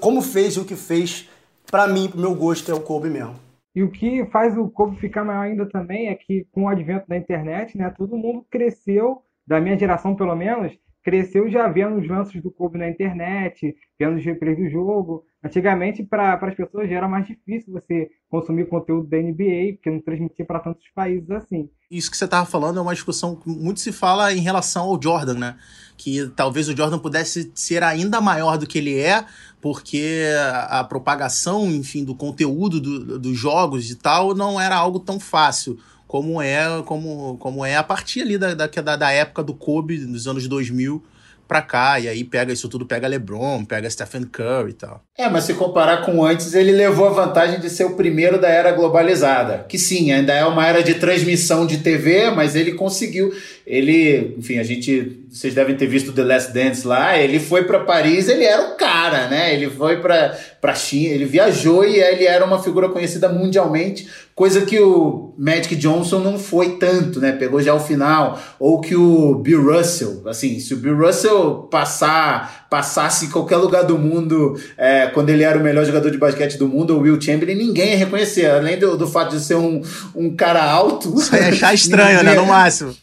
como 0.00 0.22
fez 0.22 0.54
e 0.54 0.60
o 0.60 0.64
que 0.64 0.76
fez, 0.76 1.28
para 1.70 1.86
mim, 1.86 2.08
pro 2.08 2.20
meu 2.20 2.34
gosto, 2.34 2.70
é 2.70 2.74
o 2.74 2.80
Kobe 2.80 3.10
mesmo. 3.10 3.34
E 3.74 3.82
o 3.82 3.90
que 3.90 4.24
faz 4.26 4.56
o 4.56 4.68
Kobe 4.68 4.96
ficar 4.96 5.24
maior 5.24 5.42
ainda 5.42 5.66
também 5.66 6.08
é 6.08 6.14
que 6.14 6.46
com 6.50 6.64
o 6.64 6.68
advento 6.68 7.06
da 7.08 7.16
internet, 7.16 7.76
né, 7.76 7.92
todo 7.96 8.16
mundo 8.16 8.44
cresceu, 8.50 9.22
da 9.46 9.60
minha 9.60 9.78
geração 9.78 10.14
pelo 10.14 10.34
menos, 10.34 10.72
cresceu 11.06 11.48
já 11.48 11.68
vendo 11.68 12.00
os 12.00 12.08
lances 12.08 12.42
do 12.42 12.50
Kobe 12.50 12.78
na 12.78 12.88
internet, 12.88 13.76
vendo 13.96 14.16
os 14.18 14.24
replays 14.24 14.58
do 14.58 14.68
jogo. 14.68 15.22
Antigamente, 15.40 16.02
para 16.02 16.34
as 16.34 16.54
pessoas, 16.56 16.90
já 16.90 16.96
era 16.96 17.06
mais 17.06 17.24
difícil 17.28 17.72
você 17.72 18.08
consumir 18.28 18.68
conteúdo 18.68 19.08
da 19.08 19.16
NBA, 19.16 19.74
porque 19.74 19.88
não 19.88 20.00
transmitia 20.00 20.44
para 20.44 20.58
tantos 20.58 20.84
países 20.92 21.30
assim. 21.30 21.70
Isso 21.88 22.10
que 22.10 22.16
você 22.16 22.24
estava 22.24 22.44
falando 22.44 22.80
é 22.80 22.82
uma 22.82 22.92
discussão 22.92 23.36
que 23.36 23.48
muito 23.48 23.78
se 23.78 23.92
fala 23.92 24.34
em 24.34 24.40
relação 24.40 24.86
ao 24.86 25.00
Jordan, 25.00 25.34
né? 25.38 25.56
Que 25.96 26.26
talvez 26.34 26.68
o 26.68 26.76
Jordan 26.76 26.98
pudesse 26.98 27.52
ser 27.54 27.84
ainda 27.84 28.20
maior 28.20 28.58
do 28.58 28.66
que 28.66 28.78
ele 28.78 28.98
é, 28.98 29.24
porque 29.60 30.24
a 30.68 30.82
propagação, 30.82 31.66
enfim, 31.66 32.04
do 32.04 32.16
conteúdo 32.16 32.80
do, 32.80 33.16
dos 33.16 33.38
jogos 33.38 33.88
e 33.92 33.94
tal 33.94 34.34
não 34.34 34.60
era 34.60 34.74
algo 34.74 34.98
tão 34.98 35.20
fácil 35.20 35.78
como 36.06 36.40
é 36.40 36.82
como, 36.84 37.36
como 37.38 37.64
é 37.64 37.76
a 37.76 37.82
partir 37.82 38.22
ali 38.22 38.38
da, 38.38 38.54
da, 38.54 38.96
da 38.96 39.10
época 39.10 39.42
do 39.42 39.54
Kobe, 39.54 39.98
dos 39.98 40.26
anos 40.26 40.46
2000 40.46 41.02
pra 41.46 41.62
cá, 41.62 42.00
e 42.00 42.08
aí 42.08 42.24
pega 42.24 42.52
isso 42.52 42.68
tudo, 42.68 42.84
pega 42.84 43.06
LeBron, 43.06 43.64
pega 43.64 43.88
Stephen 43.88 44.24
Curry 44.24 44.70
e 44.70 44.74
tal. 44.74 45.02
É, 45.16 45.28
mas 45.28 45.44
se 45.44 45.54
comparar 45.54 46.04
com 46.04 46.24
antes, 46.24 46.54
ele 46.54 46.72
levou 46.72 47.06
a 47.06 47.10
vantagem 47.10 47.60
de 47.60 47.70
ser 47.70 47.84
o 47.84 47.94
primeiro 47.94 48.40
da 48.40 48.48
era 48.48 48.72
globalizada, 48.72 49.64
que 49.68 49.78
sim, 49.78 50.12
ainda 50.12 50.32
é 50.32 50.44
uma 50.44 50.66
era 50.66 50.82
de 50.82 50.94
transmissão 50.94 51.66
de 51.66 51.78
TV, 51.78 52.30
mas 52.30 52.56
ele 52.56 52.72
conseguiu, 52.72 53.32
ele, 53.66 54.34
enfim, 54.36 54.58
a 54.58 54.64
gente, 54.64 55.24
vocês 55.30 55.54
devem 55.54 55.76
ter 55.76 55.86
visto 55.86 56.12
The 56.12 56.24
Last 56.24 56.52
Dance 56.52 56.86
lá, 56.86 57.16
ele 57.16 57.38
foi 57.38 57.64
para 57.64 57.80
Paris, 57.80 58.28
ele 58.28 58.44
era 58.44 58.72
o 58.72 58.76
cara, 58.76 59.28
né? 59.28 59.54
Ele 59.54 59.70
foi 59.70 60.00
para 60.00 60.36
para 60.66 60.74
China, 60.74 61.14
ele 61.14 61.24
viajou 61.24 61.84
e 61.84 62.00
ele 62.00 62.24
era 62.24 62.44
uma 62.44 62.60
figura 62.60 62.88
conhecida 62.88 63.28
mundialmente 63.28 64.08
coisa 64.34 64.66
que 64.66 64.78
o 64.78 65.32
Magic 65.38 65.74
Johnson 65.76 66.18
não 66.18 66.38
foi 66.38 66.72
tanto, 66.72 67.20
né? 67.20 67.32
Pegou 67.32 67.62
já 67.62 67.72
o 67.72 67.80
final, 67.80 68.38
ou 68.58 68.82
que 68.82 68.94
o 68.94 69.36
Bill 69.36 69.72
Russell, 69.72 70.22
assim, 70.26 70.58
se 70.60 70.74
o 70.74 70.76
Bill 70.76 70.98
Russell 70.98 71.68
passar, 71.70 72.66
passasse 72.68 73.24
em 73.24 73.30
qualquer 73.30 73.56
lugar 73.56 73.84
do 73.84 73.96
mundo, 73.96 74.60
é, 74.76 75.06
quando 75.06 75.30
ele 75.30 75.42
era 75.42 75.58
o 75.58 75.62
melhor 75.62 75.86
jogador 75.86 76.10
de 76.10 76.18
basquete 76.18 76.58
do 76.58 76.68
mundo, 76.68 76.94
o 76.94 77.00
Will 77.00 77.18
Chamberlain, 77.18 77.56
ninguém 77.56 77.92
ia 77.92 77.96
reconhecer, 77.96 78.44
além 78.44 78.78
do, 78.78 78.98
do 78.98 79.06
fato 79.06 79.34
de 79.34 79.40
ser 79.40 79.54
um, 79.54 79.80
um 80.14 80.36
cara 80.36 80.62
alto. 80.62 81.12
Você 81.12 81.36
ia 81.36 81.48
achar 81.48 81.72
estranho, 81.72 82.22
né? 82.22 82.34
No 82.34 82.44
máximo 82.44 82.94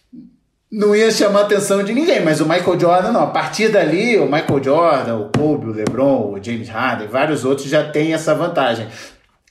não 0.73 0.95
ia 0.95 1.11
chamar 1.11 1.41
a 1.41 1.43
atenção 1.43 1.83
de 1.83 1.93
ninguém, 1.93 2.19
mas 2.19 2.41
o 2.41 2.49
Michael 2.49 2.79
Jordan 2.79 3.11
não. 3.11 3.21
A 3.21 3.27
partir 3.27 3.69
dali, 3.69 4.17
o 4.17 4.25
Michael 4.25 4.63
Jordan, 4.63 5.17
o 5.17 5.29
Kobe, 5.29 5.67
o 5.67 5.71
LeBron, 5.71 6.33
o 6.33 6.43
James 6.43 6.67
Harden, 6.67 7.07
vários 7.07 7.45
outros 7.45 7.69
já 7.69 7.91
têm 7.91 8.11
essa 8.11 8.33
vantagem. 8.33 8.87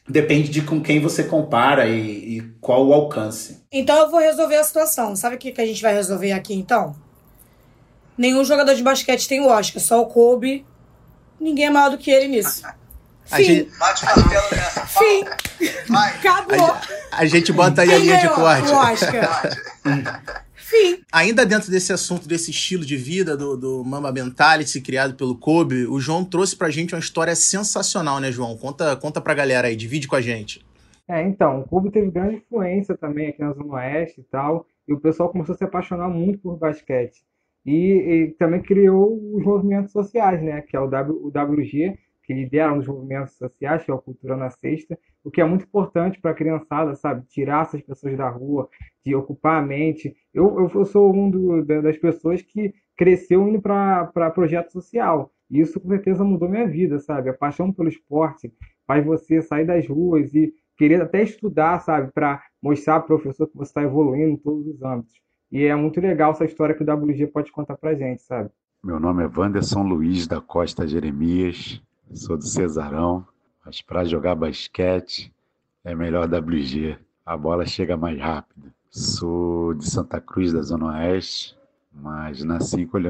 Depende 0.09 0.49
de 0.49 0.63
com 0.63 0.83
quem 0.83 1.01
você 1.01 1.23
compara 1.23 1.87
e, 1.87 2.39
e, 2.39 2.43
qual 2.61 2.85
o 2.85 2.93
alcance. 2.93 3.63
Então 3.71 3.97
eu 3.99 4.11
vou 4.11 4.19
resolver 4.19 4.57
a 4.57 4.65
situação. 4.65 5.15
Sabe 5.15 5.37
o 5.37 5.39
que, 5.39 5.53
que 5.53 5.61
a 5.61 5.67
gente 5.67 5.81
vai 5.81 5.95
resolver 5.95 6.33
aqui 6.33 6.55
então? 6.55 6.93
Nenhum 8.19 8.45
jogador 8.45 8.75
de 8.75 8.83
basquete 8.83 9.29
tem 9.29 9.41
o 9.41 9.47
Oscar, 9.47 9.81
só 9.81 10.03
o 10.03 10.07
Kobe. 10.07 10.67
Ninguém 11.41 11.67
é 11.67 11.71
maior 11.71 11.91
do 11.91 11.99
que 11.99 12.11
ele 12.11 12.27
nisso. 12.27 12.67
A 13.31 13.37
Fim. 13.37 13.45
gente... 13.45 13.71
Fim. 14.89 15.25
Acabou. 15.95 16.67
A, 16.67 16.83
a, 17.13 17.27
gente 17.27 17.53
bota 17.53 17.83
aí 17.83 17.95
a 17.95 17.99
linha 17.99 18.19
de 18.19 18.29
corte. 18.29 18.73
O 18.73 18.77
Oscar. 18.77 19.43
Fim. 20.73 21.03
Ainda 21.13 21.45
dentro 21.45 21.71
desse 21.71 21.93
assunto, 21.93 22.27
desse 22.27 22.51
estilo 22.51 22.83
de 22.83 22.97
vida 22.97 23.37
do, 23.37 23.59
do 23.59 23.85
Mamba 23.85 24.11
Mentality 24.11 24.81
criado 24.81 25.15
pelo 25.15 25.37
Kobe, 25.37 25.87
o 25.87 26.01
João 26.01 26.25
trouxe 26.25 26.57
pra 26.57 26.71
gente 26.71 26.95
uma 26.95 26.99
história 26.99 27.37
sensacional, 27.37 28.19
né, 28.19 28.33
João? 28.33 28.57
Conta, 28.57 28.97
conta 28.97 29.21
pra 29.21 29.35
galera 29.35 29.69
aí, 29.69 29.77
divide 29.77 30.09
com 30.09 30.17
a 30.17 30.21
gente. 30.23 30.65
É, 31.07 31.21
então, 31.21 31.61
o 31.61 31.69
Kobe 31.69 31.91
teve 31.91 32.11
grande 32.11 32.37
influência 32.37 32.97
também 32.97 33.29
aqui 33.29 33.43
na 33.43 33.53
Zona 33.53 33.75
Oeste 33.75 34.23
e 34.23 34.25
tal, 34.25 34.67
e 34.89 34.95
o 34.95 34.99
pessoal 34.99 35.29
começou 35.29 35.55
a 35.55 35.59
se 35.59 35.65
apaixonar 35.65 36.09
muito 36.09 36.39
por 36.39 36.57
basquete. 36.57 37.23
E, 37.67 37.75
e 37.75 38.27
também 38.39 38.63
criou 38.63 39.13
os 39.37 39.45
movimentos 39.45 39.93
sociais, 39.93 40.43
né, 40.43 40.63
que 40.63 40.75
é 40.75 40.81
o, 40.81 40.87
w, 40.87 41.13
o 41.13 41.29
WG, 41.29 41.99
que 42.25 42.33
lidera 42.33 42.73
os 42.73 42.87
movimentos 42.87 43.35
sociais, 43.35 43.85
que 43.85 43.91
é 43.91 43.95
a 43.95 43.99
Cultura 43.99 44.39
na 44.39 44.49
Sexta, 44.49 44.99
o 45.23 45.31
que 45.31 45.43
é 45.43 45.45
muito 45.45 45.65
importante 45.65 46.19
para 46.19 46.31
a 46.31 46.35
criançada, 46.35 46.95
sabe? 46.95 47.27
Tirar 47.29 47.67
essas 47.67 47.83
pessoas 47.83 48.17
da 48.17 48.31
rua, 48.31 48.71
de 49.05 49.15
ocupar 49.15 49.63
a 49.63 49.67
mente. 49.67 50.15
Eu, 50.33 50.71
eu 50.75 50.85
sou 50.85 51.15
um 51.15 51.31
do, 51.31 51.65
das 51.65 51.97
pessoas 51.99 52.43
que 52.43 52.75
cresceu 52.97 53.47
indo 53.49 53.61
para 53.61 54.31
projeto 54.31 54.71
social. 54.73 55.33
E 55.51 55.61
isso 55.61 55.81
com 55.81 55.89
certeza 55.89 56.25
mudou 56.25 56.49
minha 56.49 56.67
vida, 56.67 56.99
sabe? 56.99 57.29
A 57.29 57.35
paixão 57.35 57.73
pelo 57.73 57.89
esporte 57.89 58.53
faz 58.87 59.05
você 59.05 59.43
sair 59.43 59.67
das 59.67 59.87
ruas 59.87 60.35
e 60.35 60.53
querer 60.77 61.03
até 61.03 61.23
estudar, 61.23 61.81
sabe? 61.81 62.11
Para 62.13 62.43
mostrar 62.63 62.95
ao 62.95 63.03
professor 63.03 63.47
que 63.47 63.57
você 63.57 63.71
está 63.71 63.83
evoluindo 63.83 64.31
em 64.31 64.37
todos 64.37 64.67
os 64.67 64.83
âmbitos. 64.83 65.21
E 65.51 65.65
é 65.65 65.77
muito 65.77 66.01
legal 66.01 66.31
essa 66.33 66.45
história 66.45 66.75
que 66.75 66.83
o 66.83 66.91
WG 66.91 67.27
pode 67.27 67.53
contar 67.53 67.77
para 67.77 67.95
gente, 67.95 68.23
sabe? 68.23 68.51
Meu 68.83 68.99
nome 68.99 69.23
é 69.23 69.29
Wanderson 69.29 69.83
Luiz 69.83 70.27
da 70.27 70.41
Costa 70.41 70.89
Jeremias, 70.89 71.81
sou 72.13 72.37
do 72.37 72.45
Cesarão, 72.45 73.25
mas 73.65 73.83
para 73.83 74.05
jogar 74.05 74.35
basquete 74.35 75.33
é 75.85 75.95
melhor 75.95 76.27
WG. 76.27 76.99
A 77.25 77.37
bola 77.37 77.67
chega 77.67 77.97
mais 77.97 78.19
rápido. 78.19 78.73
Sou 78.95 79.73
de 79.73 79.91
Santa 79.91 80.21
Cruz, 80.21 80.53
da 80.53 80.61
Zona 80.61 80.89
Oeste, 80.89 81.59
mas 81.91 82.45
nasci 82.45 82.83
em 82.83 82.87
Colho. 82.87 83.09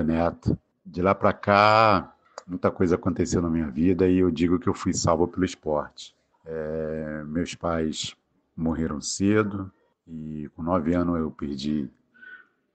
De 0.87 1.03
lá 1.03 1.13
para 1.13 1.33
cá, 1.33 2.15
muita 2.47 2.71
coisa 2.71 2.95
aconteceu 2.95 3.43
na 3.43 3.51
minha 3.51 3.69
vida 3.69 4.07
e 4.07 4.19
eu 4.19 4.31
digo 4.31 4.61
que 4.61 4.69
eu 4.69 4.75
fui 4.75 4.95
salvo 4.95 5.27
pelo 5.27 5.45
esporte. 5.45 6.15
É, 6.47 7.25
meus 7.27 7.57
pais 7.57 8.15
morreram 8.57 9.01
cedo 9.01 9.73
e 10.07 10.49
com 10.55 10.63
9 10.63 10.95
anos 10.95 11.19
eu 11.19 11.33
perdi 11.33 11.91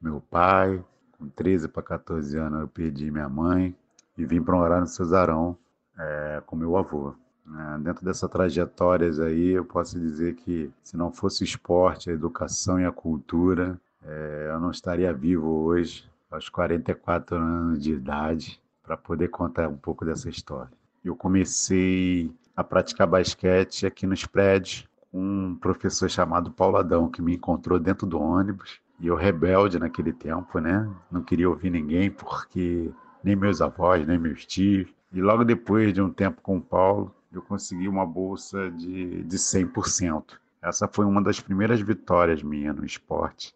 meu 0.02 0.20
pai, 0.20 0.84
com 1.18 1.30
13 1.30 1.70
para 1.70 1.84
14 1.84 2.38
anos 2.38 2.60
eu 2.60 2.68
perdi 2.68 3.10
minha 3.10 3.30
mãe 3.30 3.74
e 4.18 4.26
vim 4.26 4.42
para 4.42 4.58
morar 4.58 4.82
no 4.82 4.88
Cesarão 4.88 5.58
é, 5.98 6.44
com 6.46 6.58
meu 6.58 6.76
avô. 6.76 7.16
É, 7.56 7.78
dentro 7.80 8.04
dessas 8.04 8.30
trajetórias 8.30 9.20
aí, 9.20 9.50
eu 9.50 9.64
posso 9.64 10.00
dizer 10.00 10.36
que 10.36 10.70
se 10.84 10.98
não 10.98 11.12
fosse 11.12 11.44
o 11.44 11.46
esporte, 11.46 12.10
a 12.10 12.14
educação 12.14 12.80
e 12.80 12.86
a 12.86 12.92
cultura, 12.92 13.80
é, 14.04 14.50
eu 14.52 14.60
não 14.60 14.72
estaria 14.72 15.14
vivo 15.14 15.48
hoje, 15.48 16.10
aos 16.30 16.50
44 16.50 17.38
anos 17.38 17.82
de 17.82 17.94
idade, 17.94 18.60
para 18.84 18.98
poder 18.98 19.30
contar 19.30 19.68
um 19.68 19.78
pouco 19.78 20.06
dessa 20.06 20.30
história. 20.30 20.72
Eu 21.04 21.16
comecei 21.16 22.32
a 22.56 22.64
praticar 22.64 23.08
basquete 23.08 23.86
aqui 23.86 24.06
nos 24.06 24.26
prédios 24.26 24.88
com 25.12 25.20
um 25.22 25.56
professor 25.56 26.10
chamado 26.10 26.52
Paulo 26.52 26.78
Adão, 26.78 27.10
que 27.10 27.22
me 27.22 27.36
encontrou 27.36 27.80
dentro 27.80 28.06
do 28.06 28.20
ônibus. 28.20 28.80
E 29.00 29.08
eu 29.08 29.16
rebelde 29.16 29.78
naquele 29.78 30.12
tempo, 30.12 30.60
né? 30.60 30.90
Não 31.12 31.22
queria 31.22 31.50
ouvir 31.50 31.70
ninguém, 31.70 32.10
porque 32.10 32.92
nem 33.24 33.36
meus 33.36 33.62
avós, 33.62 34.06
nem 34.08 34.18
meus 34.18 34.46
tios, 34.46 34.88
e 35.12 35.22
logo 35.22 35.44
depois 35.44 35.94
de 35.94 36.02
um 36.02 36.10
tempo 36.10 36.42
com 36.42 36.58
o 36.58 36.62
Paulo, 36.62 37.14
eu 37.32 37.42
consegui 37.42 37.88
uma 37.88 38.06
bolsa 38.06 38.72
de, 38.72 39.24
de 39.24 39.38
100%. 39.38 40.40
Essa 40.62 40.88
foi 40.88 41.06
uma 41.06 41.22
das 41.22 41.40
primeiras 41.40 41.80
vitórias 41.82 42.42
minha 42.42 42.74
no 42.74 42.86
esporte. 42.86 43.56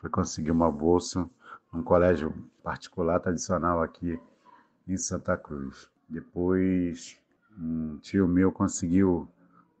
Foi 0.00 0.10
conseguir 0.10 0.50
uma 0.50 0.70
bolsa 0.70 1.28
num 1.72 1.82
colégio 1.82 2.32
particular 2.62 3.18
tradicional 3.20 3.82
aqui 3.82 4.20
em 4.86 4.96
Santa 4.96 5.36
Cruz. 5.36 5.88
Depois, 6.08 7.18
um 7.58 7.98
tio 7.98 8.28
meu 8.28 8.52
conseguiu 8.52 9.28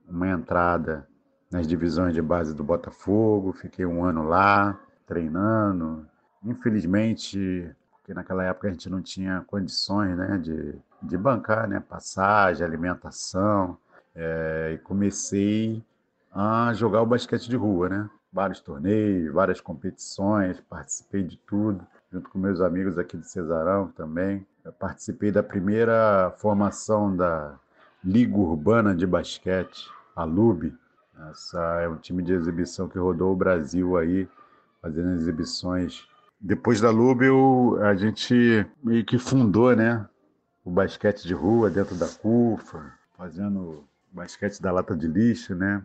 uma 0.08 0.28
entrada 0.28 1.06
nas 1.50 1.66
divisões 1.66 2.14
de 2.14 2.22
base 2.22 2.54
do 2.54 2.64
Botafogo. 2.64 3.52
Fiquei 3.52 3.84
um 3.84 4.04
ano 4.04 4.24
lá, 4.24 4.78
treinando. 5.06 6.06
Infelizmente, 6.42 7.74
porque 8.04 8.12
naquela 8.12 8.44
época 8.44 8.68
a 8.68 8.70
gente 8.70 8.90
não 8.90 9.00
tinha 9.00 9.42
condições 9.48 10.14
né, 10.14 10.38
de 10.38 10.78
de 11.04 11.16
bancar, 11.16 11.68
né? 11.68 11.80
Passagem, 11.80 12.66
alimentação. 12.66 13.76
É, 14.14 14.72
e 14.74 14.78
comecei 14.78 15.82
a 16.32 16.72
jogar 16.72 17.02
o 17.02 17.06
basquete 17.06 17.48
de 17.48 17.56
rua, 17.56 17.88
né? 17.88 18.10
Vários 18.32 18.60
torneios, 18.60 19.32
várias 19.32 19.60
competições, 19.60 20.60
participei 20.60 21.22
de 21.22 21.36
tudo, 21.36 21.86
junto 22.12 22.28
com 22.30 22.38
meus 22.38 22.60
amigos 22.60 22.98
aqui 22.98 23.16
de 23.16 23.28
Cesarão 23.28 23.88
também. 23.88 24.44
Eu 24.64 24.72
participei 24.72 25.30
da 25.30 25.42
primeira 25.42 26.32
formação 26.38 27.14
da 27.14 27.54
Liga 28.04 28.36
Urbana 28.36 28.94
de 28.94 29.06
Basquete, 29.06 29.88
a 30.16 30.24
LUB, 30.24 30.72
Essa 31.30 31.80
é 31.80 31.88
um 31.88 31.96
time 31.96 32.22
de 32.22 32.32
exibição 32.32 32.88
que 32.88 32.98
rodou 32.98 33.32
o 33.32 33.36
Brasil 33.36 33.96
aí, 33.96 34.28
fazendo 34.82 35.12
exibições. 35.12 36.08
Depois 36.46 36.78
da 36.78 36.90
Lubel, 36.90 37.78
a 37.80 37.94
gente 37.94 38.66
meio 38.82 39.02
que 39.02 39.18
fundou, 39.18 39.74
né? 39.74 40.06
O 40.62 40.70
basquete 40.70 41.26
de 41.26 41.32
rua 41.32 41.70
dentro 41.70 41.94
da 41.94 42.06
CUFA, 42.06 42.92
fazendo 43.16 43.82
basquete 44.12 44.60
da 44.60 44.70
lata 44.70 44.94
de 44.94 45.08
lixo, 45.08 45.54
né? 45.54 45.82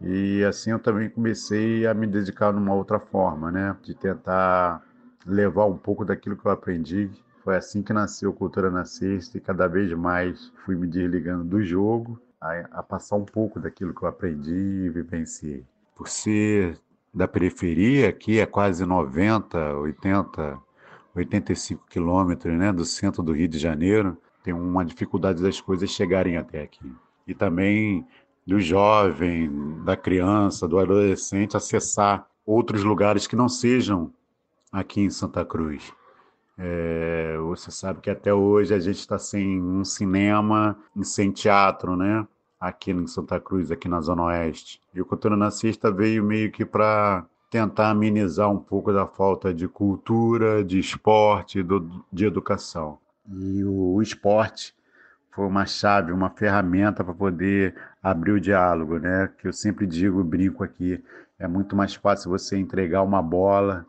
E 0.00 0.44
assim 0.44 0.70
eu 0.70 0.78
também 0.78 1.10
comecei 1.10 1.88
a 1.88 1.92
me 1.92 2.06
dedicar 2.06 2.52
numa 2.52 2.72
outra 2.72 3.00
forma, 3.00 3.50
né? 3.50 3.76
De 3.82 3.96
tentar 3.96 4.80
levar 5.26 5.64
um 5.64 5.76
pouco 5.76 6.04
daquilo 6.04 6.36
que 6.36 6.46
eu 6.46 6.52
aprendi. 6.52 7.10
Foi 7.42 7.56
assim 7.56 7.82
que 7.82 7.92
nasceu 7.92 8.32
Cultura 8.32 8.70
na 8.70 8.84
Sexta 8.84 9.38
e 9.38 9.40
cada 9.40 9.66
vez 9.66 9.92
mais 9.92 10.52
fui 10.64 10.76
me 10.76 10.86
desligando 10.86 11.42
do 11.42 11.64
jogo 11.64 12.16
a, 12.40 12.78
a 12.78 12.82
passar 12.84 13.16
um 13.16 13.24
pouco 13.24 13.58
daquilo 13.58 13.92
que 13.92 14.04
eu 14.04 14.08
aprendi 14.08 14.54
e 14.54 14.88
vivenciei. 14.88 15.64
Por 15.96 16.08
ser 16.08 16.78
da 17.16 17.26
periferia, 17.26 18.10
aqui 18.10 18.38
é 18.38 18.44
quase 18.44 18.84
90, 18.84 19.78
80, 19.78 20.58
85 21.14 21.86
quilômetros 21.88 22.52
né, 22.58 22.70
do 22.70 22.84
centro 22.84 23.22
do 23.22 23.32
Rio 23.32 23.48
de 23.48 23.58
Janeiro, 23.58 24.18
tem 24.44 24.52
uma 24.52 24.84
dificuldade 24.84 25.42
das 25.42 25.58
coisas 25.58 25.88
chegarem 25.88 26.36
até 26.36 26.60
aqui. 26.60 26.92
E 27.26 27.34
também 27.34 28.06
do 28.46 28.60
jovem, 28.60 29.50
da 29.82 29.96
criança, 29.96 30.68
do 30.68 30.78
adolescente 30.78 31.56
acessar 31.56 32.28
outros 32.44 32.84
lugares 32.84 33.26
que 33.26 33.34
não 33.34 33.48
sejam 33.48 34.12
aqui 34.70 35.00
em 35.00 35.08
Santa 35.08 35.42
Cruz. 35.42 35.90
É, 36.58 37.38
você 37.38 37.70
sabe 37.70 38.00
que 38.02 38.10
até 38.10 38.32
hoje 38.34 38.74
a 38.74 38.78
gente 38.78 38.98
está 38.98 39.18
sem 39.18 39.58
um 39.58 39.86
cinema 39.86 40.76
e 40.94 41.02
sem 41.02 41.30
teatro, 41.30 41.96
né? 41.96 42.28
Aqui 42.58 42.90
em 42.90 43.06
Santa 43.06 43.38
Cruz, 43.38 43.70
aqui 43.70 43.88
na 43.88 44.00
Zona 44.00 44.24
Oeste. 44.24 44.80
E 44.94 45.00
o 45.00 45.04
Cultura 45.04 45.36
Nacista 45.36 45.90
veio 45.90 46.24
meio 46.24 46.50
que 46.50 46.64
para 46.64 47.26
tentar 47.50 47.90
amenizar 47.90 48.50
um 48.50 48.58
pouco 48.58 48.92
da 48.92 49.06
falta 49.06 49.52
de 49.52 49.68
cultura, 49.68 50.64
de 50.64 50.78
esporte, 50.78 51.62
do, 51.62 52.04
de 52.12 52.24
educação. 52.24 52.98
E 53.28 53.64
o, 53.64 53.94
o 53.94 54.02
esporte 54.02 54.74
foi 55.30 55.46
uma 55.46 55.66
chave, 55.66 56.12
uma 56.12 56.30
ferramenta 56.30 57.04
para 57.04 57.12
poder 57.12 57.74
abrir 58.02 58.32
o 58.32 58.40
diálogo, 58.40 58.98
né? 58.98 59.30
Que 59.38 59.48
eu 59.48 59.52
sempre 59.52 59.86
digo, 59.86 60.24
brinco 60.24 60.64
aqui, 60.64 61.02
é 61.38 61.46
muito 61.46 61.76
mais 61.76 61.94
fácil 61.94 62.30
você 62.30 62.56
entregar 62.56 63.02
uma 63.02 63.22
bola 63.22 63.84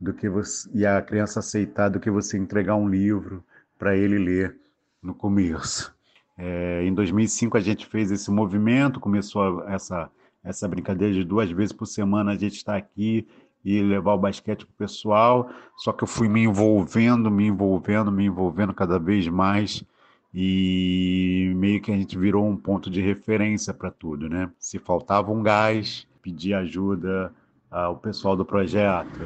do 0.00 0.12
que 0.12 0.28
você, 0.28 0.68
e 0.74 0.84
a 0.84 1.00
criança 1.00 1.40
aceitar 1.40 1.88
do 1.88 2.00
que 2.00 2.10
você 2.10 2.36
entregar 2.36 2.74
um 2.74 2.88
livro 2.88 3.44
para 3.78 3.96
ele 3.96 4.18
ler 4.18 4.56
no 5.02 5.14
começo. 5.14 5.96
É, 6.38 6.84
em 6.84 6.94
2005 6.94 7.56
a 7.56 7.60
gente 7.60 7.84
fez 7.84 8.12
esse 8.12 8.30
movimento, 8.30 9.00
começou 9.00 9.64
essa 9.68 10.08
essa 10.42 10.68
brincadeira 10.68 11.12
de 11.12 11.24
duas 11.24 11.50
vezes 11.50 11.72
por 11.72 11.86
semana 11.86 12.32
a 12.32 12.36
gente 12.36 12.54
está 12.54 12.76
aqui 12.76 13.26
e 13.64 13.82
levar 13.82 14.14
o 14.14 14.18
basquete 14.18 14.64
para 14.64 14.72
o 14.72 14.76
pessoal. 14.78 15.50
Só 15.76 15.92
que 15.92 16.04
eu 16.04 16.08
fui 16.08 16.28
me 16.28 16.44
envolvendo, 16.44 17.30
me 17.30 17.46
envolvendo, 17.46 18.10
me 18.10 18.24
envolvendo 18.24 18.72
cada 18.72 18.98
vez 18.98 19.26
mais 19.28 19.84
e 20.32 21.52
meio 21.56 21.80
que 21.80 21.90
a 21.90 21.96
gente 21.96 22.16
virou 22.16 22.46
um 22.46 22.56
ponto 22.56 22.88
de 22.88 23.00
referência 23.00 23.74
para 23.74 23.90
tudo, 23.90 24.28
né? 24.28 24.50
Se 24.58 24.78
faltava 24.78 25.32
um 25.32 25.42
gás, 25.42 26.06
pedir 26.22 26.54
ajuda 26.54 27.32
ao 27.70 27.96
pessoal 27.96 28.36
do 28.36 28.44
projeto. 28.44 29.20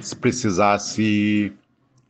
Se 0.00 0.16
precisasse 0.16 1.52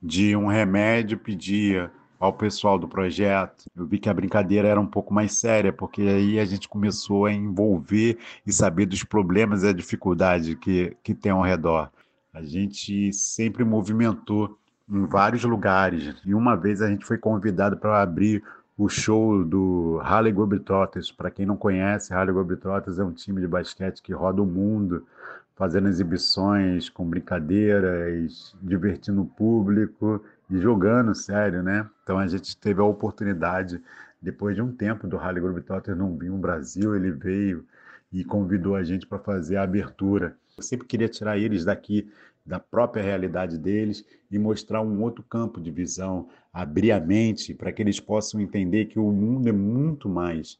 de 0.03 0.37
um 0.37 0.47
remédio, 0.47 1.19
pedia 1.19 1.91
ao 2.27 2.33
pessoal 2.33 2.79
do 2.79 2.89
projeto. 2.89 3.71
Eu 3.75 3.87
vi 3.87 3.99
que 3.99 4.09
a 4.09 4.15
brincadeira 4.15 4.69
era 4.69 4.81
um 4.81 4.87
pouco 4.87 5.15
mais 5.15 5.33
séria, 5.35 5.73
porque 5.73 6.03
aí 6.03 6.39
a 6.39 6.45
gente 6.45 6.69
começou 6.69 7.27
a 7.27 7.33
envolver 7.33 8.19
e 8.47 8.53
saber 8.53 8.87
dos 8.87 9.03
problemas 9.03 9.63
e 9.63 9.69
a 9.69 9.73
dificuldade 9.73 10.57
que, 10.57 10.97
que 11.03 11.15
tem 11.15 11.33
ao 11.33 11.43
redor. 11.43 11.91
A 12.33 12.43
gente 12.43 13.13
sempre 13.13 13.65
movimentou 13.65 14.59
em 14.89 15.07
vários 15.07 15.43
lugares. 15.45 16.15
E 16.25 16.35
uma 16.35 16.57
vez 16.57 16.83
a 16.83 16.89
gente 16.89 17.05
foi 17.05 17.19
convidado 17.19 17.77
para 17.77 18.03
abrir 18.03 18.43
o 18.77 18.89
show 18.89 19.43
do 19.43 20.01
Harley 20.03 20.33
Globetrotters. 20.33 21.11
Para 21.11 21.31
quem 21.31 21.47
não 21.47 21.57
conhece, 21.57 22.13
Harley 22.13 22.35
Globetrotters 22.35 22.99
é 22.99 23.05
um 23.05 23.13
time 23.13 23.41
de 23.41 23.49
basquete 23.49 24.03
que 24.03 24.13
roda 24.13 24.43
o 24.43 24.47
mundo, 24.47 25.07
fazendo 25.55 25.89
exibições 25.89 26.91
com 26.91 27.09
brincadeiras, 27.09 28.55
divertindo 28.63 29.23
o 29.23 29.27
público 29.27 30.23
e 30.51 30.59
jogando 30.59 31.15
sério, 31.15 31.63
né? 31.63 31.89
Então 32.03 32.19
a 32.19 32.27
gente 32.27 32.57
teve 32.57 32.81
a 32.81 32.85
oportunidade, 32.85 33.83
depois 34.21 34.55
de 34.55 34.63
um 34.63 34.73
tempo 34.73 35.07
do 35.07 35.19
Harley 35.19 35.43
Globetrotters 35.43 35.97
não 35.97 36.17
vir 36.17 36.31
no 36.31 36.39
Brasil, 36.39 36.95
ele 36.95 37.11
veio 37.11 37.65
e 38.13 38.25
convidou 38.25 38.77
a 38.77 38.83
gente 38.83 39.07
para 39.07 39.19
fazer 39.19 39.57
a 39.57 39.63
abertura. 39.63 40.37
Eu 40.57 40.63
sempre 40.63 40.87
queria 40.87 41.09
tirar 41.09 41.39
eles 41.39 41.65
daqui 41.65 42.11
da 42.45 42.61
própria 42.61 43.03
realidade 43.03 43.59
deles 43.59 44.05
e 44.31 44.39
mostrar 44.39 44.81
um 44.81 45.03
outro 45.03 45.23
campo 45.25 45.61
de 45.61 45.71
visão, 45.71 46.29
abrir 46.53 46.93
a 46.93 47.01
mente 47.01 47.53
para 47.53 47.73
que 47.73 47.83
eles 47.83 47.99
possam 47.99 48.41
entender 48.41 48.87
que 48.87 48.99
o 48.99 49.11
mundo 49.11 49.49
é 49.49 49.53
muito 49.53 50.09
mais 50.09 50.59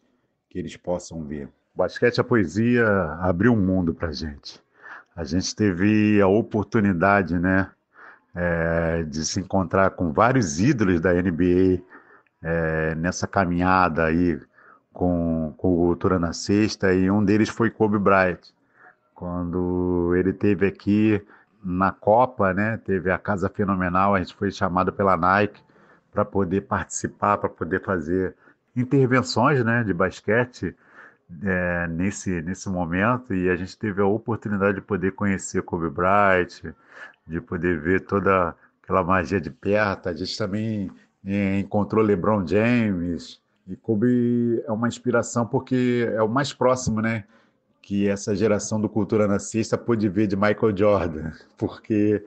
que 0.51 0.59
eles 0.59 0.77
possam 0.77 1.25
ver. 1.25 1.49
Basquete, 1.75 2.21
a 2.21 2.25
poesia 2.25 2.87
abriu 3.21 3.53
um 3.53 3.61
mundo 3.61 3.95
para 3.95 4.09
a 4.09 4.13
gente. 4.13 4.61
A 5.15 5.25
gente 5.25 5.55
teve 5.55 6.21
a 6.21 6.27
oportunidade, 6.27 7.39
né, 7.39 7.71
é, 8.37 9.03
de 9.05 9.25
se 9.25 9.41
encontrar 9.41 9.91
com 9.91 10.13
vários 10.13 10.61
ídolos 10.61 11.01
da 11.01 11.13
NBA 11.13 11.83
é, 12.43 12.95
nessa 12.95 13.27
caminhada 13.27 14.05
aí 14.05 14.39
com, 14.93 15.55
com 15.57 15.73
o 15.73 15.77
Cultura 15.89 16.19
na 16.19 16.33
Sexta, 16.33 16.93
e 16.93 17.11
um 17.11 17.25
deles 17.25 17.49
foi 17.49 17.71
Kobe 17.71 17.99
Bryant. 17.99 18.39
Quando 19.15 20.15
ele 20.15 20.33
teve 20.33 20.67
aqui, 20.67 21.27
na 21.67 21.91
Copa, 21.91 22.55
né? 22.55 22.77
Teve 22.85 23.11
a 23.11 23.19
Casa 23.19 23.49
Fenomenal, 23.49 24.15
a 24.15 24.21
gente 24.21 24.37
foi 24.37 24.53
chamado 24.53 24.93
pela 24.93 25.17
Nike 25.17 25.61
para 26.13 26.25
poder 26.25 26.63
participar, 26.63 27.39
para 27.39 27.49
poder 27.49 27.83
fazer 27.83 28.37
intervenções, 28.75 29.65
né, 29.65 29.83
de 29.83 29.93
basquete 29.93 30.77
é, 31.43 31.89
nesse 31.89 32.41
nesse 32.43 32.69
momento 32.69 33.35
e 33.35 33.51
a 33.51 33.57
gente 33.57 33.77
teve 33.77 34.01
a 34.01 34.07
oportunidade 34.07 34.77
de 34.77 34.81
poder 34.83 35.13
conhecer 35.13 35.63
Kobe 35.63 35.91
Bryant, 35.91 36.63
de 37.27 37.41
poder 37.41 37.81
ver 37.81 38.01
toda 38.03 38.55
aquela 38.83 39.03
magia 39.03 39.41
de 39.41 39.51
perto. 39.51 40.09
A 40.09 40.15
gente 40.15 40.37
também 40.37 40.91
é, 41.25 41.59
encontrou 41.59 42.05
LeBron 42.05 42.47
James 42.47 43.41
e 43.67 43.77
Kobe 43.77 44.63
é 44.65 44.71
uma 44.73 44.89
inspiração 44.89 45.47
porque 45.47 46.09
é 46.15 46.23
o 46.23 46.29
mais 46.29 46.53
próximo, 46.53 47.01
né? 47.01 47.25
que 47.87 48.09
essa 48.09 48.35
geração 48.35 48.81
do 48.81 48.89
Cultura 48.89 49.29
na 49.29 49.39
Sexta 49.39 49.79
pôde 49.79 50.09
ver 50.09 50.27
de 50.27 50.35
Michael 50.35 50.77
Jordan, 50.77 51.31
porque 51.57 52.21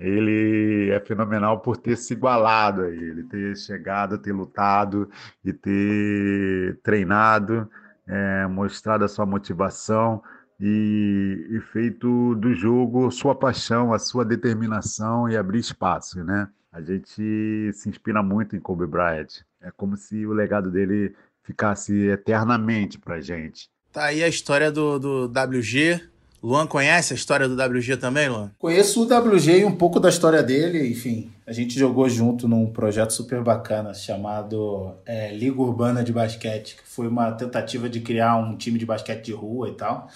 ele 0.00 0.90
é 0.90 0.98
fenomenal 0.98 1.60
por 1.60 1.76
ter 1.76 1.96
se 1.96 2.12
igualado 2.12 2.82
a 2.82 2.90
ele, 2.90 3.22
ter 3.22 3.56
chegado, 3.56 4.18
ter 4.18 4.32
lutado 4.32 5.08
e 5.44 5.52
ter 5.52 6.80
treinado, 6.82 7.70
é, 8.04 8.48
mostrado 8.48 9.04
a 9.04 9.08
sua 9.08 9.24
motivação 9.24 10.20
e, 10.58 11.46
e, 11.50 11.60
feito 11.60 12.34
do 12.34 12.54
jogo 12.54 13.10
sua 13.10 13.34
paixão, 13.34 13.92
a 13.92 13.98
sua 13.98 14.24
determinação 14.24 15.28
e 15.28 15.36
abrir 15.36 15.58
espaço, 15.58 16.24
né? 16.24 16.48
A 16.72 16.80
gente 16.80 17.70
se 17.72 17.88
inspira 17.88 18.22
muito 18.22 18.56
em 18.56 18.60
Kobe 18.60 18.86
Bryant. 18.86 19.42
É 19.60 19.70
como 19.70 19.96
se 19.96 20.26
o 20.26 20.32
legado 20.32 20.70
dele 20.70 21.14
ficasse 21.42 22.08
eternamente 22.08 22.98
para 22.98 23.20
gente. 23.20 23.70
Tá 23.92 24.06
aí 24.06 24.22
a 24.22 24.28
história 24.28 24.70
do, 24.70 24.98
do 24.98 25.24
WG. 25.26 26.02
Luan 26.46 26.64
conhece 26.64 27.12
a 27.12 27.16
história 27.16 27.48
do 27.48 27.60
WG 27.60 27.96
também, 27.96 28.28
Luan? 28.28 28.52
Conheço 28.56 29.02
o 29.02 29.04
WG 29.04 29.62
e 29.62 29.64
um 29.64 29.74
pouco 29.74 29.98
da 29.98 30.08
história 30.08 30.44
dele, 30.44 30.88
enfim. 30.88 31.32
A 31.44 31.52
gente 31.52 31.76
jogou 31.76 32.08
junto 32.08 32.46
num 32.46 32.70
projeto 32.70 33.12
super 33.12 33.42
bacana 33.42 33.92
chamado 33.92 34.94
é, 35.04 35.34
Liga 35.34 35.60
Urbana 35.60 36.04
de 36.04 36.12
Basquete, 36.12 36.76
que 36.76 36.88
foi 36.88 37.08
uma 37.08 37.32
tentativa 37.32 37.88
de 37.88 37.98
criar 37.98 38.36
um 38.36 38.56
time 38.56 38.78
de 38.78 38.86
basquete 38.86 39.24
de 39.24 39.32
rua 39.32 39.70
e 39.70 39.72
tal. 39.72 40.08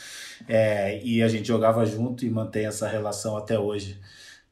É, 0.49 1.01
e 1.03 1.21
a 1.21 1.27
gente 1.27 1.49
jogava 1.49 1.85
junto 1.85 2.25
e 2.25 2.31
mantém 2.31 2.65
essa 2.65 2.87
relação 2.87 3.37
até 3.37 3.59
hoje. 3.59 3.99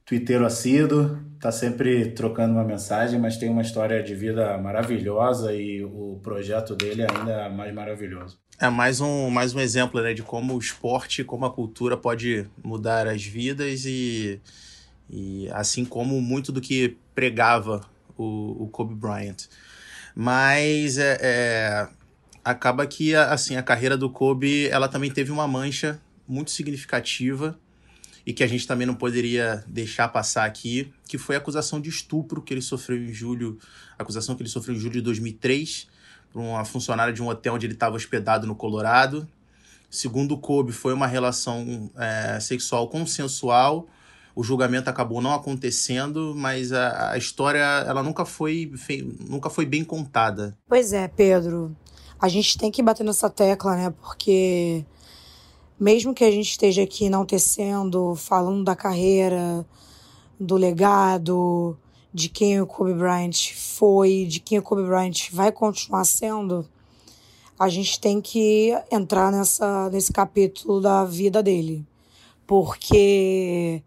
Twitteiro 0.05 0.45
assíduo, 0.45 1.17
tá 1.41 1.53
sempre 1.53 2.11
trocando 2.11 2.55
uma 2.55 2.65
mensagem, 2.65 3.19
mas 3.19 3.37
tem 3.37 3.49
uma 3.49 3.63
história 3.63 4.03
de 4.03 4.15
vida 4.15 4.57
maravilhosa 4.59 5.53
e 5.55 5.83
o 5.85 6.19
projeto 6.23 6.75
dele 6.75 7.03
é 7.03 7.07
ainda 7.11 7.49
mais 7.49 7.73
maravilhoso. 7.73 8.39
É 8.61 8.69
mais 8.69 9.01
um, 9.01 9.31
mais 9.31 9.55
um 9.55 9.61
exemplo 9.61 10.03
né, 10.03 10.13
de 10.13 10.23
como 10.23 10.55
o 10.55 10.59
esporte, 10.59 11.23
como 11.23 11.47
a 11.47 11.51
cultura 11.51 11.97
pode 11.97 12.47
mudar 12.63 13.07
as 13.07 13.25
vidas 13.25 13.85
e, 13.85 14.41
e 15.09 15.49
assim 15.53 15.85
como 15.85 16.21
muito 16.21 16.51
do 16.51 16.61
que 16.61 16.97
pregava 17.15 17.83
o, 18.17 18.65
o 18.65 18.69
Kobe 18.69 18.95
Bryant. 18.95 19.47
Mas 20.15 20.99
é, 20.99 21.19
é, 21.21 21.89
acaba 22.45 22.85
que 22.85 23.15
assim 23.15 23.57
a 23.57 23.63
carreira 23.63 23.97
do 23.97 24.11
Kobe 24.11 24.67
ela 24.69 24.89
também 24.89 25.11
teve 25.11 25.31
uma 25.31 25.47
mancha 25.47 26.01
muito 26.27 26.51
significativa 26.51 27.57
e 28.29 28.33
que 28.35 28.45
a 28.45 28.47
gente 28.47 28.67
também 28.67 28.87
não 28.87 28.95
poderia 28.95 29.65
deixar 29.67 30.07
passar 30.09 30.45
aqui, 30.45 30.93
que 31.09 31.17
foi 31.17 31.35
a 31.35 31.39
acusação 31.39 31.81
de 31.81 31.89
estupro 31.89 32.43
que 32.43 32.53
ele 32.53 32.61
sofreu 32.61 32.99
em 32.99 33.11
julho, 33.11 33.59
acusação 33.99 34.37
que 34.37 34.43
ele 34.43 34.51
sofreu 34.51 34.77
em 34.77 34.79
julho 34.79 34.93
de 34.93 35.01
2003 35.01 35.89
para 36.31 36.43
uma 36.43 36.63
funcionária 36.63 37.11
de 37.11 37.23
um 37.23 37.29
hotel 37.29 37.55
onde 37.55 37.65
ele 37.65 37.73
estava 37.73 37.97
hospedado 37.97 38.47
no 38.47 38.55
Colorado. 38.55 39.27
segundo 39.89 40.37
Kobe, 40.37 40.73
foi 40.73 40.93
uma 40.93 41.07
relação 41.07 41.91
é, 41.97 42.39
sexual 42.39 42.89
consensual. 42.89 43.89
O 44.37 44.45
julgamento 44.45 44.91
acabou 44.91 45.23
não 45.23 45.33
acontecendo, 45.33 46.35
mas 46.37 46.71
a, 46.71 47.13
a 47.13 47.17
história 47.17 47.61
ela 47.87 48.03
nunca 48.03 48.27
foi, 48.27 48.71
nunca 49.27 49.49
foi 49.49 49.65
bem 49.65 49.83
contada. 49.83 50.55
Pois 50.69 50.93
é, 50.93 51.09
Pedro. 51.09 51.75
A 52.21 52.29
gente 52.29 52.59
tem 52.59 52.71
que 52.71 52.83
bater 52.83 53.05
nessa 53.05 53.31
tecla, 53.31 53.75
né? 53.75 53.95
Porque 54.03 54.85
mesmo 55.79 56.13
que 56.13 56.25
a 56.25 56.31
gente 56.31 56.51
esteja 56.51 56.83
aqui 56.83 57.05
enaltecendo, 57.05 58.15
falando 58.17 58.65
da 58.65 58.75
carreira, 58.75 59.65
do 60.39 60.57
legado, 60.57 61.77
de 62.13 62.29
quem 62.29 62.61
o 62.61 62.67
Kobe 62.67 62.95
Bryant 62.95 63.53
foi, 63.55 64.27
de 64.29 64.41
quem 64.41 64.59
o 64.59 64.63
Kobe 64.63 64.83
Bryant 64.83 65.31
vai 65.33 65.53
continuar 65.53 66.05
sendo, 66.05 66.69
a 67.59 67.69
gente 67.69 68.01
tem 68.01 68.21
que 68.21 68.73
entrar 68.91 69.31
nessa, 69.31 69.89
nesse 69.91 70.13
capítulo 70.13 70.81
da 70.81 71.05
vida 71.05 71.43
dele. 71.43 71.87
Porque 72.47 73.83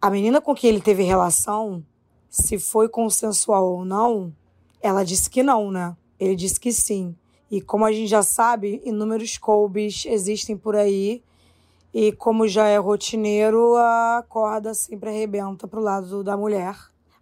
a 0.00 0.10
menina 0.10 0.40
com 0.40 0.54
quem 0.54 0.70
ele 0.70 0.80
teve 0.80 1.02
relação, 1.02 1.84
se 2.28 2.58
foi 2.58 2.88
consensual 2.88 3.72
ou 3.72 3.84
não, 3.84 4.34
ela 4.82 5.04
disse 5.04 5.28
que 5.28 5.42
não, 5.42 5.70
né? 5.70 5.96
Ele 6.18 6.34
disse 6.34 6.58
que 6.58 6.72
sim. 6.72 7.14
E 7.50 7.60
como 7.60 7.84
a 7.84 7.92
gente 7.92 8.08
já 8.08 8.22
sabe, 8.22 8.80
inúmeros 8.84 9.36
Colbys 9.36 10.04
existem 10.06 10.56
por 10.56 10.76
aí 10.76 11.22
e 11.92 12.12
como 12.12 12.46
já 12.46 12.68
é 12.68 12.78
rotineiro, 12.78 13.74
a 13.76 14.24
corda 14.28 14.72
sempre 14.74 15.10
arrebenta 15.10 15.66
pro 15.66 15.80
lado 15.80 16.22
da 16.22 16.36
mulher. 16.36 16.76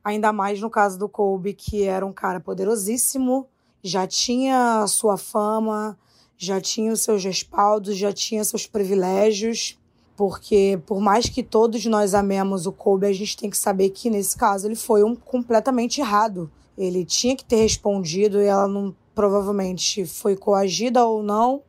Ainda 0.04 0.32
mais 0.32 0.60
no 0.60 0.68
caso 0.68 0.98
do 0.98 1.08
Colby, 1.08 1.54
que 1.54 1.84
era 1.84 2.04
um 2.04 2.12
cara 2.12 2.38
poderosíssimo, 2.38 3.46
já 3.82 4.06
tinha 4.06 4.86
sua 4.86 5.16
fama, 5.16 5.98
já 6.36 6.60
tinha 6.60 6.92
os 6.92 7.00
seus 7.00 7.24
respaldos, 7.24 7.96
já 7.96 8.12
tinha 8.12 8.44
seus 8.44 8.66
privilégios. 8.66 9.78
Porque, 10.16 10.80
por 10.84 11.00
mais 11.00 11.28
que 11.28 11.42
todos 11.42 11.84
nós 11.86 12.12
amemos 12.12 12.66
o 12.66 12.72
Colby, 12.72 13.06
a 13.06 13.12
gente 13.12 13.36
tem 13.36 13.48
que 13.48 13.56
saber 13.56 13.90
que, 13.90 14.10
nesse 14.10 14.36
caso, 14.36 14.66
ele 14.66 14.74
foi 14.74 15.04
um 15.04 15.14
completamente 15.14 16.00
errado. 16.00 16.50
Ele 16.76 17.04
tinha 17.04 17.36
que 17.36 17.44
ter 17.44 17.56
respondido 17.56 18.42
e 18.42 18.46
ela 18.46 18.66
não 18.66 18.94
provavelmente 19.14 20.04
foi 20.04 20.36
coagida 20.36 21.04
ou 21.06 21.22
não 21.22 21.62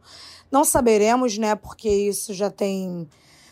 não 0.52 0.64
saberemos, 0.64 1.38
né? 1.38 1.56
Porque 1.56 1.90
isso 1.90 2.34
já 2.34 2.50
tem. 2.50 3.08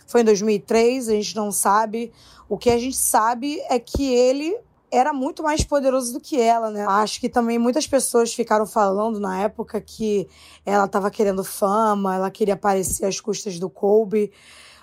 Foi 0.05 0.21
em 0.21 0.25
2003, 0.25 1.09
a 1.09 1.13
gente 1.13 1.35
não 1.35 1.51
sabe. 1.51 2.11
O 2.47 2.57
que 2.57 2.69
a 2.69 2.77
gente 2.77 2.97
sabe 2.97 3.59
é 3.69 3.77
que 3.79 4.13
ele 4.13 4.57
era 4.89 5.11
muito 5.11 5.43
mais 5.43 5.63
poderoso 5.63 6.13
do 6.13 6.19
que 6.19 6.39
ela, 6.39 6.71
né? 6.71 6.85
Acho 6.87 7.19
que 7.19 7.27
também 7.27 7.59
muitas 7.59 7.85
pessoas 7.85 8.33
ficaram 8.33 8.65
falando 8.65 9.19
na 9.19 9.41
época 9.41 9.81
que 9.81 10.27
ela 10.65 10.85
estava 10.85 11.11
querendo 11.11 11.43
fama, 11.43 12.15
ela 12.15 12.31
queria 12.31 12.53
aparecer 12.53 13.05
às 13.05 13.19
custas 13.19 13.59
do 13.59 13.69
Kobe, 13.69 14.31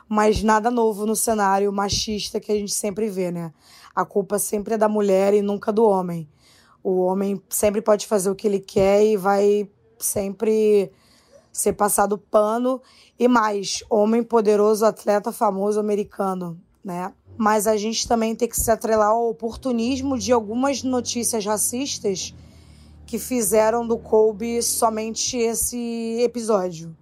mas 0.07 0.43
nada 0.43 0.71
novo 0.71 1.07
no 1.07 1.17
cenário 1.17 1.73
machista 1.73 2.39
que 2.39 2.53
a 2.53 2.55
gente 2.55 2.75
sempre 2.75 3.09
vê, 3.09 3.31
né? 3.31 3.53
A 3.95 4.05
culpa 4.05 4.39
sempre 4.39 4.75
é 4.75 4.79
da 4.79 4.89
mulher 4.89 5.33
e 5.33 5.41
nunca 5.41 5.73
do 5.73 5.85
homem. 5.85 6.29
O 6.83 7.01
homem 7.01 7.41
sempre 7.49 7.81
pode 7.81 8.07
fazer 8.07 8.29
o 8.29 8.35
que 8.35 8.47
ele 8.47 8.61
quer 8.61 9.03
e 9.03 9.17
vai 9.17 9.71
sempre 9.99 10.93
ser 11.55 11.73
passado 11.75 12.19
pano 12.19 12.83
e 13.17 13.29
mais 13.29 13.85
homem 13.89 14.25
poderoso, 14.25 14.85
atleta 14.85 15.31
famoso 15.31 15.79
americano, 15.79 16.61
né? 16.85 17.15
Mas 17.39 17.69
a 17.69 17.77
gente 17.77 18.09
também 18.09 18.35
tem 18.35 18.49
que 18.49 18.61
se 18.61 18.71
atrelar 18.71 19.11
ao 19.11 19.31
oportunismo 19.31 20.19
de 20.19 20.33
algumas 20.33 20.83
notícias 20.83 21.47
racistas 21.47 22.35
que 23.07 23.21
fizeram 23.21 23.87
do 23.87 23.97
Kobe 23.97 24.61
somente 24.63 25.37
esse 25.37 26.21
episódio. 26.21 26.95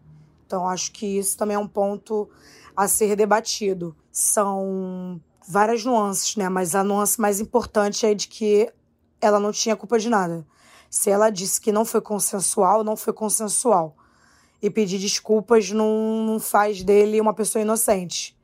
Então 0.46 0.68
acho 0.68 0.92
que 0.92 1.06
isso 1.06 1.36
também 1.36 1.54
é 1.56 1.58
um 1.58 1.66
ponto 1.66 2.28
a 2.76 2.86
ser 2.86 3.16
debatido. 3.16 3.96
São 4.10 5.18
várias 5.48 5.82
nuances, 5.82 6.36
né? 6.36 6.50
Mas 6.50 6.74
a 6.74 6.84
nuance 6.84 7.18
mais 7.18 7.40
importante 7.40 8.04
é 8.04 8.12
de 8.12 8.28
que 8.28 8.70
ela 9.18 9.40
não 9.40 9.50
tinha 9.50 9.76
culpa 9.76 9.98
de 9.98 10.10
nada. 10.10 10.46
Se 10.90 11.08
ela 11.08 11.30
disse 11.30 11.58
que 11.58 11.72
não 11.72 11.86
foi 11.86 12.02
consensual, 12.02 12.84
não 12.84 12.96
foi 12.96 13.14
consensual 13.14 13.96
e 14.62 14.70
pedir 14.70 14.98
desculpas 14.98 15.70
não, 15.70 16.24
não 16.24 16.38
faz 16.38 16.82
dele 16.82 17.20
uma 17.20 17.34
pessoa 17.34 17.60
inocente. 17.60 18.36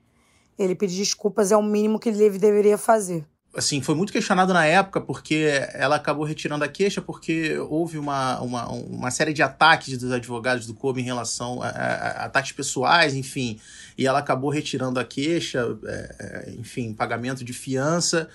Ele 0.58 0.74
pedir 0.74 0.96
desculpas 0.96 1.52
é 1.52 1.56
o 1.56 1.62
mínimo 1.62 2.00
que 2.00 2.08
ele 2.08 2.30
deveria 2.38 2.76
fazer. 2.76 3.24
Assim, 3.54 3.80
foi 3.80 3.94
muito 3.94 4.12
questionado 4.12 4.52
na 4.52 4.66
época 4.66 5.00
porque 5.00 5.48
ela 5.72 5.96
acabou 5.96 6.24
retirando 6.24 6.64
a 6.64 6.68
queixa 6.68 7.00
porque 7.00 7.56
houve 7.58 7.96
uma, 7.96 8.38
uma, 8.40 8.68
uma 8.68 9.10
série 9.10 9.32
de 9.32 9.42
ataques 9.42 9.96
dos 9.96 10.12
advogados 10.12 10.66
do 10.66 10.74
Kobe 10.74 11.00
em 11.00 11.04
relação 11.04 11.62
a, 11.62 11.68
a, 11.68 11.94
a 12.22 12.24
ataques 12.26 12.52
pessoais, 12.52 13.14
enfim. 13.14 13.58
E 13.96 14.06
ela 14.06 14.18
acabou 14.18 14.50
retirando 14.50 15.00
a 15.00 15.04
queixa, 15.04 15.64
é, 15.86 16.16
é 16.18 16.54
enfim, 16.58 16.92
pagamento 16.92 17.42
de 17.42 17.52
fiança. 17.52 18.28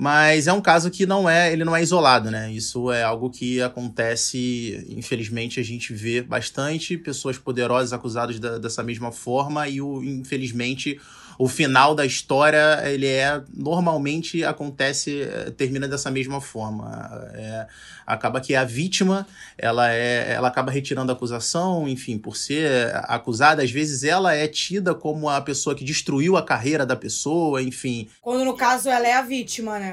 Mas 0.00 0.46
é 0.46 0.52
um 0.52 0.62
caso 0.62 0.90
que 0.90 1.04
não 1.04 1.28
é, 1.28 1.52
ele 1.52 1.62
não 1.62 1.76
é 1.76 1.82
isolado, 1.82 2.30
né? 2.30 2.50
Isso 2.50 2.90
é 2.90 3.02
algo 3.02 3.28
que 3.28 3.60
acontece, 3.60 4.82
infelizmente 4.88 5.60
a 5.60 5.62
gente 5.62 5.92
vê 5.92 6.22
bastante 6.22 6.96
pessoas 6.96 7.36
poderosas 7.36 7.92
acusadas 7.92 8.40
da, 8.40 8.56
dessa 8.56 8.82
mesma 8.82 9.12
forma 9.12 9.68
e 9.68 9.78
o, 9.82 10.02
infelizmente 10.02 10.98
o 11.40 11.48
final 11.48 11.94
da 11.94 12.04
história 12.04 12.82
ele 12.84 13.06
é 13.06 13.42
normalmente 13.56 14.44
acontece 14.44 15.22
eh, 15.22 15.50
termina 15.56 15.88
dessa 15.88 16.10
mesma 16.10 16.38
forma. 16.38 17.30
É, 17.32 17.66
acaba 18.06 18.42
que 18.42 18.54
a 18.54 18.62
vítima 18.62 19.26
ela 19.56 19.90
é 19.90 20.34
ela 20.34 20.48
acaba 20.48 20.70
retirando 20.70 21.10
a 21.10 21.14
acusação 21.14 21.88
enfim 21.88 22.18
por 22.18 22.36
ser 22.36 22.94
acusada 23.04 23.62
às 23.62 23.70
vezes 23.70 24.04
ela 24.04 24.34
é 24.34 24.46
tida 24.46 24.94
como 24.94 25.30
a 25.30 25.40
pessoa 25.40 25.74
que 25.74 25.82
destruiu 25.82 26.36
a 26.36 26.42
carreira 26.42 26.84
da 26.84 26.94
pessoa 26.94 27.62
enfim. 27.62 28.06
Quando 28.20 28.44
no 28.44 28.54
caso 28.54 28.90
ela 28.90 29.08
é 29.08 29.14
a 29.14 29.22
vítima 29.22 29.78
né 29.78 29.89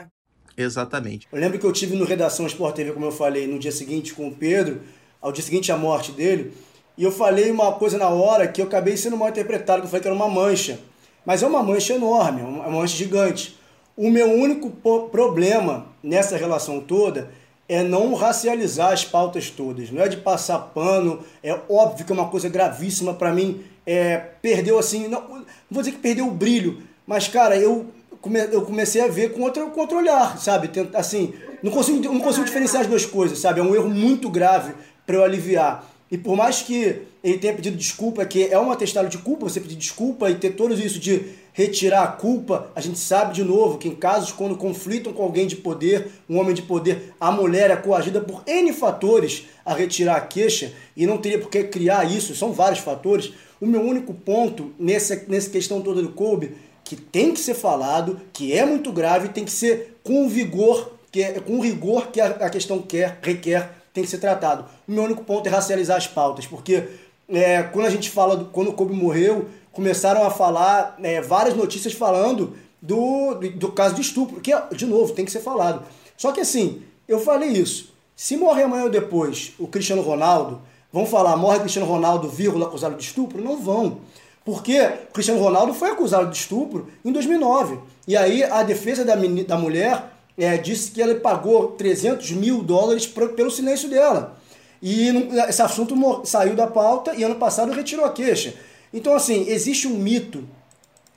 exatamente 0.58 1.28
eu 1.32 1.40
lembro 1.40 1.60
que 1.60 1.66
eu 1.66 1.72
tive 1.72 1.96
no 1.96 2.04
redação 2.04 2.48
Sport 2.48 2.76
TV 2.76 2.92
como 2.92 3.06
eu 3.06 3.12
falei 3.12 3.48
no 3.48 3.60
dia 3.60 3.72
seguinte 3.72 4.14
com 4.14 4.28
o 4.28 4.36
Pedro 4.36 4.82
ao 5.22 5.32
dia 5.32 5.44
seguinte 5.44 5.72
a 5.72 5.78
morte 5.78 6.12
dele 6.12 6.54
e 6.98 7.04
eu 7.04 7.12
falei 7.12 7.52
uma 7.52 7.72
coisa 7.74 7.98
na 7.98 8.10
hora 8.10 8.48
que 8.48 8.62
eu 8.62 8.66
acabei 8.66 8.98
sendo 8.98 9.16
mal 9.16 9.30
interpretado 9.30 9.82
que 9.82 9.86
eu 9.86 9.90
falei 9.90 10.02
que 10.02 10.08
era 10.08 10.16
uma 10.16 10.28
mancha 10.28 10.80
mas 11.28 11.44
é 11.44 11.46
uma 11.46 11.62
mancha 11.62 11.94
enorme, 11.94 12.40
é 12.40 12.46
uma 12.46 12.70
mancha 12.70 12.96
gigante. 12.96 13.60
O 13.98 14.10
meu 14.10 14.32
único 14.32 14.70
problema 15.12 15.88
nessa 16.02 16.38
relação 16.38 16.80
toda 16.80 17.30
é 17.68 17.84
não 17.84 18.14
racializar 18.14 18.94
as 18.94 19.04
pautas 19.04 19.50
todas. 19.52 19.92
Não 19.92 20.02
é 20.02 20.08
de 20.08 20.16
passar 20.16 20.58
pano, 20.58 21.20
é 21.44 21.54
óbvio 21.68 22.06
que 22.06 22.14
é 22.14 22.16
uma 22.16 22.30
coisa 22.30 22.48
gravíssima 22.48 23.14
para 23.14 23.34
mim. 23.34 23.62
É, 23.86 24.16
perdeu 24.42 24.80
assim, 24.80 25.10
não, 25.10 25.28
não, 25.28 25.46
vou 25.70 25.84
dizer 25.84 25.98
que 25.98 26.02
perdeu 26.02 26.30
o 26.30 26.32
brilho, 26.32 26.82
mas 27.06 27.28
cara, 27.28 27.58
eu, 27.58 27.88
come, 28.22 28.40
eu 28.52 28.62
comecei 28.62 29.02
a 29.02 29.08
ver 29.08 29.34
com 29.34 29.42
outro, 29.42 29.70
com 29.72 29.82
outro 29.82 29.98
olhar, 29.98 30.38
sabe? 30.40 30.70
Assim, 30.94 31.34
não 31.62 31.72
consigo, 31.72 32.00
não 32.02 32.20
consigo 32.20 32.46
diferenciar 32.46 32.82
as 32.82 32.88
duas 32.88 33.06
coisas, 33.06 33.40
sabe? 33.40 33.60
É 33.60 33.64
um 33.64 33.76
erro 33.76 33.90
muito 33.90 34.30
grave 34.30 34.74
para 35.06 35.16
eu 35.16 35.24
aliviar. 35.24 35.88
E 36.10 36.18
por 36.18 36.38
mais 36.38 36.62
que 36.62 37.02
ele 37.24 37.38
tenha 37.38 37.54
pedido 37.54 37.76
desculpa, 37.76 38.26
que 38.26 38.46
é 38.46 38.58
um 38.58 38.72
atestado 38.72 39.10
de 39.10 39.18
culpa, 39.18 39.50
você 39.50 39.60
pedir 39.60 39.76
desculpa 39.76 40.30
e 40.30 40.36
ter 40.36 40.52
todo 40.52 40.74
isso 40.74 41.00
de 41.00 41.26
retirar 41.52 42.04
a 42.04 42.08
culpa, 42.08 42.72
a 42.76 42.80
gente 42.80 43.00
sabe 43.00 43.34
de 43.34 43.44
novo 43.44 43.78
que 43.78 43.88
em 43.88 43.96
casos 43.96 44.32
quando 44.32 44.56
conflitam 44.56 45.12
com 45.12 45.24
alguém 45.24 45.48
de 45.48 45.56
poder, 45.56 46.08
um 46.30 46.38
homem 46.38 46.54
de 46.54 46.62
poder, 46.62 47.14
a 47.20 47.32
mulher 47.32 47.72
é 47.72 47.76
coagida 47.76 48.22
por 48.22 48.44
N 48.46 48.72
fatores 48.72 49.48
a 49.66 49.74
retirar 49.74 50.16
a 50.18 50.22
queixa 50.22 50.72
e 50.96 51.06
não 51.06 51.18
teria 51.18 51.40
por 51.40 51.50
que 51.50 51.64
criar 51.64 52.06
isso, 52.06 52.36
são 52.36 52.54
vários 52.54 52.80
fatores. 52.80 53.34
O 53.60 53.66
meu 53.66 53.82
único 53.82 54.14
ponto 54.14 54.72
nessa, 54.80 55.26
nessa 55.28 55.50
questão 55.50 55.82
toda 55.82 56.02
do 56.02 56.10
Kobe, 56.10 56.56
que 56.88 56.96
tem 56.96 57.34
que 57.34 57.40
ser 57.40 57.54
falado, 57.54 58.22
que 58.32 58.54
é 58.54 58.66
muito 58.66 58.94
grave, 58.94 59.30
tem 59.30 59.44
que 59.44 59.52
ser 59.52 60.00
com 60.04 60.30
vigor, 60.30 60.94
que 61.12 61.22
é, 61.22 61.40
com 61.40 61.60
rigor 61.60 62.08
que 62.08 62.22
a, 62.22 62.28
a 62.28 62.50
questão 62.50 62.82
quer, 62.82 63.20
requer 63.22 63.72
tem 63.94 64.06
que 64.06 64.10
ser 64.10 64.20
tratado. 64.20 64.66
O 64.88 64.92
meu 64.94 65.04
único 65.04 65.22
ponto 65.24 65.46
é 65.48 65.50
racializar 65.50 65.98
as 65.98 66.08
pautas, 66.08 66.48
porque 66.48 66.88
é, 67.28 67.62
quando 67.64 67.88
a 67.88 67.90
gente 67.90 68.10
fala, 68.10 68.38
do, 68.38 68.46
quando 68.46 68.70
o 68.70 68.74
Kobe 68.74 68.94
morreu, 68.94 69.50
começaram 69.74 70.26
a 70.26 70.30
falar 70.32 70.98
é, 71.04 71.20
várias 71.20 71.56
notícias 71.56 71.94
falando 71.94 72.56
do, 72.82 73.34
do, 73.34 73.52
do, 73.52 73.72
caso 73.74 73.96
de 73.96 74.02
estupro, 74.02 74.40
que, 74.40 74.54
de 74.74 74.86
novo, 74.86 75.12
tem 75.12 75.26
que 75.26 75.32
ser 75.32 75.42
falado. 75.42 75.84
Só 76.16 76.32
que 76.32 76.40
assim, 76.40 76.84
eu 77.06 77.20
falei 77.20 77.50
isso. 77.50 77.94
Se 78.16 78.38
morrer 78.38 78.64
amanhã 78.64 78.86
ou 78.86 78.90
depois 78.90 79.54
o 79.60 79.68
Cristiano 79.68 80.02
Ronaldo, 80.02 80.62
vão 80.92 81.06
falar, 81.06 81.36
morre 81.36 81.60
Cristiano 81.60 81.86
Ronaldo, 81.88 82.30
vírgula, 82.30 82.68
acusado 82.68 82.96
de 82.96 83.04
estupro? 83.04 83.44
Não 83.44 83.62
vão. 83.62 84.00
Porque 84.48 84.80
o 84.80 85.12
Cristiano 85.12 85.42
Ronaldo 85.42 85.74
foi 85.74 85.90
acusado 85.90 86.32
de 86.32 86.38
estupro 86.38 86.88
em 87.04 87.12
2009. 87.12 87.80
E 88.08 88.16
aí 88.16 88.46
a 88.46 88.64
defesa 88.64 89.04
da, 89.04 89.14
da 89.14 89.58
mulher 89.58 90.06
é, 90.38 90.56
disse 90.56 90.90
que 90.92 91.02
ela 91.02 91.14
pagou 91.16 91.72
300 91.72 92.32
mil 92.32 92.64
dólares 92.64 93.06
pra, 93.06 93.28
pelo 93.28 93.52
silêncio 93.52 93.90
dela. 93.90 94.38
E 94.82 95.10
esse 95.50 95.62
assunto 95.62 95.94
saiu 96.24 96.56
da 96.56 96.66
pauta 96.66 97.14
e 97.14 97.24
ano 97.24 97.36
passado 97.36 97.74
retirou 97.74 98.06
a 98.06 98.14
queixa. 98.14 98.54
Então, 98.94 99.14
assim, 99.14 99.50
existe 99.50 99.86
um 99.86 99.98
mito 99.98 100.46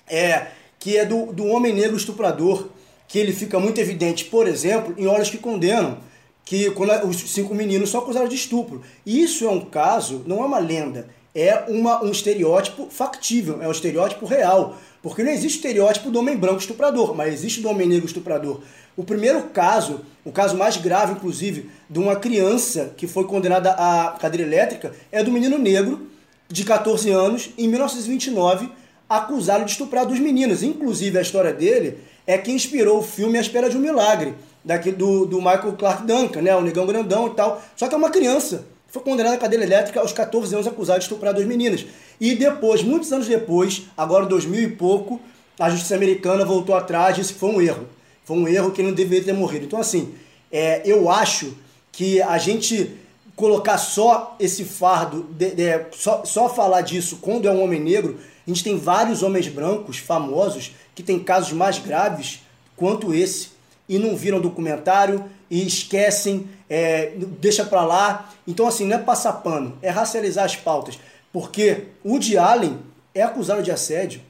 é, 0.08 0.48
que 0.80 0.96
é 0.96 1.04
do, 1.04 1.26
do 1.26 1.46
homem 1.46 1.72
negro 1.72 1.96
estuprador, 1.96 2.66
que 3.06 3.16
ele 3.16 3.32
fica 3.32 3.60
muito 3.60 3.80
evidente, 3.80 4.24
por 4.24 4.48
exemplo, 4.48 4.92
em 4.98 5.06
Olhos 5.06 5.30
que 5.30 5.38
Condenam, 5.38 5.98
que 6.44 6.68
quando 6.72 7.06
os 7.06 7.16
cinco 7.30 7.54
meninos 7.54 7.90
são 7.90 8.00
acusados 8.00 8.28
de 8.28 8.34
estupro. 8.34 8.82
Isso 9.06 9.44
é 9.44 9.50
um 9.50 9.60
caso, 9.60 10.24
não 10.26 10.42
é 10.42 10.46
uma 10.46 10.58
lenda, 10.58 11.08
é 11.34 11.64
uma, 11.68 12.02
um 12.04 12.10
estereótipo 12.10 12.88
factível, 12.90 13.62
é 13.62 13.68
um 13.68 13.72
estereótipo 13.72 14.26
real. 14.26 14.76
Porque 15.02 15.22
não 15.22 15.30
existe 15.30 15.56
estereótipo 15.56 16.10
do 16.10 16.18
homem 16.18 16.36
branco 16.36 16.60
estuprador, 16.60 17.14
mas 17.14 17.32
existe 17.32 17.60
do 17.60 17.68
homem 17.68 17.88
negro 17.88 18.06
estuprador. 18.06 18.60
O 18.96 19.02
primeiro 19.02 19.44
caso, 19.44 20.02
o 20.24 20.30
caso 20.30 20.56
mais 20.56 20.76
grave, 20.76 21.12
inclusive, 21.12 21.70
de 21.88 21.98
uma 21.98 22.16
criança 22.16 22.92
que 22.96 23.06
foi 23.06 23.24
condenada 23.24 23.70
à 23.70 24.16
cadeira 24.20 24.46
elétrica, 24.46 24.92
é 25.10 25.22
do 25.22 25.32
menino 25.32 25.56
negro, 25.56 26.06
de 26.48 26.64
14 26.64 27.08
anos, 27.10 27.50
em 27.56 27.68
1929, 27.68 28.70
acusado 29.08 29.64
de 29.64 29.70
estuprar 29.70 30.04
duas 30.04 30.18
meninas. 30.18 30.62
Inclusive, 30.62 31.16
a 31.16 31.22
história 31.22 31.52
dele 31.52 31.98
é 32.26 32.36
que 32.36 32.52
inspirou 32.52 32.98
o 32.98 33.02
filme 33.02 33.38
A 33.38 33.40
Espera 33.40 33.70
de 33.70 33.76
um 33.76 33.80
Milagre, 33.80 34.34
daqui 34.64 34.90
do, 34.90 35.24
do 35.24 35.38
Michael 35.38 35.76
Clark 35.78 36.06
Duncan, 36.06 36.42
né? 36.42 36.54
O 36.54 36.60
negão 36.60 36.86
grandão 36.86 37.28
e 37.28 37.30
tal. 37.30 37.62
Só 37.74 37.88
que 37.88 37.94
é 37.94 37.98
uma 37.98 38.10
criança. 38.10 38.66
Foi 38.90 39.02
condenada 39.02 39.36
à 39.36 39.38
cadeira 39.38 39.64
elétrica 39.64 40.00
aos 40.00 40.12
14 40.12 40.54
anos, 40.54 40.66
acusado 40.66 40.98
de 40.98 41.04
estuprar 41.04 41.32
duas 41.32 41.46
meninas. 41.46 41.86
E 42.20 42.34
depois, 42.34 42.82
muitos 42.82 43.12
anos 43.12 43.28
depois, 43.28 43.84
agora 43.96 44.26
2000 44.26 44.62
e 44.62 44.68
pouco, 44.72 45.20
a 45.58 45.70
justiça 45.70 45.94
americana 45.94 46.44
voltou 46.44 46.74
atrás 46.74 47.16
e 47.16 47.20
disse 47.20 47.34
que 47.34 47.38
foi 47.38 47.50
um 47.50 47.60
erro. 47.60 47.86
Foi 48.24 48.36
um 48.36 48.48
erro 48.48 48.72
que 48.72 48.80
ele 48.80 48.88
não 48.88 48.94
deveria 48.94 49.24
ter 49.24 49.32
morrido. 49.32 49.64
Então, 49.66 49.78
assim, 49.78 50.14
é, 50.50 50.82
eu 50.84 51.10
acho 51.10 51.54
que 51.92 52.20
a 52.20 52.38
gente 52.38 52.96
colocar 53.36 53.78
só 53.78 54.36
esse 54.38 54.64
fardo, 54.64 55.26
de, 55.30 55.50
de, 55.52 55.80
só, 55.92 56.24
só 56.24 56.48
falar 56.48 56.82
disso 56.82 57.18
quando 57.22 57.48
é 57.48 57.50
um 57.50 57.62
homem 57.62 57.80
negro, 57.80 58.18
a 58.46 58.50
gente 58.50 58.62
tem 58.62 58.76
vários 58.76 59.22
homens 59.22 59.48
brancos 59.48 59.98
famosos 59.98 60.72
que 60.94 61.02
têm 61.02 61.18
casos 61.18 61.52
mais 61.52 61.78
graves 61.78 62.40
quanto 62.76 63.14
esse 63.14 63.48
e 63.88 63.98
não 63.98 64.14
viram 64.14 64.40
documentário 64.40 65.24
e 65.50 65.66
esquecem, 65.66 66.48
é, 66.70 67.12
deixa 67.40 67.64
pra 67.64 67.84
lá. 67.84 68.32
Então, 68.46 68.66
assim, 68.66 68.86
não 68.86 68.96
é 68.96 69.00
passar 69.00 69.32
pano, 69.34 69.76
é 69.82 69.90
racializar 69.90 70.44
as 70.44 70.54
pautas. 70.54 70.98
Porque 71.32 71.88
o 72.04 72.18
de 72.18 72.38
Allen 72.38 72.78
é 73.14 73.22
acusado 73.22 73.62
de 73.62 73.72
assédio. 73.72 74.20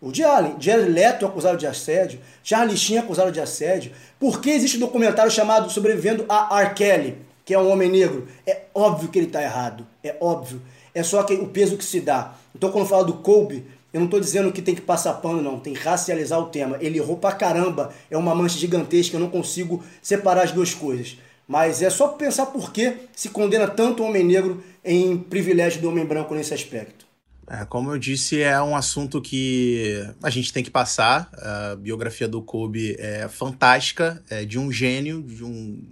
O 0.00 0.10
de 0.10 0.24
Allen, 0.24 0.56
Jared 0.58 0.90
Leto 0.90 1.26
é 1.26 1.28
acusado 1.28 1.58
de 1.58 1.66
assédio, 1.66 2.20
Charlie 2.42 2.76
Sheen 2.76 2.96
é 2.96 3.00
acusado 3.00 3.30
de 3.30 3.38
assédio. 3.38 3.92
Por 4.18 4.40
que 4.40 4.48
existe 4.48 4.78
um 4.78 4.80
documentário 4.80 5.30
chamado 5.30 5.70
Sobrevivendo 5.70 6.24
a 6.26 6.58
R. 6.62 6.72
Kelly, 6.72 7.18
que 7.44 7.52
é 7.52 7.58
um 7.58 7.70
homem 7.70 7.90
negro? 7.90 8.26
É 8.46 8.62
óbvio 8.74 9.10
que 9.10 9.18
ele 9.18 9.26
está 9.26 9.42
errado, 9.42 9.86
é 10.02 10.16
óbvio. 10.18 10.62
É 10.94 11.02
só 11.02 11.22
que 11.22 11.34
o 11.34 11.48
peso 11.48 11.76
que 11.76 11.84
se 11.84 12.00
dá. 12.00 12.34
Então, 12.54 12.72
quando 12.72 12.84
eu 12.84 12.88
falo 12.88 13.04
do 13.04 13.14
Kobe, 13.14 13.66
eu 13.92 14.00
não 14.00 14.06
estou 14.06 14.20
dizendo 14.20 14.50
que 14.52 14.62
tem 14.62 14.74
que 14.74 14.80
passar 14.80 15.14
pano, 15.14 15.42
não. 15.42 15.58
Tem 15.58 15.74
que 15.74 15.80
racializar 15.80 16.38
o 16.38 16.46
tema. 16.46 16.76
Ele 16.80 16.98
errou 16.98 17.16
pra 17.16 17.32
caramba. 17.32 17.92
É 18.10 18.16
uma 18.16 18.34
mancha 18.34 18.58
gigantesca. 18.58 19.16
Eu 19.16 19.20
não 19.20 19.30
consigo 19.30 19.84
separar 20.00 20.44
as 20.44 20.52
duas 20.52 20.72
coisas. 20.72 21.18
Mas 21.50 21.82
é 21.82 21.90
só 21.90 22.06
pensar 22.06 22.46
por 22.46 22.72
que 22.72 22.96
se 23.12 23.28
condena 23.28 23.66
tanto 23.66 24.04
o 24.04 24.06
homem 24.06 24.22
negro 24.22 24.62
em 24.84 25.18
privilégio 25.18 25.82
do 25.82 25.88
homem 25.88 26.04
branco 26.04 26.32
nesse 26.32 26.54
aspecto. 26.54 27.04
É, 27.48 27.64
como 27.64 27.90
eu 27.90 27.98
disse, 27.98 28.40
é 28.40 28.62
um 28.62 28.76
assunto 28.76 29.20
que 29.20 30.00
a 30.22 30.30
gente 30.30 30.52
tem 30.52 30.62
que 30.62 30.70
passar. 30.70 31.28
A 31.32 31.74
biografia 31.74 32.28
do 32.28 32.40
Kobe 32.40 32.94
é 33.00 33.26
fantástica, 33.26 34.22
é 34.30 34.44
de 34.44 34.60
um 34.60 34.70
gênio, 34.70 35.24
de 35.24 35.42
um 35.42 35.82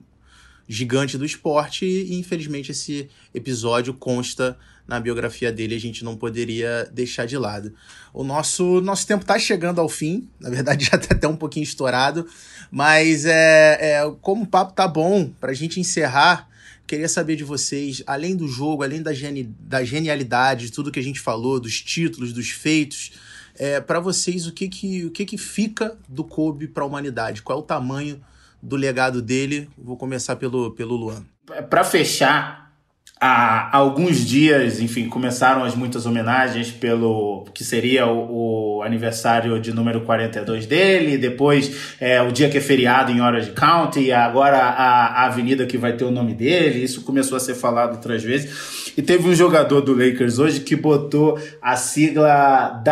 gigante 0.69 1.19
do 1.19 1.25
esporte, 1.25 1.85
e 1.85 2.15
infelizmente 2.21 2.71
esse 2.71 3.11
episódio 3.35 3.93
consta 3.93 4.57
na 4.89 4.99
biografia 4.99 5.53
dele, 5.53 5.75
a 5.75 5.81
gente 5.81 6.03
não 6.03 6.17
poderia 6.17 6.89
deixar 6.93 7.27
de 7.27 7.37
lado. 7.37 7.75
O 8.13 8.25
nosso, 8.25 8.81
nosso 8.81 9.07
tempo 9.07 9.23
está 9.23 9.39
chegando 9.39 9.81
ao 9.81 9.89
fim, 9.89 10.29
na 10.41 10.49
verdade 10.49 10.87
já 10.91 10.97
está 10.97 11.15
até 11.15 11.29
um 11.29 11.37
pouquinho 11.37 11.65
estourado, 11.65 12.27
mas 12.71 13.27
é, 13.27 13.79
é 13.81 14.13
como 14.23 14.45
o 14.45 14.47
papo 14.47 14.73
tá 14.73 14.89
bom, 14.89 15.31
para 15.39 15.51
a 15.51 15.55
gente 15.55 15.79
encerrar, 15.79 16.49
Queria 16.89 17.07
saber 17.07 17.37
de 17.37 17.45
vocês, 17.45 18.03
além 18.07 18.35
do 18.35 18.49
jogo, 18.49 18.83
além 18.83 19.03
da, 19.03 19.13
geni 19.13 19.45
da 19.61 19.85
genialidade, 19.85 20.69
de 20.69 20.73
tudo 20.73 20.91
que 20.91 20.99
a 20.99 21.03
gente 21.03 21.21
falou, 21.21 21.61
dos 21.61 21.83
títulos, 21.83 22.33
dos 22.33 22.49
feitos, 22.49 23.13
é, 23.59 23.79
para 23.79 24.01
vocês, 24.01 24.47
o 24.47 24.53
que 24.53 24.69
que, 24.69 25.05
o 25.05 25.11
que 25.11 25.27
que 25.27 25.37
fica 25.37 25.99
do 26.09 26.25
Kobe 26.25 26.67
para 26.67 26.83
a 26.83 26.87
humanidade? 26.87 27.43
Qual 27.43 27.59
é 27.59 27.61
o 27.61 27.65
tamanho 27.65 28.19
do 28.63 28.75
legado 28.75 29.21
dele? 29.21 29.69
Vou 29.77 29.99
começar 29.99 30.37
pelo, 30.37 30.71
pelo 30.71 30.97
Luan. 30.97 31.27
Para 31.69 31.85
fechar, 31.85 32.68
há 33.21 33.77
alguns 33.77 34.25
dias, 34.25 34.81
enfim, 34.81 35.09
começaram 35.09 35.65
as 35.65 35.75
muitas 35.75 36.07
homenagens 36.07 36.71
pelo 36.71 37.45
que 37.53 37.65
seria 37.65 38.07
o, 38.07 38.79
o 38.79 38.83
aniversário 38.83 39.61
de 39.61 39.73
número 39.73 40.03
42 40.03 40.67
dele, 40.67 41.19
depois 41.19 41.97
é, 42.01 42.23
o 42.23 42.31
dia 42.31 42.49
que 42.49 42.59
é 42.59 42.61
feriado 42.61 43.11
em 43.11 43.21
Orange 43.21 43.51
County, 43.51 44.13
agora 44.13 44.59
a, 44.59 45.23
a 45.23 45.27
avenida 45.27 45.67
que 45.67 45.77
vai 45.77 45.95
ter 45.95 46.05
o 46.05 46.11
nome 46.11 46.35
dele, 46.35 46.83
isso 46.83 47.03
começou 47.03 47.37
a 47.37 47.41
ser 47.41 47.55
falado 47.55 47.93
outras 47.95 48.23
vezes. 48.23 48.93
E 48.97 49.03
teve 49.03 49.29
um 49.29 49.35
jogador 49.35 49.81
do 49.81 49.93
Lakers 49.93 50.39
hoje 50.39 50.61
que 50.61 50.77
botou 50.77 51.39
a 51.61 51.77
sigla 51.77 52.83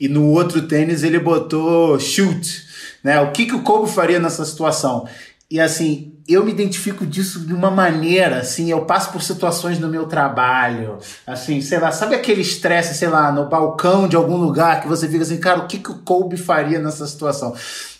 E 0.00 0.08
no 0.08 0.26
outro 0.26 0.62
tênis 0.62 1.02
ele 1.02 1.18
botou 1.18 1.98
Shoot 1.98 2.68
né? 3.02 3.20
O 3.20 3.32
que, 3.32 3.46
que 3.46 3.54
o 3.54 3.62
Kobe 3.62 3.90
faria 3.90 4.18
nessa 4.18 4.44
situação? 4.44 5.06
E 5.50 5.58
assim, 5.58 6.14
eu 6.28 6.44
me 6.44 6.50
identifico 6.50 7.06
disso 7.06 7.40
de 7.40 7.54
uma 7.54 7.70
maneira, 7.70 8.40
assim, 8.40 8.70
eu 8.70 8.84
passo 8.84 9.10
por 9.10 9.22
situações 9.22 9.78
no 9.78 9.88
meu 9.88 10.06
trabalho, 10.06 10.98
assim, 11.26 11.62
sei 11.62 11.78
lá, 11.78 11.90
sabe 11.90 12.14
aquele 12.14 12.42
estresse, 12.42 12.94
sei 12.94 13.08
lá, 13.08 13.32
no 13.32 13.48
balcão 13.48 14.06
de 14.06 14.14
algum 14.14 14.36
lugar 14.36 14.82
que 14.82 14.88
você 14.88 15.08
fica 15.08 15.22
assim, 15.22 15.38
cara, 15.38 15.60
o 15.60 15.66
que, 15.66 15.78
que 15.78 15.90
o 15.90 16.00
Kobe 16.00 16.36
faria 16.36 16.78
nessa 16.78 17.06
situação? 17.06 17.54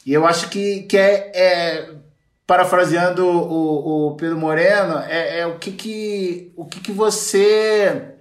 E 0.04 0.12
eu 0.12 0.26
acho 0.26 0.50
que, 0.50 0.82
que 0.82 0.98
é, 0.98 1.32
é 1.34 1.90
parafraseando 2.46 3.26
o, 3.26 4.08
o 4.08 4.14
Pedro 4.16 4.36
Moreno, 4.36 4.98
é, 5.08 5.40
é 5.40 5.46
o 5.46 5.58
que 5.58 5.70
que, 5.70 6.52
o 6.54 6.66
que 6.66 6.80
que 6.80 6.92
você 6.92 8.17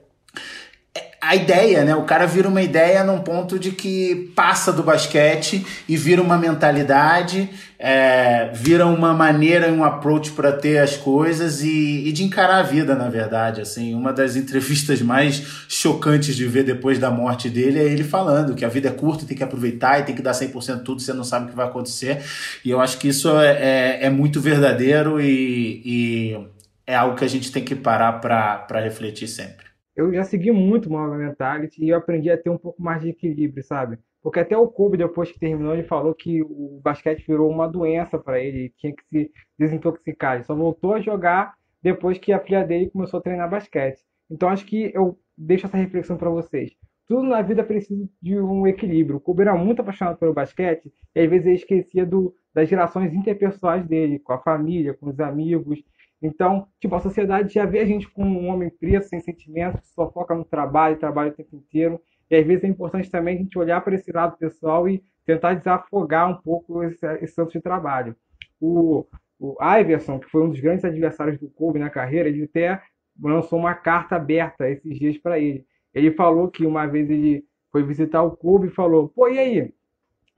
a 1.28 1.36
ideia, 1.36 1.84
né? 1.84 1.94
O 1.94 2.04
cara 2.04 2.26
vira 2.26 2.48
uma 2.48 2.62
ideia 2.62 3.04
num 3.04 3.20
ponto 3.20 3.60
de 3.60 3.72
que 3.72 4.32
passa 4.34 4.72
do 4.72 4.82
basquete 4.82 5.66
e 5.88 5.98
vira 5.98 6.22
uma 6.22 6.38
mentalidade, 6.38 7.50
é, 7.78 8.50
vira 8.54 8.86
uma 8.86 9.14
maneira, 9.14 9.70
um 9.70 9.84
approach 9.84 10.32
para 10.32 10.54
ter 10.54 10.78
as 10.78 10.96
coisas 10.96 11.62
e, 11.62 12.08
e, 12.08 12.14
de 12.14 12.24
encarar 12.24 12.60
a 12.60 12.64
vida, 12.64 12.96
na 12.96 13.10
verdade. 13.10 13.60
Assim, 13.60 13.94
uma 13.94 14.14
das 14.14 14.38
entrevistas 14.40 15.02
mais 15.02 15.44
chocantes 15.68 16.34
de 16.34 16.48
ver 16.48 16.64
depois 16.64 16.98
da 16.98 17.12
morte 17.12 17.50
dele 17.50 17.78
é 17.78 17.84
ele 17.84 18.06
falando 18.06 18.56
que 18.56 18.64
a 18.64 18.70
vida 18.70 18.88
é 18.88 18.94
curta, 18.94 19.26
tem 19.26 19.36
que 19.36 19.44
aproveitar 19.44 20.00
e 20.00 20.04
tem 20.04 20.16
que 20.16 20.22
dar 20.22 20.32
100% 20.32 20.82
tudo, 20.82 21.02
você 21.02 21.12
não 21.12 21.26
sabe 21.26 21.48
o 21.48 21.50
que 21.50 21.56
vai 21.58 21.68
acontecer. 21.68 22.24
E 22.64 22.70
eu 22.70 22.80
acho 22.80 22.98
que 22.98 23.10
isso 23.10 23.38
é, 23.38 23.52
é, 23.52 24.06
é 24.06 24.10
muito 24.10 24.40
verdadeiro 24.40 25.20
e, 25.20 25.82
e 25.84 26.40
é 26.88 26.96
algo 26.96 27.18
que 27.18 27.26
a 27.26 27.30
gente 27.30 27.52
tem 27.52 27.66
que 27.66 27.76
parar 27.76 28.14
para 28.14 28.80
refletir 28.80 29.28
sempre 29.28 29.67
eu 29.98 30.14
já 30.14 30.24
segui 30.24 30.52
muito 30.52 30.88
o 30.88 30.94
Mamba 30.94 31.18
Mentality 31.18 31.84
e 31.84 31.90
eu 31.90 31.98
aprendi 31.98 32.30
a 32.30 32.38
ter 32.38 32.52
um 32.52 32.58
pouco 32.58 32.82
mais 32.82 33.02
de 33.02 33.10
equilíbrio, 33.10 33.64
sabe? 33.64 33.98
Porque 34.22 34.40
até 34.40 34.56
o 34.56 34.68
Kobe, 34.68 34.98
depois 34.98 35.32
que 35.32 35.40
terminou, 35.40 35.74
ele 35.74 35.84
falou 35.84 36.14
que 36.14 36.44
o 36.44 36.80
basquete 36.84 37.26
virou 37.26 37.50
uma 37.50 37.68
doença 37.68 38.20
para 38.20 38.40
ele, 38.40 38.60
ele 38.60 38.74
tinha 38.78 38.94
que 38.94 39.04
se 39.06 39.32
desintoxicar. 39.58 40.36
Ele 40.36 40.44
só 40.44 40.54
voltou 40.54 40.94
a 40.94 41.02
jogar 41.02 41.56
depois 41.82 42.18
que 42.20 42.32
a 42.32 42.40
filha 42.40 42.64
dele 42.64 42.92
começou 42.92 43.20
a 43.20 43.24
treinar 43.24 43.50
basquete. 43.50 44.04
Então 44.30 44.50
acho 44.50 44.66
que 44.66 44.92
eu 44.94 45.18
deixo 45.36 45.66
essa 45.66 45.78
reflexão 45.78 46.18
para 46.18 46.30
vocês. 46.30 46.72
Tudo 47.08 47.24
na 47.24 47.42
vida 47.42 47.64
precisa 47.64 48.08
de 48.22 48.40
um 48.40 48.68
equilíbrio. 48.68 49.18
O 49.18 49.22
Kobe 49.22 49.44
era 49.44 49.56
muito 49.56 49.82
apaixonado 49.82 50.18
pelo 50.18 50.34
basquete 50.34 50.92
e 51.16 51.20
às 51.22 51.30
vezes 51.30 51.48
ele 51.48 51.56
esquecia 51.56 52.06
do, 52.06 52.36
das 52.54 52.70
relações 52.70 53.14
interpessoais 53.14 53.86
dele, 53.88 54.20
com 54.20 54.34
a 54.34 54.40
família, 54.40 54.94
com 54.94 55.10
os 55.10 55.20
amigos. 55.20 55.82
Então, 56.22 56.68
tipo, 56.80 56.96
a 56.96 57.00
sociedade 57.00 57.54
já 57.54 57.66
vê 57.66 57.80
a 57.80 57.86
gente 57.86 58.10
como 58.10 58.40
um 58.40 58.48
homem 58.48 58.70
preso, 58.70 59.08
sem 59.08 59.20
sentimentos, 59.20 59.82
que 59.82 59.88
só 59.90 60.12
foca 60.12 60.34
no 60.34 60.44
trabalho, 60.44 60.98
trabalha 60.98 61.30
o 61.30 61.34
tempo 61.34 61.56
inteiro. 61.56 62.02
E 62.30 62.36
às 62.36 62.46
vezes 62.46 62.64
é 62.64 62.68
importante 62.68 63.10
também 63.10 63.36
a 63.36 63.38
gente 63.40 63.58
olhar 63.58 63.82
para 63.82 63.96
esse 63.96 64.12
lado 64.12 64.38
pessoal 64.38 64.90
e 64.90 65.04
tentar 65.26 65.54
desafogar 65.54 66.30
um 66.30 66.36
pouco 66.36 66.84
esse, 66.84 67.06
esse 67.22 67.36
tanto 67.36 67.52
de 67.52 67.62
trabalho. 67.62 68.16
O, 68.60 69.06
o 69.40 69.56
Iverson, 69.80 70.20
que 70.20 70.30
foi 70.30 70.44
um 70.44 70.50
dos 70.50 70.60
grandes 70.60 70.84
adversários 70.84 71.38
do 71.40 71.50
Kobe 71.50 71.80
na 71.80 71.90
carreira, 71.90 72.28
ele 72.28 72.44
até 72.44 72.82
lançou 73.22 73.60
uma 73.60 73.76
carta 73.76 74.16
aberta 74.16 74.70
esses 74.70 74.98
dias 74.98 75.18
para 75.18 75.40
ele. 75.40 75.66
Ele 75.94 76.12
falou 76.12 76.50
que 76.50 76.66
uma 76.66 76.86
vez 76.86 77.10
ele 77.10 77.46
foi 77.72 77.84
visitar 77.84 78.24
o 78.24 78.36
Kobe 78.36 78.68
e 78.68 78.72
falou: 78.72 79.10
pô, 79.10 79.28
e 79.28 79.38
aí? 79.38 79.74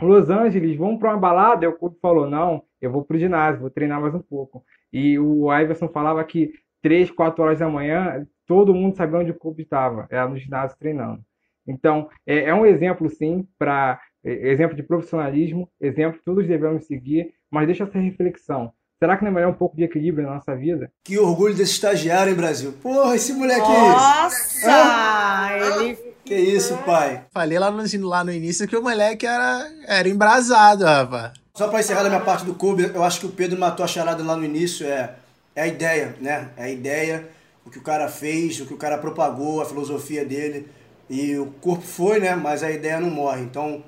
Los 0.01 0.29
Angeles, 0.29 0.77
vamos 0.77 0.99
para 0.99 1.11
uma 1.11 1.19
balada? 1.19 1.65
E 1.65 1.67
o 1.67 1.73
Kobe 1.73 1.97
falou: 2.01 2.29
não, 2.29 2.63
eu 2.81 2.91
vou 2.91 3.03
para 3.03 3.17
o 3.17 3.19
ginásio, 3.19 3.61
vou 3.61 3.69
treinar 3.69 4.01
mais 4.01 4.13
um 4.13 4.21
pouco. 4.21 4.63
E 4.91 5.17
o 5.19 5.53
Iverson 5.53 5.87
falava 5.89 6.23
que 6.23 6.51
3, 6.81 7.11
4 7.11 7.43
horas 7.43 7.59
da 7.59 7.69
manhã, 7.69 8.25
todo 8.47 8.73
mundo 8.73 8.95
sabia 8.95 9.19
onde 9.19 9.31
o 9.31 9.37
Kobe 9.37 9.63
estava, 9.63 10.07
era 10.09 10.27
no 10.27 10.37
ginásio 10.37 10.77
treinando. 10.79 11.21
Então, 11.67 12.09
é, 12.25 12.45
é 12.45 12.53
um 12.53 12.65
exemplo, 12.65 13.09
sim, 13.09 13.47
para 13.57 13.99
é, 14.23 14.49
exemplo 14.49 14.75
de 14.75 14.83
profissionalismo, 14.83 15.69
exemplo 15.79 16.17
que 16.17 16.25
todos 16.25 16.47
devemos 16.47 16.85
seguir, 16.85 17.33
mas 17.51 17.67
deixa 17.67 17.83
essa 17.83 17.99
reflexão. 17.99 18.71
Será 19.01 19.15
que 19.15 19.23
não 19.23 19.31
é 19.31 19.33
melhor 19.33 19.51
um 19.51 19.57
pouco 19.57 19.77
de 19.77 19.83
equilíbrio 19.83 20.27
na 20.27 20.35
nossa 20.35 20.55
vida? 20.55 20.91
Que 21.05 21.17
orgulho 21.17 21.55
desse 21.55 21.73
estagiário, 21.73 22.31
hein, 22.31 22.35
Brasil? 22.35 22.73
Porra, 22.81 23.15
esse 23.15 23.31
moleque 23.33 23.61
Nossa! 23.61 24.67
Ah, 24.67 25.49
ele... 25.57 25.95
Que 26.25 26.35
isso, 26.35 26.77
pai? 26.85 27.25
Falei 27.31 27.57
lá 27.57 27.71
no, 27.71 27.81
lá 28.07 28.23
no 28.23 28.31
início 28.31 28.67
que 28.67 28.75
o 28.75 28.83
moleque 28.83 29.25
era, 29.25 29.67
era 29.87 30.07
embrasado, 30.07 30.83
rapaz. 30.83 31.31
Só 31.59 31.67
para 31.67 31.81
encerrar 31.81 32.05
a 32.05 32.09
minha 32.09 32.21
parte 32.21 32.45
do 32.45 32.55
Kobe, 32.55 32.89
eu 32.95 33.03
acho 33.03 33.19
que 33.19 33.25
o 33.25 33.31
Pedro 33.31 33.59
matou 33.59 33.83
a 33.83 33.87
charada 33.87 34.23
lá 34.23 34.33
no 34.33 34.45
início, 34.45 34.87
é, 34.87 35.13
é 35.53 35.63
a 35.63 35.67
ideia, 35.67 36.15
né? 36.21 36.51
É 36.55 36.63
a 36.63 36.69
ideia, 36.69 37.27
o 37.65 37.69
que 37.69 37.77
o 37.77 37.81
cara 37.81 38.07
fez, 38.07 38.61
o 38.61 38.65
que 38.65 38.73
o 38.73 38.77
cara 38.77 38.97
propagou, 38.97 39.59
a 39.59 39.65
filosofia 39.65 40.23
dele. 40.23 40.69
E 41.09 41.35
o 41.35 41.47
corpo 41.59 41.83
foi, 41.83 42.21
né? 42.21 42.33
Mas 42.33 42.63
a 42.63 42.71
ideia 42.71 42.97
não 43.01 43.09
morre. 43.09 43.41
Então, 43.41 43.83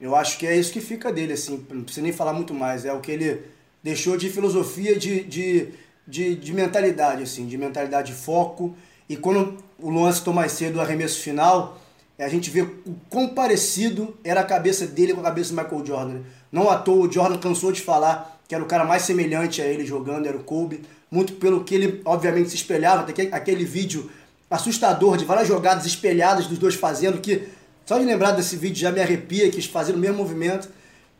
eu 0.00 0.16
acho 0.16 0.38
que 0.38 0.46
é 0.46 0.56
isso 0.56 0.72
que 0.72 0.80
fica 0.80 1.12
dele, 1.12 1.34
assim. 1.34 1.62
Não 1.68 1.82
precisa 1.82 2.02
nem 2.02 2.10
falar 2.10 2.32
muito 2.32 2.54
mais. 2.54 2.86
É 2.86 2.92
o 2.94 3.00
que 3.00 3.12
ele 3.12 3.42
deixou 3.82 4.16
de 4.16 4.30
filosofia, 4.30 4.98
de, 4.98 5.22
de, 5.22 5.74
de, 6.08 6.34
de 6.36 6.54
mentalidade, 6.54 7.24
assim. 7.24 7.46
De 7.46 7.58
mentalidade 7.58 8.14
de 8.14 8.18
foco. 8.18 8.74
E 9.06 9.14
quando 9.14 9.62
o 9.78 9.90
Luan 9.90 10.10
citou 10.10 10.32
mais 10.32 10.52
cedo 10.52 10.76
o 10.76 10.80
arremesso 10.80 11.20
final, 11.20 11.78
a 12.18 12.28
gente 12.28 12.48
vê 12.48 12.62
o 12.62 12.96
quão 13.10 13.28
parecido 13.28 14.16
era 14.24 14.40
a 14.40 14.44
cabeça 14.44 14.86
dele 14.86 15.12
com 15.12 15.20
a 15.20 15.24
cabeça 15.24 15.54
do 15.54 15.62
Michael 15.62 15.84
Jordan. 15.84 16.20
Não 16.50 16.68
à 16.68 16.76
toa, 16.76 17.06
o 17.06 17.12
Jordan 17.12 17.38
cansou 17.38 17.72
de 17.72 17.80
falar 17.80 18.40
que 18.50 18.54
era 18.54 18.64
o 18.64 18.66
cara 18.66 18.84
mais 18.84 19.02
semelhante 19.02 19.62
a 19.62 19.66
ele 19.66 19.86
jogando, 19.86 20.26
era 20.26 20.36
o 20.36 20.42
Kobe. 20.42 20.82
Muito 21.08 21.34
pelo 21.34 21.62
que 21.62 21.72
ele, 21.72 22.02
obviamente, 22.04 22.50
se 22.50 22.56
espelhava. 22.56 23.04
Tem 23.04 23.28
aquele 23.32 23.64
vídeo 23.64 24.10
assustador 24.50 25.16
de 25.16 25.24
várias 25.24 25.46
jogadas 25.46 25.86
espelhadas 25.86 26.48
dos 26.48 26.58
dois 26.58 26.74
fazendo, 26.74 27.20
que 27.20 27.48
só 27.86 27.96
de 27.96 28.04
lembrar 28.04 28.32
desse 28.32 28.56
vídeo 28.56 28.76
já 28.76 28.90
me 28.90 29.00
arrepia, 29.00 29.48
que 29.50 29.62
fazendo 29.62 29.96
o 29.96 29.98
mesmo 30.00 30.16
movimento. 30.16 30.68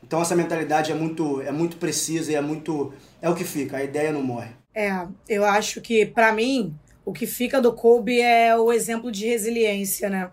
Então 0.02 0.20
essa 0.20 0.34
mentalidade 0.34 0.90
é 0.90 0.94
muito, 0.94 1.40
é 1.42 1.52
muito 1.52 1.76
precisa 1.76 2.32
e 2.32 2.34
é 2.34 2.40
muito. 2.40 2.92
É 3.22 3.30
o 3.30 3.34
que 3.34 3.44
fica, 3.44 3.76
a 3.76 3.84
ideia 3.84 4.12
não 4.12 4.24
morre. 4.24 4.50
É, 4.74 5.06
eu 5.28 5.44
acho 5.44 5.80
que, 5.80 6.06
para 6.06 6.32
mim, 6.32 6.74
o 7.04 7.12
que 7.12 7.28
fica 7.28 7.60
do 7.60 7.72
Kobe 7.72 8.20
é 8.20 8.56
o 8.56 8.72
exemplo 8.72 9.12
de 9.12 9.26
resiliência, 9.26 10.10
né? 10.10 10.30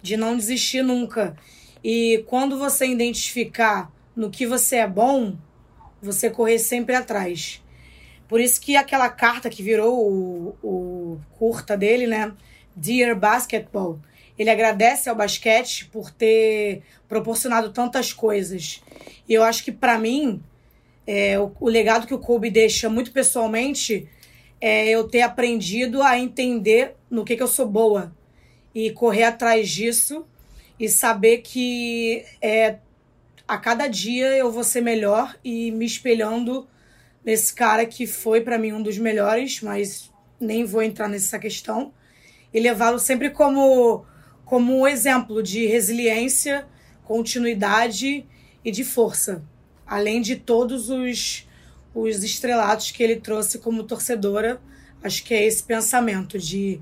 De 0.00 0.16
não 0.16 0.34
desistir 0.34 0.82
nunca. 0.82 1.36
E 1.84 2.24
quando 2.26 2.58
você 2.58 2.86
identificar 2.86 3.90
no 4.14 4.30
que 4.30 4.46
você 4.46 4.76
é 4.76 4.86
bom, 4.86 5.36
você 6.00 6.30
correr 6.30 6.58
sempre 6.58 6.94
atrás. 6.94 7.62
Por 8.28 8.40
isso 8.40 8.60
que 8.60 8.76
aquela 8.76 9.08
carta 9.08 9.50
que 9.50 9.62
virou 9.62 9.94
o, 9.94 10.56
o 10.62 11.20
curta 11.38 11.76
dele, 11.76 12.06
né? 12.06 12.32
Dear 12.74 13.14
Basketball, 13.14 14.00
ele 14.38 14.50
agradece 14.50 15.08
ao 15.08 15.16
basquete 15.16 15.86
por 15.92 16.10
ter 16.10 16.82
proporcionado 17.06 17.70
tantas 17.70 18.12
coisas. 18.12 18.82
E 19.28 19.34
eu 19.34 19.42
acho 19.42 19.62
que, 19.62 19.70
para 19.70 19.98
mim, 19.98 20.42
é, 21.06 21.38
o, 21.38 21.52
o, 21.60 21.68
legado 21.68 22.06
que 22.06 22.14
o 22.14 22.18
Kobe 22.18 22.50
deixa 22.50 22.88
muito 22.88 23.12
pessoalmente 23.12 24.08
é 24.60 24.88
eu 24.88 25.08
ter 25.08 25.22
aprendido 25.22 26.02
a 26.02 26.18
entender 26.18 26.94
no 27.10 27.24
que, 27.24 27.36
que 27.36 27.42
eu 27.42 27.48
sou 27.48 27.66
boa 27.66 28.14
e 28.74 28.90
correr 28.92 29.24
atrás 29.24 29.68
disso 29.68 30.24
e 30.78 30.88
saber 30.88 31.38
que 31.38 32.24
é, 32.40 32.76
a 33.52 33.58
cada 33.58 33.86
dia 33.86 34.34
eu 34.34 34.50
vou 34.50 34.64
ser 34.64 34.80
melhor 34.80 35.36
e 35.44 35.70
me 35.72 35.84
espelhando 35.84 36.66
nesse 37.22 37.52
cara 37.52 37.84
que 37.84 38.06
foi 38.06 38.40
para 38.40 38.56
mim 38.56 38.72
um 38.72 38.82
dos 38.82 38.96
melhores, 38.96 39.60
mas 39.60 40.10
nem 40.40 40.64
vou 40.64 40.82
entrar 40.82 41.06
nessa 41.06 41.38
questão, 41.38 41.92
e 42.52 42.58
levá-lo 42.58 42.98
sempre 42.98 43.28
como 43.28 44.06
como 44.46 44.80
um 44.80 44.88
exemplo 44.88 45.42
de 45.42 45.66
resiliência, 45.66 46.66
continuidade 47.04 48.26
e 48.64 48.70
de 48.70 48.84
força, 48.84 49.44
além 49.86 50.22
de 50.22 50.36
todos 50.36 50.88
os, 50.88 51.46
os 51.94 52.24
estrelatos 52.24 52.90
que 52.90 53.02
ele 53.02 53.16
trouxe 53.16 53.58
como 53.58 53.84
torcedora. 53.84 54.60
Acho 55.02 55.22
que 55.24 55.32
é 55.34 55.44
esse 55.44 55.62
pensamento 55.62 56.38
de, 56.38 56.80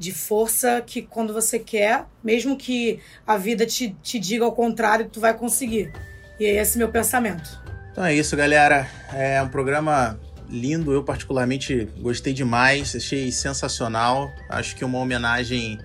de 0.00 0.12
força 0.12 0.82
que 0.84 1.02
quando 1.02 1.34
você 1.34 1.58
quer, 1.58 2.06
mesmo 2.24 2.56
que 2.56 2.98
a 3.26 3.36
vida 3.36 3.66
te, 3.66 3.94
te 4.02 4.18
diga 4.18 4.46
ao 4.46 4.52
contrário, 4.52 5.10
tu 5.10 5.20
vai 5.20 5.36
conseguir. 5.36 5.92
E 6.40 6.46
é 6.46 6.54
esse 6.54 6.78
meu 6.78 6.88
pensamento. 6.88 7.60
Então 7.92 8.02
é 8.02 8.14
isso, 8.14 8.34
galera. 8.34 8.88
É 9.12 9.42
um 9.42 9.48
programa 9.48 10.18
lindo. 10.48 10.90
Eu, 10.90 11.04
particularmente, 11.04 11.86
gostei 11.98 12.32
demais. 12.32 12.96
Achei 12.96 13.30
sensacional. 13.30 14.32
Acho 14.48 14.74
que 14.74 14.82
uma 14.86 14.98
homenagem 14.98 15.78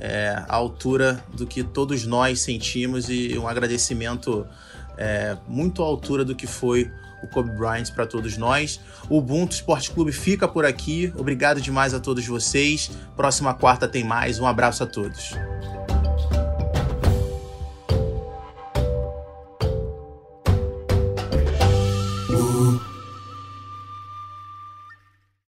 é, 0.00 0.28
à 0.46 0.54
altura 0.54 1.20
do 1.34 1.44
que 1.44 1.64
todos 1.64 2.06
nós 2.06 2.42
sentimos 2.42 3.08
e 3.10 3.36
um 3.36 3.48
agradecimento 3.48 4.46
é, 4.96 5.36
muito 5.48 5.82
à 5.82 5.86
altura 5.86 6.24
do 6.24 6.36
que 6.36 6.46
foi 6.46 6.88
o 7.22 7.26
Kobe 7.26 7.50
Bryant 7.50 7.90
para 7.94 8.06
todos 8.06 8.36
nós. 8.36 8.80
O 9.08 9.18
Ubuntu 9.18 9.54
Esporte 9.54 9.90
Clube 9.90 10.12
fica 10.12 10.46
por 10.46 10.64
aqui. 10.64 11.12
Obrigado 11.16 11.60
demais 11.60 11.94
a 11.94 12.00
todos 12.00 12.26
vocês. 12.26 12.90
Próxima 13.16 13.54
quarta 13.54 13.88
tem 13.88 14.04
mais. 14.04 14.38
Um 14.38 14.46
abraço 14.46 14.82
a 14.82 14.86
todos. 14.86 15.34